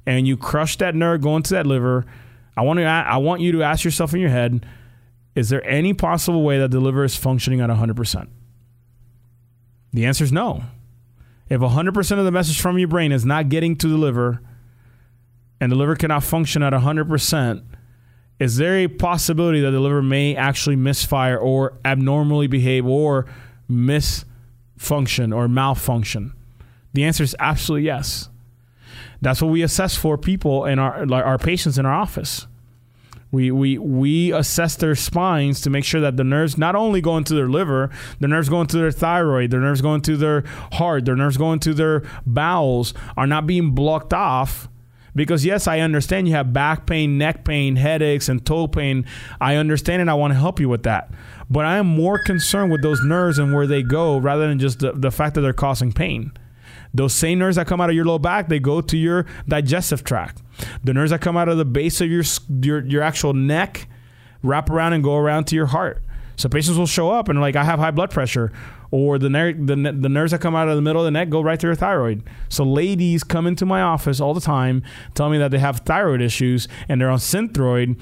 and 0.06 0.26
you 0.26 0.38
crush 0.38 0.78
that 0.78 0.94
nerve 0.94 1.20
going 1.20 1.42
to 1.42 1.54
that 1.54 1.66
liver, 1.66 2.06
I 2.56 2.62
want 2.62 2.78
to 2.78 2.84
I 2.84 3.18
want 3.18 3.42
you 3.42 3.52
to 3.52 3.62
ask 3.62 3.84
yourself 3.84 4.14
in 4.14 4.20
your 4.20 4.30
head 4.30 4.64
is 5.36 5.50
there 5.50 5.64
any 5.68 5.92
possible 5.92 6.42
way 6.42 6.58
that 6.58 6.70
the 6.70 6.80
liver 6.80 7.04
is 7.04 7.14
functioning 7.14 7.60
at 7.60 7.68
100%? 7.68 8.28
The 9.92 10.06
answer 10.06 10.24
is 10.24 10.32
no. 10.32 10.62
If 11.48 11.60
100% 11.60 12.18
of 12.18 12.24
the 12.24 12.32
message 12.32 12.60
from 12.60 12.78
your 12.78 12.88
brain 12.88 13.12
is 13.12 13.24
not 13.24 13.50
getting 13.50 13.76
to 13.76 13.88
the 13.88 13.98
liver 13.98 14.40
and 15.60 15.70
the 15.70 15.76
liver 15.76 15.94
cannot 15.94 16.24
function 16.24 16.62
at 16.62 16.72
100%, 16.72 17.64
is 18.38 18.56
there 18.56 18.76
a 18.78 18.88
possibility 18.88 19.60
that 19.60 19.70
the 19.70 19.80
liver 19.80 20.02
may 20.02 20.34
actually 20.34 20.76
misfire 20.76 21.38
or 21.38 21.78
abnormally 21.84 22.46
behave 22.46 22.86
or 22.86 23.26
misfunction 23.70 25.34
or 25.34 25.48
malfunction? 25.48 26.32
The 26.94 27.04
answer 27.04 27.22
is 27.22 27.36
absolutely 27.38 27.86
yes. 27.86 28.30
That's 29.20 29.40
what 29.42 29.50
we 29.50 29.62
assess 29.62 29.96
for 29.96 30.16
people 30.16 30.64
and 30.64 30.80
our, 30.80 31.12
our 31.12 31.38
patients 31.38 31.78
in 31.78 31.86
our 31.86 31.94
office. 31.94 32.46
We, 33.32 33.50
we, 33.50 33.76
we 33.76 34.32
assess 34.32 34.76
their 34.76 34.94
spines 34.94 35.60
to 35.62 35.70
make 35.70 35.84
sure 35.84 36.00
that 36.00 36.16
the 36.16 36.24
nerves 36.24 36.56
not 36.56 36.76
only 36.76 37.00
go 37.00 37.16
into 37.16 37.34
their 37.34 37.48
liver, 37.48 37.90
the 38.20 38.28
nerves 38.28 38.48
go 38.48 38.60
into 38.60 38.76
their 38.78 38.92
thyroid, 38.92 39.50
their 39.50 39.60
nerves 39.60 39.82
go 39.82 39.94
into 39.94 40.16
their 40.16 40.44
heart, 40.72 41.04
their 41.04 41.16
nerves 41.16 41.36
go 41.36 41.52
into 41.52 41.74
their 41.74 42.02
bowels 42.24 42.94
are 43.16 43.26
not 43.26 43.46
being 43.46 43.72
blocked 43.72 44.14
off 44.14 44.68
Because 45.16 45.46
yes, 45.46 45.66
I 45.66 45.80
understand 45.80 46.28
you 46.28 46.34
have 46.34 46.52
back 46.52 46.86
pain, 46.86 47.16
neck 47.16 47.44
pain, 47.44 47.76
headaches, 47.76 48.28
and 48.28 48.44
toe 48.44 48.68
pain. 48.68 49.06
I 49.40 49.56
understand 49.56 50.02
and 50.02 50.10
I 50.10 50.14
want 50.14 50.34
to 50.34 50.38
help 50.38 50.60
you 50.60 50.68
with 50.68 50.82
that. 50.82 51.10
But 51.48 51.64
I 51.64 51.78
am 51.78 51.86
more 51.86 52.18
concerned 52.18 52.70
with 52.70 52.82
those 52.82 53.02
nerves 53.02 53.38
and 53.38 53.54
where 53.54 53.66
they 53.66 53.82
go 53.82 54.18
rather 54.18 54.46
than 54.46 54.58
just 54.58 54.80
the, 54.80 54.92
the 54.92 55.10
fact 55.10 55.34
that 55.34 55.40
they're 55.40 55.54
causing 55.54 55.92
pain. 55.92 56.32
Those 56.96 57.14
same 57.14 57.38
nerves 57.38 57.56
that 57.56 57.66
come 57.66 57.80
out 57.80 57.90
of 57.90 57.96
your 57.96 58.06
low 58.06 58.18
back, 58.18 58.48
they 58.48 58.58
go 58.58 58.80
to 58.80 58.96
your 58.96 59.26
digestive 59.46 60.02
tract. 60.02 60.42
The 60.82 60.94
nerves 60.94 61.10
that 61.10 61.20
come 61.20 61.36
out 61.36 61.48
of 61.48 61.58
the 61.58 61.64
base 61.64 62.00
of 62.00 62.10
your 62.10 62.24
your, 62.62 62.84
your 62.84 63.02
actual 63.02 63.34
neck 63.34 63.88
wrap 64.42 64.70
around 64.70 64.94
and 64.94 65.04
go 65.04 65.16
around 65.16 65.46
to 65.48 65.54
your 65.54 65.66
heart. 65.66 66.02
So 66.36 66.48
patients 66.48 66.78
will 66.78 66.86
show 66.86 67.10
up 67.10 67.28
and 67.28 67.40
like 67.40 67.56
I 67.56 67.64
have 67.64 67.78
high 67.78 67.90
blood 67.90 68.10
pressure, 68.10 68.52
or 68.90 69.18
the 69.18 69.28
ner- 69.28 69.52
the, 69.52 69.74
the 69.74 70.08
nerves 70.08 70.32
that 70.32 70.40
come 70.40 70.54
out 70.54 70.68
of 70.68 70.76
the 70.76 70.82
middle 70.82 71.02
of 71.02 71.04
the 71.04 71.10
neck 71.10 71.28
go 71.28 71.40
right 71.40 71.58
to 71.60 71.66
your 71.66 71.74
thyroid. 71.74 72.22
So 72.48 72.64
ladies 72.64 73.24
come 73.24 73.46
into 73.46 73.66
my 73.66 73.82
office 73.82 74.20
all 74.20 74.34
the 74.34 74.40
time, 74.40 74.82
tell 75.14 75.28
me 75.28 75.38
that 75.38 75.50
they 75.50 75.58
have 75.58 75.80
thyroid 75.80 76.22
issues 76.22 76.68
and 76.88 77.00
they're 77.00 77.10
on 77.10 77.18
Synthroid 77.18 78.00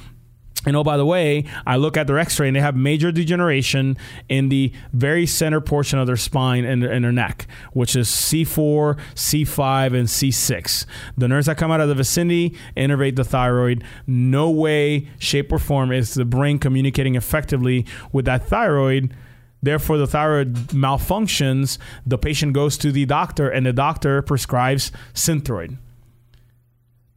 and 0.66 0.76
oh, 0.76 0.84
by 0.84 0.96
the 0.96 1.06
way, 1.06 1.44
I 1.66 1.76
look 1.76 1.96
at 1.96 2.06
their 2.06 2.18
x 2.18 2.38
ray 2.38 2.48
and 2.48 2.56
they 2.56 2.60
have 2.60 2.76
major 2.76 3.12
degeneration 3.12 3.96
in 4.28 4.48
the 4.48 4.72
very 4.92 5.26
center 5.26 5.60
portion 5.60 5.98
of 5.98 6.06
their 6.06 6.16
spine 6.16 6.64
and, 6.64 6.82
and 6.82 7.04
their 7.04 7.12
neck, 7.12 7.46
which 7.72 7.96
is 7.96 8.08
C4, 8.08 8.98
C5, 9.14 9.86
and 9.88 10.08
C6. 10.08 10.86
The 11.16 11.28
nerves 11.28 11.46
that 11.46 11.56
come 11.56 11.70
out 11.70 11.80
of 11.80 11.88
the 11.88 11.94
vicinity 11.94 12.56
innervate 12.76 13.16
the 13.16 13.24
thyroid. 13.24 13.84
No 14.06 14.50
way, 14.50 15.08
shape, 15.18 15.52
or 15.52 15.58
form 15.58 15.92
is 15.92 16.14
the 16.14 16.24
brain 16.24 16.58
communicating 16.58 17.14
effectively 17.14 17.86
with 18.12 18.24
that 18.24 18.46
thyroid. 18.46 19.14
Therefore, 19.62 19.96
the 19.96 20.06
thyroid 20.06 20.54
malfunctions. 20.72 21.78
The 22.06 22.18
patient 22.18 22.52
goes 22.52 22.76
to 22.78 22.92
the 22.92 23.06
doctor, 23.06 23.48
and 23.48 23.64
the 23.64 23.72
doctor 23.72 24.20
prescribes 24.20 24.92
Synthroid 25.14 25.78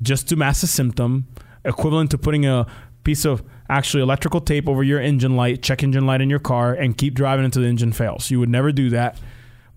just 0.01 0.29
to 0.29 0.35
mask 0.35 0.61
the 0.61 0.67
symptom, 0.67 1.27
equivalent 1.65 2.11
to 2.11 2.17
putting 2.17 2.45
a 2.45 2.67
piece 3.07 3.23
of 3.23 3.41
actually 3.69 4.03
electrical 4.03 4.41
tape 4.41 4.67
over 4.67 4.83
your 4.83 4.99
engine 4.99 5.37
light, 5.37 5.63
check 5.63 5.81
engine 5.81 6.05
light 6.05 6.19
in 6.19 6.29
your 6.29 6.39
car, 6.39 6.73
and 6.73 6.97
keep 6.97 7.13
driving 7.13 7.45
until 7.45 7.61
the 7.61 7.67
engine 7.69 7.93
fails. 7.93 8.29
You 8.29 8.37
would 8.41 8.49
never 8.49 8.73
do 8.73 8.89
that. 8.89 9.17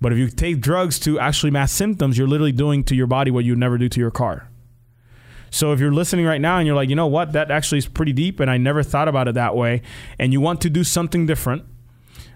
But 0.01 0.13
if 0.13 0.19
you 0.19 0.29
take 0.29 0.61
drugs 0.61 0.99
to 1.01 1.21
actually 1.21 1.53
mask 1.53 1.77
symptoms, 1.77 2.19
you're 2.19 2.27
literally 2.27 2.51
doing 2.51 2.83
to 2.85 2.97
your 2.97 3.07
body 3.07 3.31
what 3.31 3.45
you 3.45 3.53
would 3.53 3.61
never 3.61 3.79
do 3.79 3.89
to 3.89 4.01
your 4.01 4.11
car. 4.11 4.49
So 5.51 5.73
if 5.73 5.79
you're 5.79 5.93
listening 5.93 6.27
right 6.27 6.41
now 6.41 6.59
and 6.59 6.67
you're 6.67 6.75
like, 6.75 6.89
you 6.89 6.97
know 6.97 7.07
what, 7.07 7.33
that 7.33 7.53
actually 7.53 7.79
is 7.79 7.87
pretty 7.87 8.13
deep, 8.13 8.41
and 8.41 8.51
I 8.51 8.57
never 8.57 8.83
thought 8.83 9.07
about 9.07 9.29
it 9.29 9.35
that 9.35 9.55
way, 9.55 9.83
and 10.19 10.33
you 10.33 10.41
want 10.41 10.61
to 10.63 10.71
do 10.71 10.83
something 10.83 11.27
different, 11.27 11.63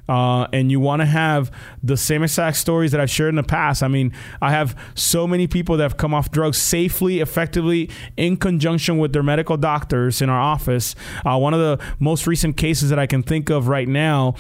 uh, 0.09 0.47
and 0.53 0.71
you 0.71 0.81
want 0.81 1.01
to 1.01 1.07
have 1.07 1.51
the 1.83 1.97
same 1.97 2.23
exact 2.23 2.57
stories 2.57 2.93
that 2.93 3.01
I've 3.01 3.11
shared 3.11 3.31
in 3.31 3.37
the 3.37 3.43
past. 3.43 3.83
I 3.83 3.89
mean, 3.89 4.13
I 4.41 4.51
have 4.51 4.79
so 4.95 5.27
many 5.27 5.47
people 5.47 5.77
that 5.77 5.83
have 5.83 5.97
come 5.97 6.13
off 6.13 6.31
drugs 6.31 6.59
safely, 6.59 7.21
effectively, 7.21 7.91
in 8.17 8.37
conjunction 8.37 8.99
with 8.99 9.13
their 9.13 9.23
medical 9.23 9.57
doctors 9.57 10.21
in 10.21 10.29
our 10.29 10.41
office. 10.41 10.95
Uh, 11.25 11.39
one 11.39 11.55
of 11.55 11.61
the 11.61 11.85
most 11.99 12.27
recent 12.27 12.57
cases 12.57 12.91
that 12.91 12.99
I 12.99 13.07
can 13.07 13.23
think 13.23 13.51
of 13.51 13.69
right 13.69 13.89
now 13.89 14.35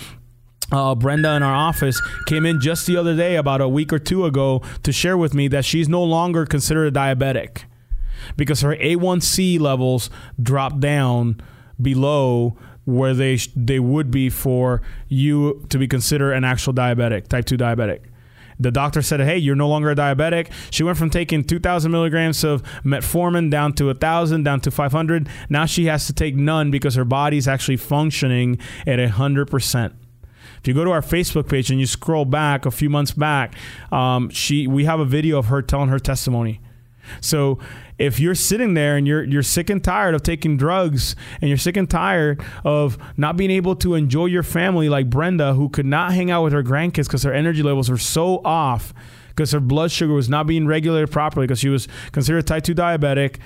uh, 0.73 0.95
Brenda 0.95 1.35
in 1.35 1.43
our 1.43 1.55
office 1.55 2.01
came 2.27 2.47
in 2.47 2.61
just 2.61 2.87
the 2.87 2.97
other 2.97 3.15
day, 3.15 3.37
about 3.37 3.61
a 3.61 3.69
week 3.69 3.93
or 3.93 3.99
two 3.99 4.25
ago, 4.25 4.63
to 4.83 4.93
share 4.93 5.17
with 5.17 5.35
me 5.35 5.49
that 5.49 5.65
she's 5.65 5.89
no 5.89 6.03
longer 6.03 6.47
considered 6.47 6.87
a 6.87 6.99
diabetic 6.99 7.65
because 8.37 8.63
her 8.63 8.75
A1C 8.77 9.61
levels 9.61 10.11
dropped 10.43 10.81
down 10.81 11.41
below 11.81 12.57
where 12.85 13.15
they 13.15 13.37
sh- 13.37 13.51
they 13.57 13.79
would 13.79 14.11
be 14.11 14.29
for 14.29 14.83
you 15.09 15.65
to 15.71 15.79
be 15.79 15.89
considered 15.89 16.33
an 16.33 16.45
actual 16.45 16.73
diabetic, 16.73 17.29
type 17.29 17.45
two 17.45 17.57
diabetic. 17.57 18.01
The 18.59 18.71
doctor 18.71 19.03
said, 19.03 19.21
"Hey, 19.21 19.39
you're 19.39 19.57
no 19.57 19.69
longer 19.69 19.91
a 19.91 19.97
diabetic." 19.97 20.49
She 20.71 20.83
went 20.83 20.97
from 20.97 21.11
taking 21.11 21.43
2,000 21.43 21.91
milligrams 21.91 22.45
of 22.45 22.63
metformin 22.85 23.51
down 23.51 23.73
to 23.75 23.89
1,000, 23.89 24.45
down 24.45 24.61
to 24.61 24.71
500. 24.71 25.29
Now 25.49 25.67
she 25.67 25.87
has 25.87 26.07
to 26.07 26.13
take 26.13 26.37
none 26.37 26.71
because 26.71 26.95
her 26.95 27.05
body's 27.05 27.49
actually 27.49 27.79
functioning 27.79 28.59
at 28.87 28.99
100 28.99 29.47
percent. 29.47 29.95
If 30.61 30.69
you 30.69 30.75
go 30.75 30.85
to 30.85 30.93
our 30.93 31.03
Facebook 31.03 31.49
page 31.49 31.71
and 31.71 31.79
you 31.79 31.87
scroll 31.87 32.25
back 32.25 32.65
a 32.65 32.71
few 32.71 32.89
months 32.89 33.11
back, 33.11 33.55
um, 33.93 34.31
she 34.31 34.67
we 34.67 34.85
have 34.85 35.01
a 35.01 35.05
video 35.05 35.39
of 35.39 35.47
her 35.47 35.61
telling 35.61 35.89
her 35.89 35.99
testimony. 35.99 36.61
So 37.21 37.59
if 37.99 38.19
you're 38.19 38.35
sitting 38.35 38.75
there 38.75 38.97
and 38.97 39.07
you're 39.07 39.25
you're 39.25 39.43
sick 39.43 39.71
and 39.71 39.83
tired 39.83 40.15
of 40.15 40.23
taking 40.23 40.57
drugs 40.57 41.15
and 41.41 41.49
you're 41.49 41.59
sick 41.59 41.77
and 41.77 41.89
tired 41.89 42.43
of 42.65 42.99
not 43.17 43.37
being 43.37 43.51
able 43.51 43.77
to 43.77 43.95
enjoy 43.95 44.27
your 44.27 44.43
family 44.43 44.89
like 44.89 45.09
Brenda 45.09 45.55
who 45.55 45.69
could 45.69 45.87
not 45.87 46.13
hang 46.13 46.31
out 46.31 46.43
with 46.43 46.53
her 46.53 46.63
grandkids 46.63 47.07
because 47.07 47.23
her 47.23 47.33
energy 47.33 47.63
levels 47.63 47.91
were 47.91 47.99
so 47.99 48.41
off 48.45 48.93
because 49.29 49.53
her 49.53 49.61
blood 49.61 49.91
sugar 49.91 50.13
was 50.13 50.29
not 50.29 50.47
being 50.47 50.67
regulated 50.67 51.11
properly 51.11 51.47
because 51.47 51.59
she 51.59 51.69
was 51.69 51.89
considered 52.13 52.47
type 52.47 52.65
2 52.65 52.75
diabetic 52.75 53.39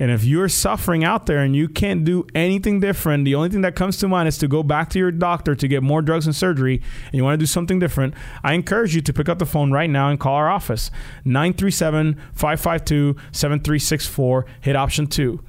and 0.00 0.10
if 0.10 0.24
you're 0.24 0.48
suffering 0.48 1.04
out 1.04 1.26
there 1.26 1.38
and 1.38 1.56
you 1.56 1.68
can't 1.68 2.04
do 2.04 2.26
anything 2.34 2.80
different, 2.80 3.24
the 3.24 3.34
only 3.34 3.48
thing 3.48 3.62
that 3.62 3.74
comes 3.74 3.96
to 3.98 4.08
mind 4.08 4.28
is 4.28 4.38
to 4.38 4.48
go 4.48 4.62
back 4.62 4.90
to 4.90 4.98
your 4.98 5.10
doctor 5.10 5.54
to 5.54 5.68
get 5.68 5.82
more 5.82 6.02
drugs 6.02 6.26
and 6.26 6.36
surgery, 6.36 6.80
and 7.06 7.14
you 7.14 7.24
want 7.24 7.34
to 7.34 7.42
do 7.42 7.46
something 7.46 7.78
different, 7.78 8.14
I 8.44 8.54
encourage 8.54 8.94
you 8.94 9.00
to 9.02 9.12
pick 9.12 9.28
up 9.28 9.38
the 9.38 9.46
phone 9.46 9.72
right 9.72 9.90
now 9.90 10.08
and 10.08 10.20
call 10.20 10.34
our 10.34 10.48
office 10.48 10.90
937 11.24 12.14
552 12.32 13.16
7364, 13.32 14.46
hit 14.60 14.76
option 14.76 15.06
two. 15.06 15.42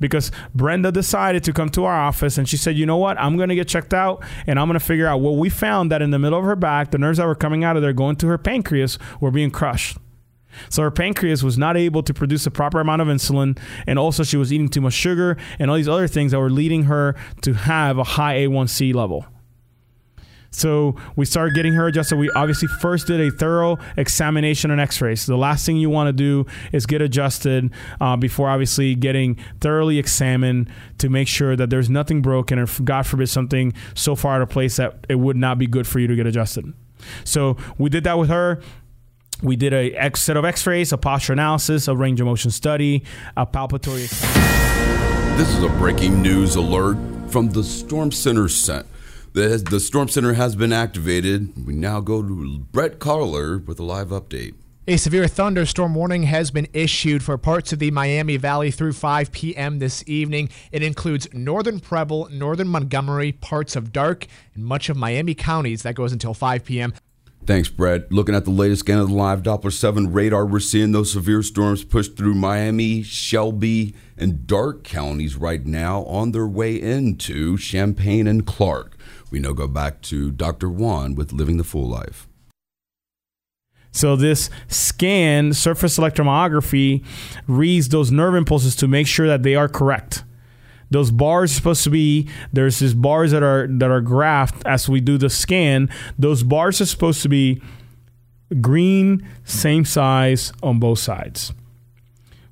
Because 0.00 0.32
Brenda 0.54 0.90
decided 0.90 1.44
to 1.44 1.52
come 1.52 1.68
to 1.70 1.84
our 1.84 1.94
office 1.94 2.38
and 2.38 2.48
she 2.48 2.56
said, 2.56 2.76
you 2.76 2.86
know 2.86 2.96
what? 2.96 3.20
I'm 3.20 3.36
going 3.36 3.50
to 3.50 3.54
get 3.54 3.68
checked 3.68 3.94
out 3.94 4.24
and 4.46 4.58
I'm 4.58 4.66
going 4.66 4.78
to 4.78 4.84
figure 4.84 5.06
out 5.06 5.20
what 5.20 5.36
we 5.36 5.48
found 5.48 5.92
that 5.92 6.02
in 6.02 6.10
the 6.10 6.18
middle 6.18 6.38
of 6.38 6.44
her 6.44 6.56
back, 6.56 6.90
the 6.90 6.98
nerves 6.98 7.18
that 7.18 7.26
were 7.26 7.34
coming 7.34 7.62
out 7.62 7.76
of 7.76 7.82
there 7.82 7.92
going 7.92 8.16
to 8.16 8.26
her 8.28 8.38
pancreas 8.38 8.98
were 9.20 9.30
being 9.30 9.50
crushed. 9.50 9.98
So 10.68 10.82
her 10.82 10.90
pancreas 10.90 11.42
was 11.42 11.58
not 11.58 11.76
able 11.76 12.02
to 12.02 12.14
produce 12.14 12.46
a 12.46 12.50
proper 12.50 12.80
amount 12.80 13.02
of 13.02 13.08
insulin, 13.08 13.58
and 13.86 13.98
also 13.98 14.22
she 14.22 14.36
was 14.36 14.52
eating 14.52 14.68
too 14.68 14.80
much 14.80 14.94
sugar 14.94 15.36
and 15.58 15.70
all 15.70 15.76
these 15.76 15.88
other 15.88 16.08
things 16.08 16.32
that 16.32 16.40
were 16.40 16.50
leading 16.50 16.84
her 16.84 17.14
to 17.42 17.54
have 17.54 17.98
a 17.98 18.04
high 18.04 18.38
A1C 18.38 18.94
level. 18.94 19.26
So 20.52 20.96
we 21.16 21.24
started 21.24 21.54
getting 21.54 21.72
her 21.72 21.86
adjusted. 21.86 22.16
We 22.16 22.30
obviously 22.36 22.68
first 22.68 23.06
did 23.06 23.20
a 23.20 23.30
thorough 23.30 23.78
examination 23.96 24.70
and 24.70 24.80
X-rays. 24.80 25.24
The 25.26 25.36
last 25.36 25.64
thing 25.64 25.78
you 25.78 25.88
want 25.88 26.08
to 26.08 26.12
do 26.12 26.46
is 26.72 26.84
get 26.84 27.00
adjusted 27.00 27.72
uh, 28.00 28.16
before 28.16 28.50
obviously 28.50 28.94
getting 28.94 29.38
thoroughly 29.60 29.98
examined 29.98 30.70
to 30.98 31.08
make 31.08 31.26
sure 31.26 31.56
that 31.56 31.70
there's 31.70 31.88
nothing 31.88 32.20
broken, 32.20 32.58
or 32.58 32.66
God 32.84 33.06
forbid 33.06 33.28
something 33.28 33.72
so 33.94 34.14
far 34.14 34.36
out 34.36 34.42
of 34.42 34.50
place 34.50 34.76
that 34.76 35.06
it 35.08 35.16
would 35.16 35.36
not 35.36 35.58
be 35.58 35.66
good 35.66 35.86
for 35.86 35.98
you 35.98 36.06
to 36.06 36.14
get 36.14 36.26
adjusted. 36.26 36.72
So 37.24 37.56
we 37.78 37.88
did 37.88 38.04
that 38.04 38.18
with 38.18 38.28
her. 38.28 38.60
We 39.42 39.56
did 39.56 39.72
a 39.72 39.92
X 39.94 40.22
set 40.22 40.36
of 40.36 40.44
X-rays, 40.44 40.92
a 40.92 40.96
posture 40.96 41.32
analysis, 41.32 41.88
a 41.88 41.96
range 41.96 42.20
of 42.20 42.26
motion 42.26 42.52
study, 42.52 43.02
a 43.36 43.44
palpatory. 43.44 44.08
This 45.36 45.48
is 45.48 45.64
a 45.64 45.68
breaking 45.68 46.22
news 46.22 46.54
alert 46.54 46.96
from 47.28 47.50
the 47.50 47.64
Storm 47.64 48.12
Center 48.12 48.48
set. 48.48 48.86
The, 49.32 49.64
the 49.68 49.80
Storm 49.80 50.08
Center 50.08 50.34
has 50.34 50.54
been 50.54 50.72
activated. 50.72 51.66
We 51.66 51.74
now 51.74 52.00
go 52.00 52.22
to 52.22 52.58
Brett 52.70 53.00
Collar 53.00 53.58
with 53.58 53.80
a 53.80 53.82
live 53.82 54.08
update. 54.08 54.54
A 54.86 54.96
severe 54.96 55.26
thunderstorm 55.26 55.94
warning 55.94 56.24
has 56.24 56.50
been 56.50 56.68
issued 56.72 57.22
for 57.22 57.38
parts 57.38 57.72
of 57.72 57.78
the 57.78 57.90
Miami 57.90 58.36
Valley 58.36 58.70
through 58.70 58.92
5 58.92 59.32
p.m. 59.32 59.78
this 59.78 60.04
evening. 60.06 60.50
It 60.70 60.82
includes 60.82 61.28
northern 61.32 61.80
Preble, 61.80 62.28
northern 62.30 62.68
Montgomery, 62.68 63.32
parts 63.32 63.74
of 63.74 63.92
Darke, 63.92 64.26
and 64.54 64.64
much 64.64 64.88
of 64.88 64.96
Miami 64.96 65.34
counties. 65.34 65.82
That 65.82 65.94
goes 65.94 66.12
until 66.12 66.34
5 66.34 66.64
p.m. 66.64 66.94
Thanks, 67.44 67.68
Brett. 67.68 68.12
Looking 68.12 68.36
at 68.36 68.44
the 68.44 68.52
latest 68.52 68.80
scan 68.80 69.00
of 69.00 69.08
the 69.08 69.14
live 69.14 69.42
Doppler 69.42 69.72
7 69.72 70.12
radar, 70.12 70.46
we're 70.46 70.60
seeing 70.60 70.92
those 70.92 71.10
severe 71.10 71.42
storms 71.42 71.82
push 71.82 72.06
through 72.06 72.34
Miami, 72.34 73.02
Shelby, 73.02 73.96
and 74.16 74.46
Darke 74.46 74.84
counties 74.84 75.34
right 75.34 75.66
now 75.66 76.04
on 76.04 76.30
their 76.30 76.46
way 76.46 76.80
into 76.80 77.58
Champaign 77.58 78.28
and 78.28 78.46
Clark. 78.46 78.96
We 79.32 79.40
now 79.40 79.52
go 79.54 79.66
back 79.66 80.02
to 80.02 80.30
Dr. 80.30 80.70
Juan 80.70 81.16
with 81.16 81.32
Living 81.32 81.56
the 81.56 81.64
Full 81.64 81.88
Life. 81.88 82.28
So 83.90 84.14
this 84.14 84.48
scan, 84.68 85.52
surface 85.52 85.98
electromyography, 85.98 87.04
reads 87.48 87.88
those 87.88 88.12
nerve 88.12 88.36
impulses 88.36 88.76
to 88.76 88.86
make 88.86 89.08
sure 89.08 89.26
that 89.26 89.42
they 89.42 89.56
are 89.56 89.68
correct 89.68 90.22
those 90.92 91.10
bars 91.10 91.52
are 91.52 91.54
supposed 91.54 91.84
to 91.84 91.90
be 91.90 92.28
there's 92.52 92.78
these 92.78 92.94
bars 92.94 93.32
that 93.32 93.42
are 93.42 93.66
that 93.66 93.90
are 93.90 94.02
graphed 94.02 94.62
as 94.66 94.88
we 94.88 95.00
do 95.00 95.18
the 95.18 95.30
scan. 95.30 95.88
Those 96.18 96.42
bars 96.42 96.80
are 96.80 96.86
supposed 96.86 97.22
to 97.22 97.28
be 97.28 97.62
green 98.60 99.26
same 99.44 99.84
size 99.84 100.52
on 100.62 100.78
both 100.78 100.98
sides. 100.98 101.52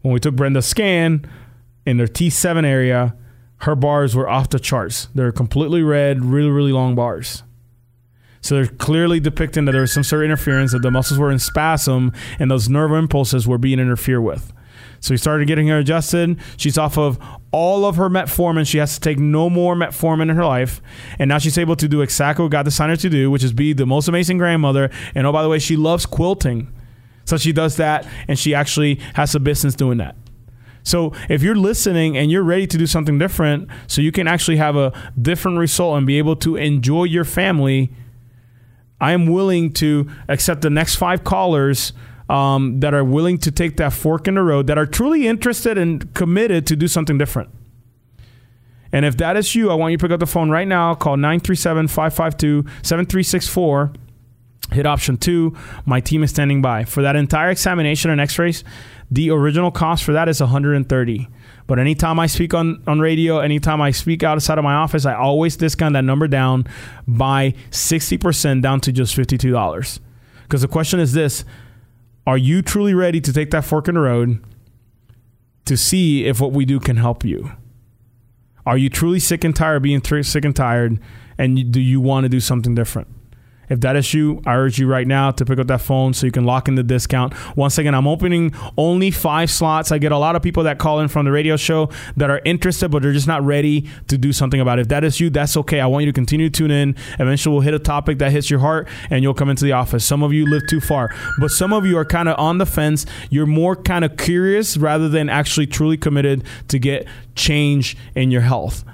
When 0.03 0.15
we 0.15 0.21
took 0.21 0.35
brenda's 0.35 0.67
scan 0.67 1.31
in 1.85 1.99
their 1.99 2.07
t7 2.07 2.65
area 2.65 3.15
her 3.59 3.77
bars 3.77 4.17
were 4.17 4.27
off 4.27 4.49
the 4.49 4.59
charts. 4.59 5.09
They're 5.15 5.33
completely 5.33 5.83
red 5.83 6.25
really 6.25 6.51
really 6.51 6.73
long 6.73 6.95
bars. 6.95 7.43
So 8.41 8.55
they're 8.55 8.67
clearly 8.67 9.21
depicting 9.21 9.67
that 9.67 9.73
there 9.73 9.83
was 9.83 9.93
some 9.93 10.03
sort 10.03 10.23
of 10.23 10.25
interference 10.25 10.73
that 10.73 10.81
the 10.81 10.91
muscles 10.91 11.19
were 11.21 11.31
in 11.31 11.39
spasm 11.39 12.13
and 12.39 12.51
those 12.51 12.71
nerve 12.71 12.93
impulses 12.93 13.47
were 13.47 13.59
being 13.59 13.79
interfered 13.79 14.23
with 14.23 14.55
so 15.01 15.15
we 15.15 15.19
started 15.19 15.47
getting 15.49 15.69
her 15.69 15.79
adjusted. 15.79 16.39
She's 16.57 16.77
off 16.77 16.99
of 16.99 17.19
all 17.53 17.85
of 17.85 17.97
her 17.97 18.09
metformin. 18.09 18.67
She 18.67 18.79
has 18.79 18.95
to 18.95 19.01
take 19.01 19.19
no 19.19 19.49
more 19.49 19.75
metformin 19.75 20.31
in 20.31 20.37
her 20.37 20.45
life. 20.45 20.83
And 21.19 21.29
now 21.29 21.39
she's 21.39 21.59
able 21.59 21.77
to 21.77 21.89
do 21.89 22.03
exactly 22.03 22.43
what 22.43 22.53
God 22.53 22.65
designed 22.65 22.91
her 22.91 22.97
to 22.97 23.09
do, 23.09 23.31
which 23.31 23.43
is 23.43 23.53
be 23.53 23.73
the 23.73 23.87
most 23.87 24.09
amazing 24.09 24.39
grandmother. 24.39 24.91
And 25.15 25.27
oh, 25.27 25.33
by 25.33 25.43
the 25.43 25.49
way, 25.49 25.59
she 25.59 25.77
loves 25.77 26.07
quilting. 26.07 26.73
So 27.25 27.37
she 27.37 27.53
does 27.53 27.77
that 27.77 28.07
and 28.29 28.39
she 28.39 28.55
actually 28.55 28.97
has 29.15 29.35
a 29.35 29.41
business 29.41 29.75
doing 29.75 29.99
that. 29.99 30.17
So 30.83 31.13
if 31.29 31.43
you're 31.43 31.57
listening 31.57 32.17
and 32.17 32.31
you're 32.31 32.43
ready 32.43 32.67
to 32.67 32.79
do 32.79 32.87
something 32.87 33.19
different, 33.19 33.69
so 33.87 34.01
you 34.01 34.13
can 34.13 34.27
actually 34.27 34.57
have 34.57 34.77
a 34.77 34.93
different 35.21 35.59
result 35.59 35.99
and 35.99 36.07
be 36.07 36.19
able 36.19 36.37
to 36.37 36.57
enjoy 36.57 37.05
your 37.05 37.25
family, 37.25 37.93
I 39.01 39.13
am 39.13 39.27
willing 39.27 39.73
to 39.75 40.11
accept 40.29 40.63
the 40.63 40.71
next 40.71 40.97
five 40.97 41.25
callers 41.25 41.93
um, 42.31 42.81
that 42.81 42.95
are 42.95 43.05
willing 43.05 43.39
to 43.39 43.51
take 43.51 43.77
that 43.77 43.93
fork 43.93 44.29
in 44.29 44.35
the 44.35 44.43
road, 44.43 44.67
that 44.69 44.79
are 44.79 44.87
truly 44.87 45.27
interested 45.27 45.77
and 45.77 46.13
committed 46.15 46.67
to 46.69 46.77
do 46.77 46.89
something 46.89 47.19
different. 47.19 47.51
And 48.93 49.05
if 49.05 49.17
that 49.19 49.37
is 49.37 49.55
you, 49.55 49.71
I 49.71 49.75
want 49.75 49.93
you 49.93 49.99
to 49.99 50.03
pick 50.03 50.13
up 50.13 50.21
the 50.21 50.27
phone 50.27 50.51
right 50.51 50.67
now. 50.67 50.95
Call 50.95 51.17
937 51.17 51.89
552 51.89 52.63
7364. 52.83 53.93
Hit 54.73 54.87
option 54.87 55.17
two. 55.17 55.57
My 55.85 56.01
team 56.01 56.23
is 56.23 56.31
standing 56.31 56.63
by. 56.63 56.85
For 56.85 57.03
that 57.03 57.17
entire 57.17 57.51
examination 57.51 58.11
and 58.11 58.21
x 58.21 58.39
rays, 58.39 58.65
the 59.11 59.31
original 59.31 59.71
cost 59.71 60.05
for 60.05 60.13
that 60.13 60.29
is 60.29 60.41
130 60.41 61.29
but 61.71 61.79
anytime 61.79 62.19
I 62.19 62.27
speak 62.27 62.53
on, 62.53 62.83
on 62.89 62.99
radio, 62.99 63.39
anytime 63.39 63.81
I 63.81 63.93
speak 63.93 64.25
outside 64.25 64.59
of 64.59 64.65
my 64.65 64.75
office, 64.75 65.07
I 65.07 65.15
always 65.15 65.57
discount 65.57 65.93
that 65.93 66.03
number 66.03 66.27
down 66.27 66.67
by 67.07 67.55
60% 67.71 68.61
down 68.61 68.81
to 68.81 68.91
just 68.91 69.17
$52. 69.17 70.01
Because 70.43 70.63
the 70.63 70.67
question 70.67 70.99
is 70.99 71.13
this 71.13 71.45
Are 72.27 72.39
you 72.39 72.63
truly 72.63 72.95
ready 72.95 73.21
to 73.21 73.33
take 73.33 73.51
that 73.51 73.65
fork 73.65 73.89
in 73.89 73.95
the 73.95 74.01
road 74.01 74.45
to 75.65 75.77
see 75.77 76.27
if 76.27 76.41
what 76.41 76.53
we 76.53 76.65
do 76.65 76.79
can 76.81 76.97
help 76.97 77.25
you? 77.25 77.53
Are 78.67 78.77
you 78.77 78.89
truly 78.89 79.21
sick 79.21 79.43
and 79.45 79.57
tired 79.57 79.77
of 79.77 79.83
being 79.83 80.03
sick 80.03 80.45
and 80.45 80.55
tired? 80.55 81.01
And 81.39 81.73
do 81.73 81.81
you 81.81 82.01
want 82.01 82.25
to 82.25 82.29
do 82.29 82.41
something 82.41 82.75
different? 82.75 83.09
If 83.71 83.81
that 83.81 83.97
is 83.97 84.13
you, 84.13 84.43
I 84.45 84.57
urge 84.57 84.79
you 84.79 84.87
right 84.87 85.07
now 85.07 85.31
to 85.31 85.45
pick 85.45 85.59
up 85.59 85.69
that 85.69 85.81
phone 85.81 86.13
so 86.13 86.27
you 86.27 86.33
can 86.33 86.45
lock 86.45 86.69
in 86.69 86.75
the 86.75 86.83
discount. 86.83 87.33
Once 87.57 87.79
again, 87.79 87.95
I'm 87.95 88.07
opening 88.07 88.53
only 88.77 89.11
five 89.11 89.51
slots. 89.51 89.93
I 89.93 89.99
get 89.99 90.13
a 90.13 90.19
lot 90.19 90.37
of 90.37 90.43
people 90.43 90.65
that 90.65 90.79
call 90.79 91.01
in 91.01 91.09
from 91.09 91.25
the 91.25 91.31
radio 91.31 91.57
show 91.57 91.89
that 92.17 92.31
are 92.31 92.43
interested, 92.45 92.91
but 92.91 93.03
they're 93.03 93.13
just 93.13 93.29
not 93.29 93.43
ready 93.45 93.89
to 94.09 94.19
do 94.19 94.33
something 94.33 94.61
about 94.61 94.79
it. 94.79 94.83
If 94.83 94.89
that 94.89 95.05
is 95.05 95.21
you, 95.21 95.31
that's 95.31 95.57
okay. 95.57 95.81
I 95.81 95.87
want 95.87 96.05
you 96.05 96.11
to 96.11 96.15
continue 96.15 96.51
to 96.51 96.59
tune 96.59 96.71
in. 96.71 96.97
Eventually, 97.19 97.53
we'll 97.53 97.63
hit 97.63 97.75
a 97.75 97.79
topic 97.79 98.19
that 98.19 98.33
hits 98.33 98.51
your 98.51 98.61
heart 98.61 98.89
and 99.09 99.23
you'll 99.23 99.35
come 99.35 99.49
into 99.49 99.65
the 99.65 99.73
office. 99.73 100.05
Some 100.05 100.23
of 100.23 100.33
you 100.33 100.47
live 100.47 100.63
too 100.69 100.81
far, 100.81 101.15
but 101.39 101.51
some 101.51 101.73
of 101.73 101.87
you 101.87 101.97
are 101.97 102.05
kind 102.05 102.29
of 102.29 102.39
on 102.39 102.59
the 102.59 102.67
fence. 102.67 103.07
You're 103.31 103.47
more 103.47 103.77
kind 103.77 104.05
of 104.05 104.17
curious 104.17 104.77
rather 104.77 105.09
than 105.09 105.29
actually 105.29 105.69
truly 105.69 105.97
committed 105.97 106.45
to 106.69 106.79
get 106.79 107.07
change 107.37 107.97
in 108.15 108.31
your 108.31 108.43
health. 108.43 108.85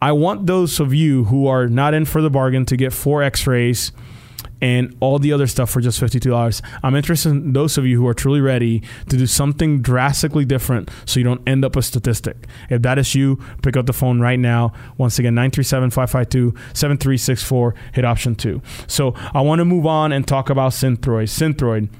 I 0.00 0.12
want 0.12 0.46
those 0.46 0.78
of 0.80 0.92
you 0.92 1.24
who 1.24 1.46
are 1.46 1.68
not 1.68 1.94
in 1.94 2.04
for 2.04 2.20
the 2.20 2.30
bargain 2.30 2.66
to 2.66 2.76
get 2.76 2.92
four 2.92 3.22
x 3.22 3.46
rays 3.46 3.92
and 4.60 4.96
all 5.00 5.18
the 5.18 5.32
other 5.32 5.46
stuff 5.46 5.70
for 5.70 5.80
just 5.80 6.00
$52. 6.00 6.62
I'm 6.82 6.94
interested 6.94 7.30
in 7.30 7.52
those 7.52 7.76
of 7.76 7.86
you 7.86 8.00
who 8.00 8.06
are 8.06 8.14
truly 8.14 8.40
ready 8.40 8.82
to 9.08 9.16
do 9.16 9.26
something 9.26 9.82
drastically 9.82 10.44
different 10.44 10.90
so 11.04 11.20
you 11.20 11.24
don't 11.24 11.46
end 11.46 11.64
up 11.64 11.76
a 11.76 11.82
statistic. 11.82 12.46
If 12.70 12.82
that 12.82 12.98
is 12.98 13.14
you, 13.14 13.38
pick 13.62 13.76
up 13.76 13.86
the 13.86 13.92
phone 13.92 14.20
right 14.20 14.38
now. 14.38 14.72
Once 14.96 15.18
again, 15.18 15.34
937 15.34 15.90
552 15.90 16.54
7364, 16.74 17.74
hit 17.92 18.04
option 18.04 18.34
two. 18.34 18.62
So 18.86 19.14
I 19.34 19.40
want 19.40 19.60
to 19.60 19.64
move 19.64 19.86
on 19.86 20.12
and 20.12 20.26
talk 20.26 20.50
about 20.50 20.72
Synthroid. 20.72 21.24
Synthroid 21.24 21.90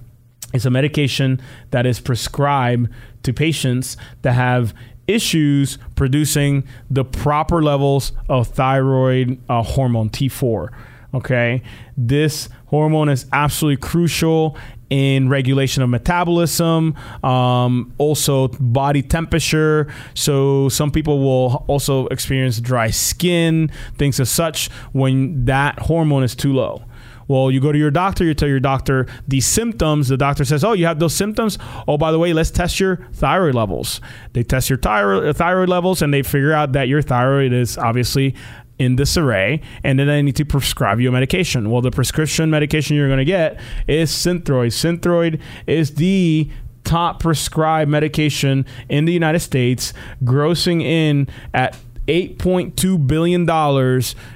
is 0.55 0.64
a 0.64 0.70
medication 0.70 1.40
that 1.70 1.86
is 1.86 2.01
prescribed 2.01 2.90
to 3.22 3.32
patients 3.32 3.97
that 4.22 4.32
have 4.32 4.72
issues 5.09 5.78
producing 5.94 6.64
the 6.90 7.04
proper 7.04 7.62
levels 7.62 8.12
of 8.28 8.48
thyroid 8.48 9.38
uh, 9.48 9.62
hormone 9.62 10.11
T4. 10.11 10.70
Okay, 11.14 11.62
this 11.96 12.48
hormone 12.66 13.09
is 13.09 13.26
absolutely 13.32 13.78
crucial 13.78 14.57
in 14.90 15.28
regulation 15.28 15.82
of 15.82 15.88
metabolism, 15.88 16.94
um, 17.24 17.92
also 17.98 18.48
body 18.48 19.02
temperature. 19.02 19.92
So 20.14 20.68
some 20.68 20.90
people 20.90 21.20
will 21.20 21.64
also 21.68 22.07
experience 22.09 22.61
dry 22.61 22.90
skin, 22.90 23.70
things 23.96 24.20
as 24.20 24.30
such, 24.30 24.68
when 24.92 25.44
that 25.46 25.78
hormone 25.78 26.22
is 26.22 26.34
too 26.34 26.52
low. 26.52 26.82
Well, 27.29 27.51
you 27.51 27.61
go 27.61 27.72
to 27.72 27.79
your 27.79 27.91
doctor, 27.91 28.24
you 28.24 28.35
tell 28.35 28.49
your 28.49 28.61
doctor 28.61 29.07
the 29.27 29.41
symptoms. 29.41 30.09
The 30.09 30.16
doctor 30.16 30.45
says, 30.45 30.62
Oh, 30.64 30.72
you 30.72 30.87
have 30.87 30.99
those 30.99 31.14
symptoms? 31.14 31.59
Oh, 31.89 31.99
by 31.99 32.12
the 32.12 32.18
way, 32.18 32.33
let's 32.33 32.51
test 32.51 32.79
your 32.79 32.97
thyroid 33.12 33.55
levels. 33.55 34.01
They 34.33 34.43
test 34.43 34.70
your 34.70 34.79
thyroid, 34.79 35.27
uh, 35.27 35.33
thyroid 35.33 35.68
levels 35.68 36.03
and 36.03 36.12
they 36.12 36.22
figure 36.22 36.53
out 36.53 36.72
that 36.72 36.89
your 36.89 37.03
thyroid 37.03 37.53
is 37.53 37.79
obviously 37.79 38.35
in 38.79 38.97
disarray, 38.97 39.61
and 39.83 39.99
then 39.99 40.07
they 40.07 40.20
need 40.22 40.37
to 40.37 40.45
prescribe 40.45 41.01
you 41.01 41.09
a 41.09 41.12
medication. 41.12 41.70
Well, 41.70 41.81
the 41.81 41.91
prescription 41.91 42.51
medication 42.51 42.97
you're 42.97 43.09
going 43.09 43.18
to 43.18 43.24
get 43.24 43.59
is 43.89 44.11
Synthroid. 44.11 44.68
Synthroid 44.68 45.41
is 45.66 45.95
the 45.95 46.51
top 46.85 47.20
prescribed 47.20 47.91
medication 47.91 48.66
in 48.89 49.07
the 49.07 49.12
United 49.12 49.41
States, 49.41 49.93
grossing 50.24 50.83
in 50.83 51.29
at 51.55 51.77
$8.2 52.07 53.07
billion 53.07 53.43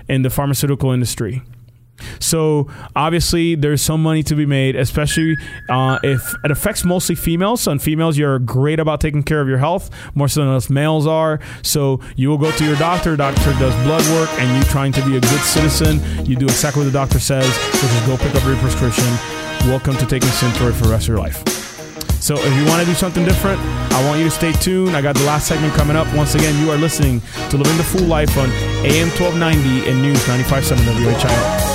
in 0.08 0.22
the 0.22 0.30
pharmaceutical 0.30 0.90
industry. 0.90 1.42
So 2.18 2.68
obviously, 2.96 3.54
there's 3.54 3.82
some 3.82 4.02
money 4.02 4.22
to 4.24 4.34
be 4.34 4.46
made, 4.46 4.76
especially 4.76 5.36
uh, 5.68 5.98
if 6.02 6.34
it 6.44 6.50
affects 6.50 6.84
mostly 6.84 7.14
females. 7.14 7.62
So, 7.62 7.72
and 7.72 7.82
females, 7.82 8.18
you're 8.18 8.38
great 8.38 8.80
about 8.80 9.00
taking 9.00 9.22
care 9.22 9.40
of 9.40 9.48
your 9.48 9.58
health 9.58 9.90
more 10.14 10.28
so 10.28 10.40
than 10.40 10.50
us 10.50 10.70
males 10.70 11.06
are. 11.06 11.40
So 11.62 12.00
you 12.16 12.28
will 12.28 12.38
go 12.38 12.50
to 12.52 12.64
your 12.64 12.76
doctor. 12.76 13.16
Doctor 13.16 13.52
does 13.58 13.74
blood 13.84 14.04
work, 14.12 14.30
and 14.40 14.56
you 14.56 14.70
trying 14.70 14.92
to 14.92 15.04
be 15.04 15.16
a 15.16 15.20
good 15.20 15.40
citizen. 15.40 16.00
You 16.26 16.36
do 16.36 16.46
exactly 16.46 16.84
what 16.84 16.92
the 16.92 16.98
doctor 16.98 17.20
says, 17.20 17.46
which 17.74 17.84
is 17.84 18.06
go 18.06 18.16
pick 18.16 18.34
up 18.34 18.44
your 18.44 18.56
prescription. 18.56 19.04
Welcome 19.66 19.96
to 19.96 20.06
taking 20.06 20.28
Synthroid 20.30 20.74
for 20.74 20.84
the 20.84 20.90
rest 20.90 21.04
of 21.04 21.08
your 21.08 21.18
life. 21.18 21.44
So 22.20 22.34
if 22.36 22.54
you 22.54 22.64
want 22.66 22.80
to 22.80 22.86
do 22.86 22.94
something 22.94 23.24
different, 23.24 23.60
I 23.60 24.06
want 24.06 24.18
you 24.18 24.24
to 24.24 24.30
stay 24.30 24.52
tuned. 24.52 24.94
I 24.94 25.00
got 25.00 25.16
the 25.16 25.24
last 25.24 25.48
segment 25.48 25.72
coming 25.74 25.96
up. 25.96 26.06
Once 26.14 26.34
again, 26.34 26.58
you 26.62 26.70
are 26.70 26.76
listening 26.76 27.20
to 27.48 27.56
Living 27.56 27.76
the 27.76 27.84
Full 27.84 28.06
Life 28.06 28.36
on 28.36 28.50
AM 28.84 29.08
1290 29.18 29.88
and 29.88 30.02
News 30.02 30.22
95.7 30.24 30.76
WHIO. 30.76 31.69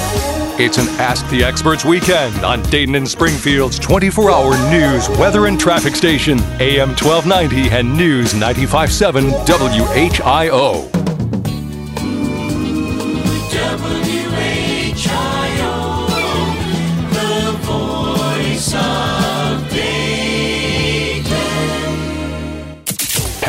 It's 0.57 0.77
an 0.77 0.87
Ask 1.01 1.29
the 1.29 1.43
Experts 1.43 1.83
weekend 1.83 2.45
on 2.45 2.63
Dayton 2.63 2.95
and 2.95 3.05
Springfield's 3.05 3.77
24 3.77 4.31
hour 4.31 4.71
news, 4.71 5.09
weather, 5.19 5.47
and 5.47 5.59
traffic 5.59 5.97
station, 5.97 6.39
AM 6.61 6.95
1290 6.95 7.75
and 7.75 7.97
News 7.97 8.33
95.7 8.33 9.31
WHIO. 9.45 10.95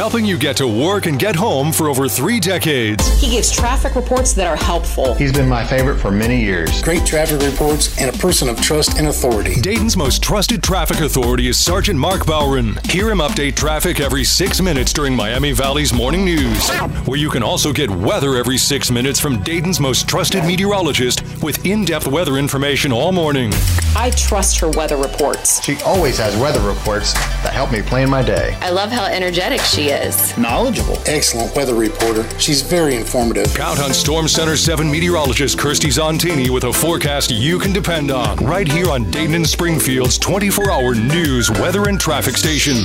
Helping 0.07 0.25
you 0.25 0.39
get 0.39 0.57
to 0.59 0.69
work 0.69 1.07
and 1.07 1.19
get 1.19 1.35
home 1.35 1.73
for 1.73 1.89
over 1.89 2.09
three 2.09 2.39
decades. 2.39 3.05
He 3.21 3.29
gives 3.29 3.51
traffic 3.51 3.97
reports 3.97 4.35
that 4.35 4.47
are 4.47 4.55
helpful. 4.55 5.15
He's 5.15 5.33
been 5.33 5.49
my 5.49 5.67
favorite 5.67 5.99
for 5.99 6.13
many 6.13 6.41
years. 6.41 6.81
Great 6.81 7.05
traffic 7.05 7.41
reports 7.43 8.01
and 8.01 8.15
a 8.15 8.17
person 8.17 8.49
of 8.49 8.61
trust 8.61 8.99
and 8.99 9.09
authority. 9.09 9.61
Dayton's 9.61 9.97
most 9.97 10.23
trusted 10.23 10.63
traffic 10.63 11.01
authority 11.01 11.49
is 11.49 11.59
Sergeant 11.59 11.99
Mark 11.99 12.25
Bowron. 12.25 12.79
Hear 12.89 13.11
him 13.11 13.19
update 13.19 13.57
traffic 13.57 13.99
every 13.99 14.23
six 14.23 14.61
minutes 14.61 14.93
during 14.93 15.13
Miami 15.13 15.51
Valley's 15.51 15.93
morning 15.93 16.25
news, 16.25 16.71
where 17.09 17.19
you 17.19 17.29
can 17.29 17.43
also 17.43 17.73
get 17.73 17.91
weather 17.91 18.37
every 18.37 18.59
six 18.59 18.93
minutes 18.93 19.19
from 19.19 19.43
Dayton's 19.43 19.81
most 19.81 20.09
trusted 20.09 20.45
meteorologist 20.45 21.25
with 21.43 21.67
in 21.67 21.85
depth 21.85 22.07
weather 22.07 22.37
information 22.37 22.93
all 22.93 23.11
morning. 23.11 23.53
I 23.97 24.11
trust 24.11 24.61
her 24.61 24.71
weather 24.71 24.99
reports. 24.99 25.61
She 25.65 25.77
always 25.85 26.19
has 26.19 26.37
weather 26.37 26.61
reports 26.61 27.15
that 27.43 27.53
help 27.53 27.73
me 27.73 27.83
plan 27.83 28.09
my 28.09 28.23
day. 28.23 28.57
I 28.61 28.71
love 28.71 28.93
how 28.93 29.07
energetic 29.07 29.61
she 29.63 29.89
is. 29.89 29.97
Knowledgeable. 30.07 30.99
Excellent 31.07 31.55
weather 31.57 31.75
reporter. 31.75 32.25
She's 32.39 32.63
very 32.63 32.95
informative. 32.95 33.53
Count 33.55 33.81
on 33.81 33.93
Storm 33.93 34.29
Center 34.29 34.57
7 34.57 34.89
meteorologist 34.89 35.59
Kirstie 35.59 35.91
Zontini 35.91 36.49
with 36.49 36.63
a 36.63 36.73
forecast 36.73 37.33
you 37.33 37.59
can 37.59 37.73
depend 37.73 38.13
on. 38.13 38.37
Right 38.39 38.69
here 38.69 38.89
on 38.89 39.11
Dayton 39.11 39.35
and 39.35 39.47
Springfield's 39.47 40.17
24 40.19 40.71
hour 40.71 40.95
news, 40.95 41.51
weather, 41.51 41.89
and 41.89 41.99
traffic 41.99 42.37
station. 42.37 42.77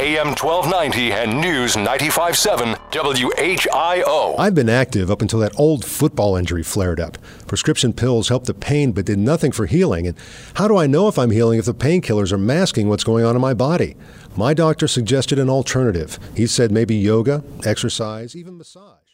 AM 0.00 0.34
1290 0.34 1.12
and 1.12 1.40
News 1.40 1.76
957 1.76 2.74
WHIO. 2.90 4.34
I've 4.36 4.54
been 4.56 4.68
active 4.68 5.12
up 5.12 5.22
until 5.22 5.38
that 5.40 5.52
old 5.56 5.84
football 5.84 6.34
injury 6.34 6.64
flared 6.64 6.98
up. 6.98 7.18
Prescription 7.46 7.92
pills 7.92 8.30
helped 8.30 8.46
the 8.46 8.54
pain 8.54 8.90
but 8.90 9.04
did 9.04 9.18
nothing 9.18 9.52
for 9.52 9.66
healing. 9.66 10.08
And 10.08 10.16
how 10.54 10.66
do 10.66 10.76
I 10.76 10.88
know 10.88 11.06
if 11.06 11.18
I'm 11.20 11.30
healing 11.30 11.60
if 11.60 11.66
the 11.66 11.74
painkillers 11.74 12.32
are 12.32 12.38
masking 12.38 12.88
what's 12.88 13.04
going 13.04 13.24
on 13.24 13.36
in 13.36 13.40
my 13.40 13.54
body? 13.54 13.96
My 14.36 14.52
doctor 14.52 14.88
suggested 14.88 15.38
an 15.38 15.48
alternative. 15.48 16.18
He 16.34 16.48
said 16.54 16.70
maybe 16.70 16.94
yoga, 16.94 17.42
exercise, 17.64 18.36
even 18.36 18.56
massage. 18.56 19.13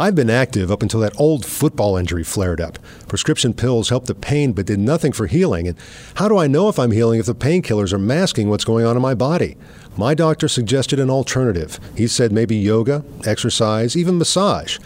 I've 0.00 0.14
been 0.14 0.30
active 0.30 0.70
up 0.70 0.82
until 0.82 1.00
that 1.00 1.12
old 1.20 1.44
football 1.44 1.98
injury 1.98 2.24
flared 2.24 2.58
up. 2.58 2.78
Prescription 3.06 3.52
pills 3.52 3.90
helped 3.90 4.06
the 4.06 4.14
pain 4.14 4.54
but 4.54 4.64
did 4.64 4.78
nothing 4.78 5.12
for 5.12 5.26
healing. 5.26 5.68
And 5.68 5.76
how 6.14 6.26
do 6.26 6.38
I 6.38 6.46
know 6.46 6.70
if 6.70 6.78
I'm 6.78 6.92
healing 6.92 7.20
if 7.20 7.26
the 7.26 7.34
painkillers 7.34 7.92
are 7.92 7.98
masking 7.98 8.48
what's 8.48 8.64
going 8.64 8.86
on 8.86 8.96
in 8.96 9.02
my 9.02 9.12
body? 9.12 9.58
My 9.98 10.14
doctor 10.14 10.48
suggested 10.48 11.00
an 11.00 11.10
alternative. 11.10 11.78
He 11.94 12.06
said 12.06 12.32
maybe 12.32 12.56
yoga, 12.56 13.04
exercise, 13.26 13.94
even 13.94 14.16
massage. 14.16 14.78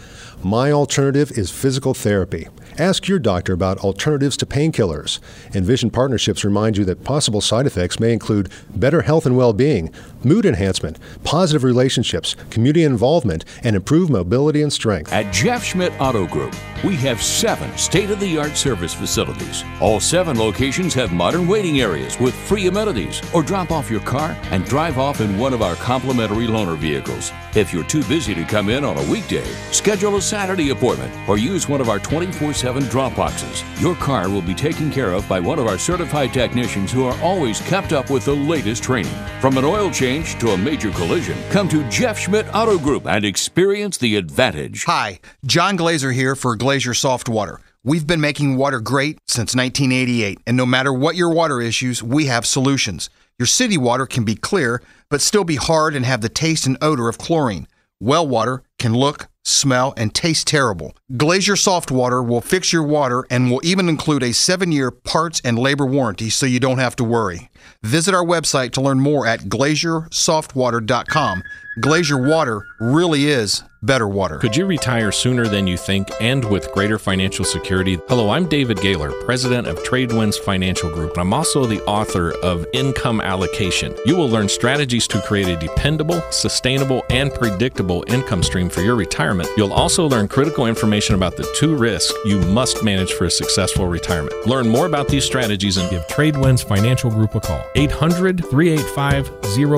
My 0.43 0.73
alternative 0.73 1.31
is 1.31 1.49
physical 1.49 1.93
therapy. 1.93 2.49
Ask 2.77 3.07
your 3.07 3.19
doctor 3.19 3.53
about 3.53 3.77
alternatives 3.77 4.35
to 4.37 4.45
painkillers. 4.45 5.19
Envision 5.55 5.91
Partnerships 5.91 6.43
remind 6.43 6.75
you 6.75 6.83
that 6.85 7.05
possible 7.05 7.39
side 7.39 7.65
effects 7.65 8.01
may 8.01 8.11
include 8.11 8.51
better 8.75 9.03
health 9.03 9.25
and 9.25 9.37
well 9.37 9.53
being, 9.53 9.93
mood 10.25 10.45
enhancement, 10.45 10.97
positive 11.23 11.63
relationships, 11.63 12.35
community 12.49 12.83
involvement, 12.83 13.45
and 13.63 13.75
improved 13.75 14.11
mobility 14.11 14.61
and 14.61 14.73
strength. 14.73 15.13
At 15.13 15.31
Jeff 15.31 15.63
Schmidt 15.63 15.93
Auto 16.01 16.25
Group, 16.25 16.55
we 16.83 16.95
have 16.97 17.21
seven 17.21 17.75
state 17.77 18.09
of 18.09 18.19
the 18.19 18.37
art 18.37 18.57
service 18.57 18.93
facilities. 18.93 19.63
All 19.79 19.99
seven 19.99 20.37
locations 20.37 20.93
have 20.95 21.13
modern 21.13 21.47
waiting 21.47 21.79
areas 21.79 22.19
with 22.19 22.33
free 22.33 22.67
amenities, 22.67 23.21
or 23.33 23.43
drop 23.43 23.71
off 23.71 23.89
your 23.89 24.01
car 24.01 24.37
and 24.51 24.65
drive 24.65 24.97
off 24.97 25.21
in 25.21 25.37
one 25.37 25.53
of 25.53 25.61
our 25.61 25.75
complimentary 25.75 26.47
loaner 26.47 26.77
vehicles. 26.77 27.31
If 27.55 27.71
you're 27.71 27.85
too 27.85 28.03
busy 28.03 28.35
to 28.35 28.43
come 28.43 28.69
in 28.69 28.83
on 28.83 28.97
a 28.97 29.11
weekday, 29.11 29.45
schedule 29.71 30.17
a 30.17 30.21
Saturday 30.21 30.71
appointment 30.71 31.13
or 31.29 31.37
use 31.37 31.69
one 31.69 31.79
of 31.79 31.89
our 31.89 31.99
24 31.99 32.53
7 32.53 32.83
drop 32.83 33.15
boxes. 33.15 33.63
Your 33.81 33.95
car 33.95 34.29
will 34.29 34.41
be 34.41 34.53
taken 34.53 34.91
care 34.91 35.13
of 35.13 35.27
by 35.29 35.39
one 35.39 35.59
of 35.59 35.67
our 35.67 35.77
certified 35.77 36.33
technicians 36.33 36.91
who 36.91 37.05
are 37.05 37.19
always 37.21 37.61
kept 37.61 37.93
up 37.93 38.09
with 38.09 38.25
the 38.25 38.35
latest 38.35 38.83
training. 38.83 39.15
From 39.39 39.57
an 39.57 39.63
oil 39.63 39.89
change 39.89 40.14
to 40.23 40.51
a 40.51 40.57
major 40.57 40.91
collision, 40.91 41.37
come 41.49 41.67
to 41.67 41.87
Jeff 41.89 42.17
Schmidt 42.17 42.45
Auto 42.55 42.79
Group 42.79 43.05
and 43.05 43.25
experience 43.25 43.97
the 43.97 44.15
advantage. 44.15 44.85
Hi, 44.85 45.19
John 45.45 45.77
Glazer 45.77 46.13
here 46.13 46.35
for 46.35 46.55
Glazer 46.55 46.95
Soft 46.95 47.27
Water. 47.27 47.59
We've 47.83 48.07
been 48.07 48.21
making 48.21 48.55
water 48.55 48.79
great 48.79 49.19
since 49.27 49.53
1988, 49.53 50.39
and 50.47 50.55
no 50.55 50.65
matter 50.65 50.93
what 50.93 51.17
your 51.17 51.33
water 51.33 51.59
issues, 51.59 52.01
we 52.01 52.27
have 52.27 52.45
solutions. 52.45 53.09
Your 53.37 53.45
city 53.45 53.77
water 53.77 54.05
can 54.05 54.23
be 54.23 54.35
clear, 54.35 54.81
but 55.09 55.19
still 55.19 55.43
be 55.43 55.57
hard 55.57 55.95
and 55.95 56.05
have 56.05 56.21
the 56.21 56.29
taste 56.29 56.65
and 56.65 56.77
odor 56.81 57.09
of 57.09 57.17
chlorine. 57.17 57.67
Well 57.99 58.25
water 58.25 58.63
can 58.79 58.93
look, 58.93 59.27
smell, 59.43 59.93
and 59.97 60.13
taste 60.13 60.47
terrible. 60.47 60.95
Glazier 61.17 61.57
Soft 61.57 61.91
Water 61.91 62.23
will 62.23 62.39
fix 62.39 62.71
your 62.71 62.83
water 62.83 63.25
and 63.29 63.51
will 63.51 63.61
even 63.65 63.89
include 63.89 64.23
a 64.23 64.33
seven 64.33 64.71
year 64.71 64.91
parts 64.91 65.41
and 65.43 65.59
labor 65.59 65.85
warranty 65.85 66.29
so 66.29 66.45
you 66.45 66.61
don't 66.61 66.79
have 66.79 66.95
to 66.95 67.03
worry. 67.03 67.49
Visit 67.83 68.13
our 68.13 68.25
website 68.25 68.71
to 68.71 68.81
learn 68.81 68.99
more 68.99 69.27
at 69.27 69.41
glaziersoftwater.com. 69.41 71.43
Glazier 71.81 72.17
Water 72.17 72.65
really 72.79 73.25
is 73.25 73.63
better 73.83 74.07
water. 74.07 74.37
Could 74.37 74.55
you 74.55 74.65
retire 74.65 75.11
sooner 75.11 75.47
than 75.47 75.67
you 75.67 75.77
think 75.77 76.09
and 76.21 76.43
with 76.49 76.71
greater 76.71 76.97
financial 76.97 77.45
security? 77.45 77.99
Hello, 78.07 78.29
I'm 78.29 78.47
David 78.47 78.81
Gaylor, 78.81 79.11
president 79.25 79.67
of 79.67 79.77
Tradewinds 79.83 80.39
Financial 80.39 80.89
Group. 80.89 81.17
I'm 81.17 81.33
also 81.33 81.65
the 81.65 81.83
author 81.83 82.31
of 82.41 82.65
Income 82.73 83.21
Allocation. 83.21 83.95
You 84.05 84.15
will 84.15 84.29
learn 84.29 84.49
strategies 84.49 85.07
to 85.09 85.21
create 85.21 85.47
a 85.47 85.57
dependable, 85.57 86.21
sustainable, 86.31 87.03
and 87.09 87.31
predictable 87.33 88.03
income 88.07 88.41
stream 88.41 88.69
for 88.69 88.81
your 88.81 88.95
retirement. 88.95 89.49
You'll 89.57 89.73
also 89.73 90.07
learn 90.07 90.27
critical 90.27 90.67
information 90.67 91.13
about 91.13 91.35
the 91.35 91.47
two 91.57 91.75
risks 91.75 92.13
you 92.25 92.39
must 92.39 92.83
manage 92.83 93.13
for 93.13 93.25
a 93.25 93.31
successful 93.31 93.87
retirement. 93.87 94.47
Learn 94.47 94.67
more 94.67 94.85
about 94.85 95.09
these 95.09 95.25
strategies 95.25 95.77
and 95.77 95.89
give 95.89 96.07
Tradewinds 96.07 96.65
Financial 96.65 97.11
Group 97.11 97.35
a 97.35 97.41
call. 97.41 97.54
800 97.75 98.45
385 98.49 99.27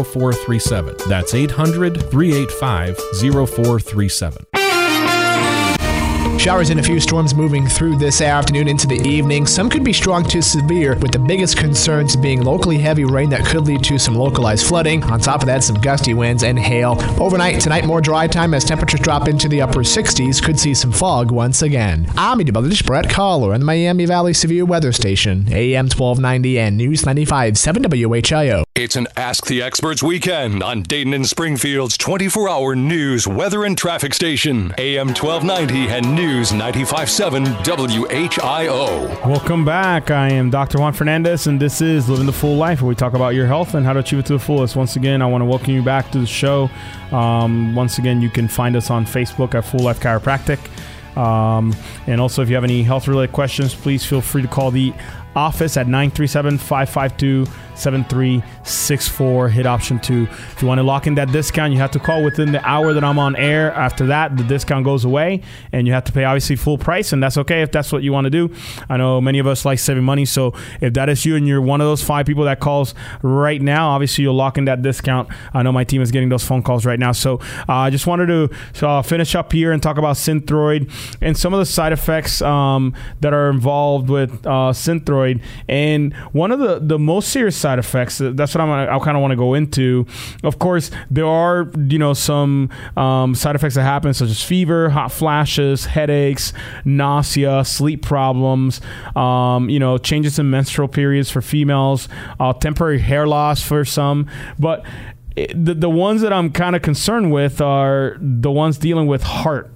0437. 0.04 0.96
That's 1.08 1.34
800 1.34 2.10
385 2.10 2.98
0437. 3.50 4.67
Showers 6.38 6.70
and 6.70 6.80
a 6.80 6.84
few 6.84 7.00
storms 7.00 7.34
moving 7.34 7.68
through 7.68 7.98
this 7.98 8.22
afternoon 8.22 8.68
into 8.68 8.86
the 8.86 9.02
evening. 9.02 9.48
Some 9.48 9.70
could 9.72 9.84
be 9.84 9.92
strong 9.92 10.24
to 10.26 10.42
severe, 10.42 10.96
with 11.00 11.12
the 11.12 11.20
biggest 11.20 11.58
concerns 11.58 12.16
being 12.16 12.44
locally 12.44 12.78
heavy 12.78 13.06
rain 13.06 13.30
that 13.32 13.44
could 13.46 13.66
lead 13.66 13.84
to 13.86 13.98
some 13.98 14.16
localized 14.16 14.66
flooding. 14.68 15.04
On 15.06 15.20
top 15.20 15.42
of 15.42 15.48
that, 15.48 15.64
some 15.64 15.76
gusty 15.78 16.14
winds 16.14 16.44
and 16.44 16.58
hail. 16.58 16.96
Overnight 17.20 17.60
tonight, 17.60 17.86
more 17.86 18.02
dry 18.02 18.28
time 18.28 18.54
as 18.54 18.64
temperatures 18.64 19.00
drop 19.00 19.28
into 19.28 19.50
the 19.50 19.62
upper 19.62 19.80
60s. 19.80 20.42
Could 20.42 20.60
see 20.60 20.76
some 20.76 20.92
fog 20.92 21.32
once 21.32 21.64
again. 21.64 22.08
I'm 22.16 22.38
meteorologist 22.38 22.86
Brett 22.86 23.10
Collar 23.10 23.54
in 23.56 23.62
the 23.62 23.66
Miami 23.66 24.06
Valley 24.06 24.34
Severe 24.34 24.64
Weather 24.64 24.92
Station, 24.92 25.48
AM 25.52 25.86
1290 25.86 26.60
and 26.60 26.78
News 26.78 27.02
95.7 27.02 27.88
WHIO. 27.88 28.64
It's 28.76 28.96
an 28.96 29.08
Ask 29.18 29.48
the 29.48 29.64
Experts 29.64 30.04
weekend 30.04 30.62
on 30.62 30.84
Dayton 30.84 31.14
and 31.14 31.28
Springfield's 31.28 31.98
24 31.98 32.48
hour 32.48 32.76
news, 32.76 33.28
weather, 33.28 33.66
and 33.66 33.76
traffic 33.76 34.14
station, 34.14 34.74
AM 34.78 35.08
1290 35.08 35.88
and 35.92 36.16
News 36.16 36.27
95.7 36.28 37.64
WHIO. 37.64 39.26
Welcome 39.26 39.64
back. 39.64 40.12
I 40.12 40.28
am 40.30 40.50
Dr. 40.50 40.78
Juan 40.78 40.92
Fernandez, 40.92 41.48
and 41.48 41.58
this 41.58 41.80
is 41.80 42.10
Living 42.10 42.26
the 42.26 42.34
Full 42.34 42.58
Life, 42.58 42.82
where 42.82 42.90
we 42.90 42.96
talk 42.96 43.14
about 43.14 43.30
your 43.30 43.48
health 43.48 43.76
and 43.76 43.86
how 43.86 43.94
to 43.94 44.00
achieve 44.00 44.20
it 44.20 44.26
to 44.26 44.34
the 44.34 44.40
fullest. 44.40 44.76
Once 44.76 44.98
again, 44.98 45.22
I 45.22 45.26
want 45.26 45.42
to 45.42 45.46
welcome 45.46 45.74
you 45.74 45.82
back 45.82 46.12
to 46.12 46.20
the 46.20 46.26
show. 46.26 46.70
Um, 47.14 47.74
once 47.76 47.98
again, 47.98 48.22
you 48.22 48.30
can 48.30 48.50
find 48.50 48.76
us 48.76 48.90
on 48.90 49.06
Facebook 49.06 49.56
at 49.56 49.64
Full 49.64 49.80
Life 49.80 50.02
Chiropractic. 50.02 50.60
Um, 51.18 51.74
and 52.08 52.20
also, 52.20 52.42
if 52.42 52.50
you 52.50 52.56
have 52.56 52.66
any 52.66 52.84
health 52.84 53.08
related 53.08 53.32
questions, 53.32 53.74
please 53.74 54.06
feel 54.06 54.20
free 54.20 54.42
to 54.42 54.50
call 54.50 54.70
the 54.70 54.94
office 55.34 55.78
at 55.78 55.88
937 55.88 56.58
552 56.58 57.46
7364. 57.78 59.50
Hit 59.50 59.66
option 59.66 60.00
two. 60.00 60.28
If 60.52 60.62
you 60.62 60.68
want 60.68 60.80
to 60.80 60.84
lock 60.84 61.08
in 61.08 61.16
that 61.16 61.32
discount, 61.32 61.74
you 61.74 61.80
have 61.80 61.92
to 61.92 62.00
call 62.00 62.24
within 62.24 62.52
the 62.52 62.66
hour 62.68 62.94
that 62.94 63.04
I'm 63.04 63.20
on 63.20 63.36
air. 63.36 63.72
After 63.74 64.08
that, 64.08 64.36
the 64.38 64.44
discount 64.44 64.86
goes 64.86 65.06
away 65.06 65.42
and 65.72 65.88
you 65.88 65.94
have 65.94 66.04
to 66.06 66.12
pay 66.12 66.24
obviously 66.24 66.56
full 66.56 66.78
price, 66.78 67.14
and 67.14 67.22
that's 67.22 67.38
okay 67.38 67.62
if 67.62 67.72
that's 67.72 67.92
what 67.92 68.04
you 68.04 68.12
want 68.12 68.26
to 68.26 68.32
do. 68.32 68.54
I 68.90 68.98
know 68.98 69.22
many 69.22 69.40
of 69.40 69.48
us 69.48 69.66
like 69.66 69.80
saving 69.80 70.04
money, 70.04 70.26
so 70.26 70.54
if 70.82 70.94
that 70.94 71.10
is 71.10 71.26
you 71.26 71.36
and 71.36 71.48
you're 71.48 71.62
one 71.62 71.82
of 71.82 71.88
those 71.88 72.04
five 72.04 72.26
people 72.26 72.44
that 72.46 72.60
calls 72.60 72.94
right 73.22 73.62
now, 73.62 73.90
obviously 73.90 74.24
you'll 74.24 74.36
lock 74.36 74.58
in 74.58 74.66
that 74.66 74.82
discount. 74.82 75.30
I 75.54 75.64
know 75.64 75.72
my 75.72 75.84
team 75.84 76.02
is 76.02 76.12
getting 76.12 76.30
those 76.30 76.44
phone 76.44 76.64
calls 76.64 76.86
right 76.86 77.00
now. 77.00 77.12
So 77.12 77.40
uh, 77.70 77.74
I 77.74 77.90
just 77.90 78.08
wanted 78.08 78.28
to 78.28 78.88
uh, 78.88 79.02
finish 79.02 79.36
up 79.36 79.52
here 79.52 79.72
and 79.72 79.82
talk 79.82 79.98
about 79.98 80.16
Synthroid 80.16 80.92
and 81.22 81.38
some 81.38 81.54
of 81.54 81.60
the 81.60 81.66
side 81.66 81.94
effects 81.94 82.42
um, 82.42 82.94
that 83.22 83.34
are 83.34 83.50
involved 83.50 84.10
with 84.10 84.46
uh, 84.46 84.72
Synthroid. 84.72 85.42
And 85.68 86.14
one 86.32 86.52
of 86.52 86.60
the, 86.60 86.80
the 86.80 87.00
most 87.00 87.30
serious 87.30 87.56
side 87.68 87.80
effects, 87.80 88.22
that's 88.24 88.56
what 88.56 88.62
I'm, 88.62 88.70
I 88.70 88.98
kind 89.00 89.18
of 89.18 89.22
want 89.22 89.32
to 89.32 89.36
go 89.36 89.54
into. 89.54 90.06
Of 90.42 90.58
course, 90.58 90.90
there 91.12 91.26
are, 91.26 91.70
you 91.78 92.00
know, 92.00 92.14
some 92.14 92.70
um, 92.96 93.36
side 93.36 93.56
effects 93.56 93.76
that 93.76 93.84
happen, 93.84 94.14
such 94.14 94.30
as 94.30 94.42
fever, 94.42 94.90
hot 94.90 95.12
flashes, 95.12 95.86
headaches, 95.86 96.54
nausea, 96.86 97.66
sleep 97.66 98.04
problems, 98.04 98.80
um, 99.18 99.70
you 99.70 99.80
know, 99.80 99.98
changes 99.98 100.40
in 100.40 100.50
menstrual 100.50 100.88
periods 100.88 101.30
for 101.30 101.42
females, 101.42 102.08
uh, 102.40 102.54
temporary 102.54 103.00
hair 103.00 103.28
loss 103.28 103.62
for 103.62 103.84
some. 103.84 104.30
But 104.58 104.86
the, 105.36 105.74
the 105.74 105.90
ones 105.90 106.22
that 106.22 106.32
I'm 106.32 106.50
kind 106.50 106.74
of 106.74 106.82
concerned 106.82 107.34
with 107.34 107.60
are 107.60 108.16
the 108.22 108.50
ones 108.50 108.78
dealing 108.78 109.08
with 109.08 109.24
heart. 109.24 109.70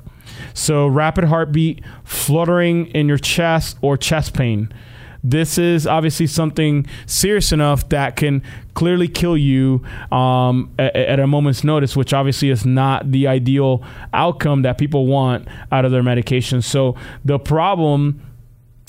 So, 0.53 0.87
rapid 0.87 1.25
heartbeat, 1.25 1.83
fluttering 2.05 2.87
in 2.87 3.09
your 3.09 3.17
chest, 3.17 3.77
or 3.81 3.97
chest 3.97 4.33
pain. 4.33 4.71
This 5.23 5.57
is 5.57 5.85
obviously 5.85 6.27
something 6.27 6.85
serious 7.05 7.51
enough 7.51 7.87
that 7.89 8.15
can 8.15 8.43
clearly 8.73 9.07
kill 9.07 9.37
you 9.37 9.83
um, 10.11 10.73
at, 10.79 10.95
at, 10.95 11.19
a 11.19 11.27
moment's 11.27 11.63
notice, 11.63 11.95
which 11.95 12.13
obviously 12.13 12.49
is 12.49 12.65
not 12.65 13.11
the 13.11 13.27
ideal 13.27 13.83
outcome 14.13 14.63
that 14.63 14.77
people 14.77 15.05
want 15.05 15.47
out 15.71 15.85
of 15.85 15.91
their 15.91 16.03
medication. 16.03 16.61
So, 16.61 16.95
the 17.23 17.37
problem 17.37 18.21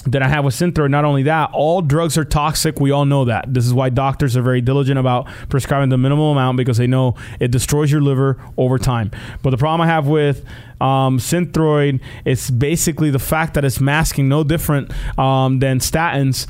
that 0.06 0.22
I 0.22 0.28
have 0.28 0.44
with 0.44 0.54
Synthroid. 0.54 0.90
Not 0.90 1.04
only 1.04 1.22
that, 1.24 1.50
all 1.52 1.80
drugs 1.80 2.18
are 2.18 2.24
toxic. 2.24 2.80
We 2.80 2.90
all 2.90 3.04
know 3.04 3.24
that. 3.26 3.52
This 3.52 3.64
is 3.64 3.72
why 3.72 3.88
doctors 3.88 4.36
are 4.36 4.42
very 4.42 4.60
diligent 4.60 4.98
about 4.98 5.28
prescribing 5.48 5.90
the 5.90 5.98
minimal 5.98 6.32
amount 6.32 6.56
because 6.56 6.76
they 6.76 6.86
know 6.86 7.14
it 7.38 7.50
destroys 7.50 7.90
your 7.90 8.00
liver 8.00 8.42
over 8.56 8.78
time. 8.78 9.10
But 9.42 9.50
the 9.50 9.58
problem 9.58 9.80
I 9.80 9.86
have 9.86 10.06
with 10.08 10.44
um, 10.82 11.18
Synthroid 11.18 12.00
is 12.24 12.50
basically 12.50 13.10
the 13.10 13.20
fact 13.20 13.54
that 13.54 13.64
it's 13.64 13.80
masking 13.80 14.28
no 14.28 14.42
different 14.42 14.92
um, 15.18 15.60
than 15.60 15.78
statins. 15.78 16.46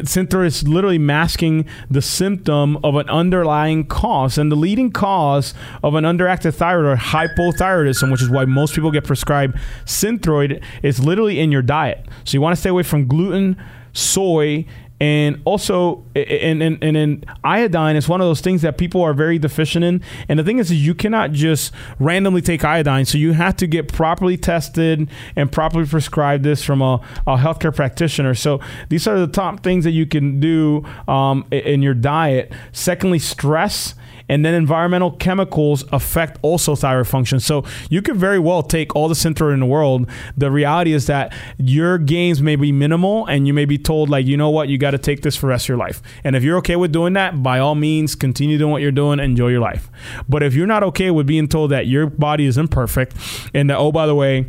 Synthroid 0.00 0.46
is 0.46 0.66
literally 0.66 0.98
masking 0.98 1.66
the 1.88 2.02
symptom 2.02 2.78
of 2.82 2.96
an 2.96 3.08
underlying 3.08 3.86
cause. 3.86 4.38
And 4.38 4.50
the 4.50 4.56
leading 4.56 4.90
cause 4.90 5.54
of 5.84 5.94
an 5.94 6.04
underactive 6.04 6.54
thyroid 6.54 6.86
or 6.86 6.96
hypothyroidism, 6.96 8.10
which 8.10 8.22
is 8.22 8.28
why 8.28 8.44
most 8.44 8.74
people 8.74 8.90
get 8.90 9.04
prescribed 9.04 9.56
Synthroid, 9.84 10.62
is 10.82 10.98
literally 10.98 11.38
in 11.38 11.52
your 11.52 11.62
diet. 11.62 12.06
So 12.24 12.34
you 12.34 12.40
want 12.40 12.56
to 12.56 12.60
stay 12.60 12.70
away 12.70 12.82
from 12.82 13.06
gluten, 13.06 13.56
soy, 13.92 14.66
and 15.00 15.40
also 15.44 16.04
and, 16.14 16.62
and, 16.62 16.82
and 16.82 16.96
then 16.96 17.24
iodine 17.44 17.96
is 17.96 18.08
one 18.08 18.20
of 18.20 18.26
those 18.26 18.40
things 18.40 18.62
that 18.62 18.78
people 18.78 19.02
are 19.02 19.12
very 19.12 19.38
deficient 19.38 19.84
in. 19.84 20.02
And 20.28 20.38
the 20.38 20.44
thing 20.44 20.58
is, 20.58 20.70
is 20.70 20.86
you 20.86 20.94
cannot 20.94 21.32
just 21.32 21.72
randomly 21.98 22.40
take 22.40 22.64
iodine. 22.64 23.04
So 23.04 23.18
you 23.18 23.32
have 23.32 23.56
to 23.56 23.66
get 23.66 23.92
properly 23.92 24.36
tested 24.36 25.10
and 25.34 25.52
properly 25.52 25.86
prescribed 25.86 26.44
this 26.44 26.64
from 26.64 26.80
a, 26.80 26.94
a 27.26 27.36
healthcare 27.36 27.74
practitioner. 27.74 28.34
So 28.34 28.60
these 28.88 29.06
are 29.06 29.18
the 29.18 29.26
top 29.26 29.62
things 29.62 29.84
that 29.84 29.90
you 29.92 30.06
can 30.06 30.40
do 30.40 30.84
um, 31.08 31.46
in 31.50 31.82
your 31.82 31.94
diet. 31.94 32.52
Secondly 32.72 33.18
stress 33.18 33.94
And 34.28 34.44
then 34.44 34.54
environmental 34.54 35.12
chemicals 35.12 35.84
affect 35.92 36.38
also 36.42 36.74
thyroid 36.74 37.06
function. 37.06 37.40
So 37.40 37.64
you 37.90 38.02
could 38.02 38.16
very 38.16 38.38
well 38.38 38.62
take 38.62 38.94
all 38.96 39.08
the 39.08 39.14
Synthroid 39.14 39.54
in 39.54 39.60
the 39.60 39.66
world. 39.66 40.08
The 40.36 40.50
reality 40.50 40.92
is 40.92 41.06
that 41.06 41.32
your 41.58 41.98
gains 41.98 42.42
may 42.42 42.56
be 42.56 42.72
minimal 42.72 43.26
and 43.26 43.46
you 43.46 43.54
may 43.54 43.64
be 43.64 43.78
told, 43.78 44.10
like, 44.10 44.26
you 44.26 44.36
know 44.36 44.50
what, 44.50 44.68
you 44.68 44.78
got 44.78 44.92
to 44.92 44.98
take 44.98 45.22
this 45.22 45.36
for 45.36 45.46
the 45.46 45.50
rest 45.50 45.66
of 45.66 45.68
your 45.68 45.78
life. 45.78 46.02
And 46.24 46.34
if 46.34 46.42
you're 46.42 46.58
okay 46.58 46.76
with 46.76 46.92
doing 46.92 47.12
that, 47.12 47.42
by 47.42 47.58
all 47.58 47.74
means, 47.74 48.14
continue 48.14 48.58
doing 48.58 48.72
what 48.72 48.82
you're 48.82 48.92
doing, 48.92 49.20
enjoy 49.20 49.48
your 49.48 49.60
life. 49.60 49.90
But 50.28 50.42
if 50.42 50.54
you're 50.54 50.66
not 50.66 50.82
okay 50.82 51.10
with 51.10 51.26
being 51.26 51.48
told 51.48 51.70
that 51.70 51.86
your 51.86 52.06
body 52.06 52.46
is 52.46 52.58
imperfect 52.58 53.14
and 53.54 53.70
that, 53.70 53.78
oh, 53.78 53.92
by 53.92 54.06
the 54.06 54.14
way, 54.14 54.46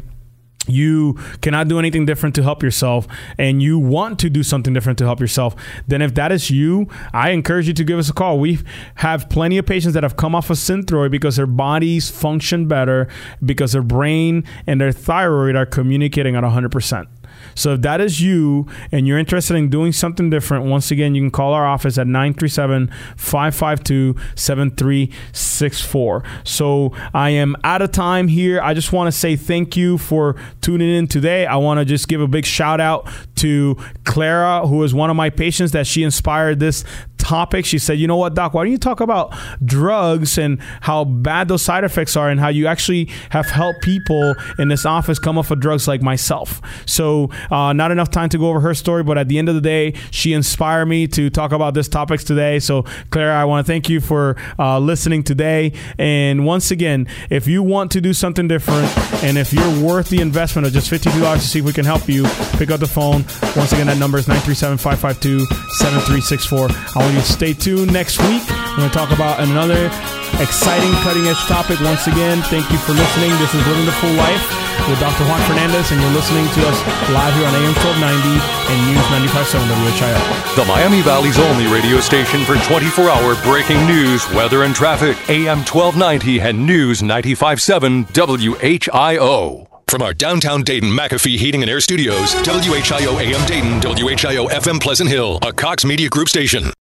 you 0.68 1.13
cannot 1.41 1.68
do 1.68 1.80
anything 1.80 2.05
different 2.05 2.36
to 2.36 2.43
help 2.43 2.61
yourself 2.61 3.07
and 3.38 3.61
you 3.61 3.80
want 3.80 4.20
to 4.20 4.30
do 4.30 4.43
something 4.43 4.74
different 4.74 4.97
to 4.97 5.05
help 5.05 5.20
yourself 5.20 5.55
then 5.88 6.01
if 6.01 6.13
that 6.13 6.32
is 6.32 6.49
you 6.49 6.88
i 7.13 7.32
encourage 7.32 7.68
you 7.68 7.74
to 7.74 7.84
give 7.84 7.97
us 7.97 8.09
a 8.09 8.13
call. 8.13 8.39
We 8.39 8.59
have 8.95 9.30
plenty 9.30 9.57
of 9.57 9.65
patients 9.65 9.93
that 9.93 10.03
have 10.03 10.18
come 10.18 10.36
off 10.36 10.49
of 10.49 10.57
synthroid 10.57 11.11
because 11.11 11.38
their 11.38 11.47
bodies 11.47 12.09
function 12.09 12.68
better 12.68 13.07
because 13.43 13.72
their 13.72 13.82
brain 13.82 14.43
and 14.68 14.80
their 14.82 14.91
thyroid 14.91 15.55
are 15.55 15.65
communicating 15.65 16.36
at 16.36 16.43
100% 16.43 17.07
so 17.55 17.73
if 17.73 17.81
that 17.81 18.01
is 18.01 18.21
you 18.21 18.67
and 18.91 19.07
you're 19.07 19.17
interested 19.17 19.55
in 19.55 19.69
doing 19.69 19.91
something 19.91 20.29
different, 20.29 20.65
once 20.65 20.91
again, 20.91 21.15
you 21.15 21.21
can 21.21 21.31
call 21.31 21.53
our 21.53 21.65
office 21.65 21.97
at 21.97 22.07
937 22.07 22.91
552 23.17 24.15
7364. 24.35 26.23
So 26.43 26.93
I 27.13 27.31
am 27.31 27.55
out 27.63 27.81
of 27.81 27.91
time 27.91 28.27
here. 28.27 28.61
I 28.61 28.73
just 28.73 28.91
want 28.91 29.07
to 29.07 29.17
say 29.17 29.35
thank 29.35 29.75
you 29.75 29.97
for 29.97 30.35
tuning 30.61 30.89
in 30.89 31.07
today. 31.07 31.45
I 31.45 31.55
want 31.57 31.79
to 31.79 31.85
just 31.85 32.07
give 32.07 32.21
a 32.21 32.27
big 32.27 32.45
shout 32.45 32.79
out 32.79 33.07
to 33.35 33.77
Clara, 34.03 34.67
who 34.67 34.83
is 34.83 34.93
one 34.93 35.09
of 35.09 35.15
my 35.15 35.29
patients 35.29 35.71
that 35.71 35.88
she 35.88 36.03
inspired 36.03 36.59
this 36.59 36.83
topic. 37.28 37.65
She 37.65 37.78
said, 37.78 37.99
You 37.99 38.07
know 38.07 38.15
what, 38.15 38.34
Doc, 38.36 38.53
why 38.53 38.63
don't 38.63 38.71
you 38.71 38.78
talk 38.78 39.01
about 39.01 39.36
drugs 39.63 40.38
and 40.38 40.61
how 40.82 41.03
bad 41.03 41.49
those 41.49 41.61
side 41.61 41.84
effects 41.84 42.15
are 42.15 42.30
and 42.30 42.39
how 42.39 42.47
you 42.47 42.67
actually 42.67 43.09
have 43.32 43.47
helped 43.47 43.82
people 43.82 44.34
in 44.57 44.69
this 44.69 44.86
office 44.86 45.19
come 45.19 45.38
off 45.38 45.51
of 45.51 45.59
drugs 45.59 45.88
like 45.89 46.01
myself? 46.01 46.61
So, 46.86 47.30
uh, 47.51 47.73
not 47.73 47.91
enough 47.91 48.09
time 48.11 48.30
to 48.30 48.38
go 48.38 48.47
over 48.49 48.61
her 48.61 48.73
story, 48.73 49.03
but 49.03 49.17
at 49.17 49.28
the 49.28 49.38
end 49.38 49.49
of 49.49 49.55
the 49.55 49.61
day, 49.61 49.93
she 50.09 50.32
inspired 50.32 50.86
me 50.86 51.05
to 51.09 51.30
talk 51.30 51.51
about 51.51 51.73
this 51.73 51.89
topics 51.89 52.23
today. 52.23 52.59
So, 52.59 52.84
Clara, 53.09 53.36
I 53.36 53.43
want 53.43 53.65
to 53.65 53.71
thank 53.71 53.89
you 53.89 53.99
for 53.99 54.38
uh, 54.57 54.80
listening 54.80 55.23
today. 55.23 55.73
And 55.97 56.45
once 56.45 56.71
again, 56.71 57.07
if 57.30 57.45
you 57.45 57.61
want 57.61 57.91
to 57.91 58.01
do 58.01 58.13
something 58.13 58.47
different 58.47 58.88
and 59.21 59.38
if 59.38 59.51
you're 59.51 59.84
worth 59.84 60.07
the 60.07 60.21
investment 60.21 60.65
of 60.65 60.71
just 60.71 60.89
$52 60.89 61.34
to 61.34 61.39
see 61.41 61.59
if 61.59 61.65
we 61.65 61.73
can 61.73 61.86
help 61.86 62.07
you, 62.07 62.23
pick 62.53 62.71
up 62.71 62.80
the 62.80 62.88
phone. 62.88 63.25
Once 63.57 63.73
again, 63.73 63.88
that 63.88 63.97
number 63.97 64.17
is 64.17 64.30
937 64.30 64.78
552 64.78 65.45
7364. 65.75 66.69
I 66.95 67.03
want 67.03 67.16
you 67.18 67.24
stay 67.24 67.53
tuned 67.53 67.91
next 67.91 68.22
week. 68.30 68.45
We're 68.78 68.86
going 68.86 68.89
to 68.89 68.93
talk 68.93 69.09
about 69.09 69.41
another 69.41 69.89
exciting, 70.38 70.93
cutting 71.01 71.26
edge 71.26 71.41
topic. 71.49 71.82
Once 71.82 72.05
again, 72.05 72.41
thank 72.53 72.70
you 72.70 72.78
for 72.78 72.93
listening. 72.93 73.34
This 73.41 73.53
is 73.57 73.65
Living 73.65 73.86
the 73.86 73.97
Full 73.97 74.13
Life 74.13 74.45
with 74.86 74.99
Dr. 75.01 75.26
Juan 75.26 75.41
Fernandez, 75.49 75.89
and 75.89 75.99
you're 75.99 76.13
listening 76.13 76.45
to 76.45 76.61
us 76.70 76.78
live 77.09 77.34
here 77.34 77.49
on 77.49 77.55
AM 77.57 77.74
1290 77.82 78.38
and 78.70 78.78
News 78.93 79.05
95.7 79.34 79.65
WHIO. 79.65 80.55
The 80.55 80.65
Miami 80.65 81.01
Valley's 81.01 81.39
only 81.39 81.65
radio 81.65 81.99
station 81.99 82.45
for 82.45 82.55
24 82.70 83.09
hour 83.09 83.34
breaking 83.41 83.84
news, 83.88 84.30
weather, 84.38 84.63
and 84.63 84.76
traffic. 84.76 85.18
AM 85.30 85.65
1290 85.65 86.41
and 86.41 86.65
News 86.65 87.01
95.7 87.01 88.05
WHIO. 88.13 89.68
From 89.88 90.01
our 90.01 90.13
downtown 90.13 90.63
Dayton 90.63 90.89
McAfee 90.89 91.38
Heating 91.38 91.63
and 91.63 91.72
Air 91.72 91.80
Studios, 91.80 92.36
WHIO 92.43 93.20
AM 93.22 93.47
Dayton, 93.47 93.80
WHIO 93.80 94.49
FM 94.49 94.82
Pleasant 94.82 95.09
Hill, 95.09 95.39
a 95.41 95.53
Cox 95.53 95.86
Media 95.86 96.09
Group 96.09 96.28
station. 96.28 96.74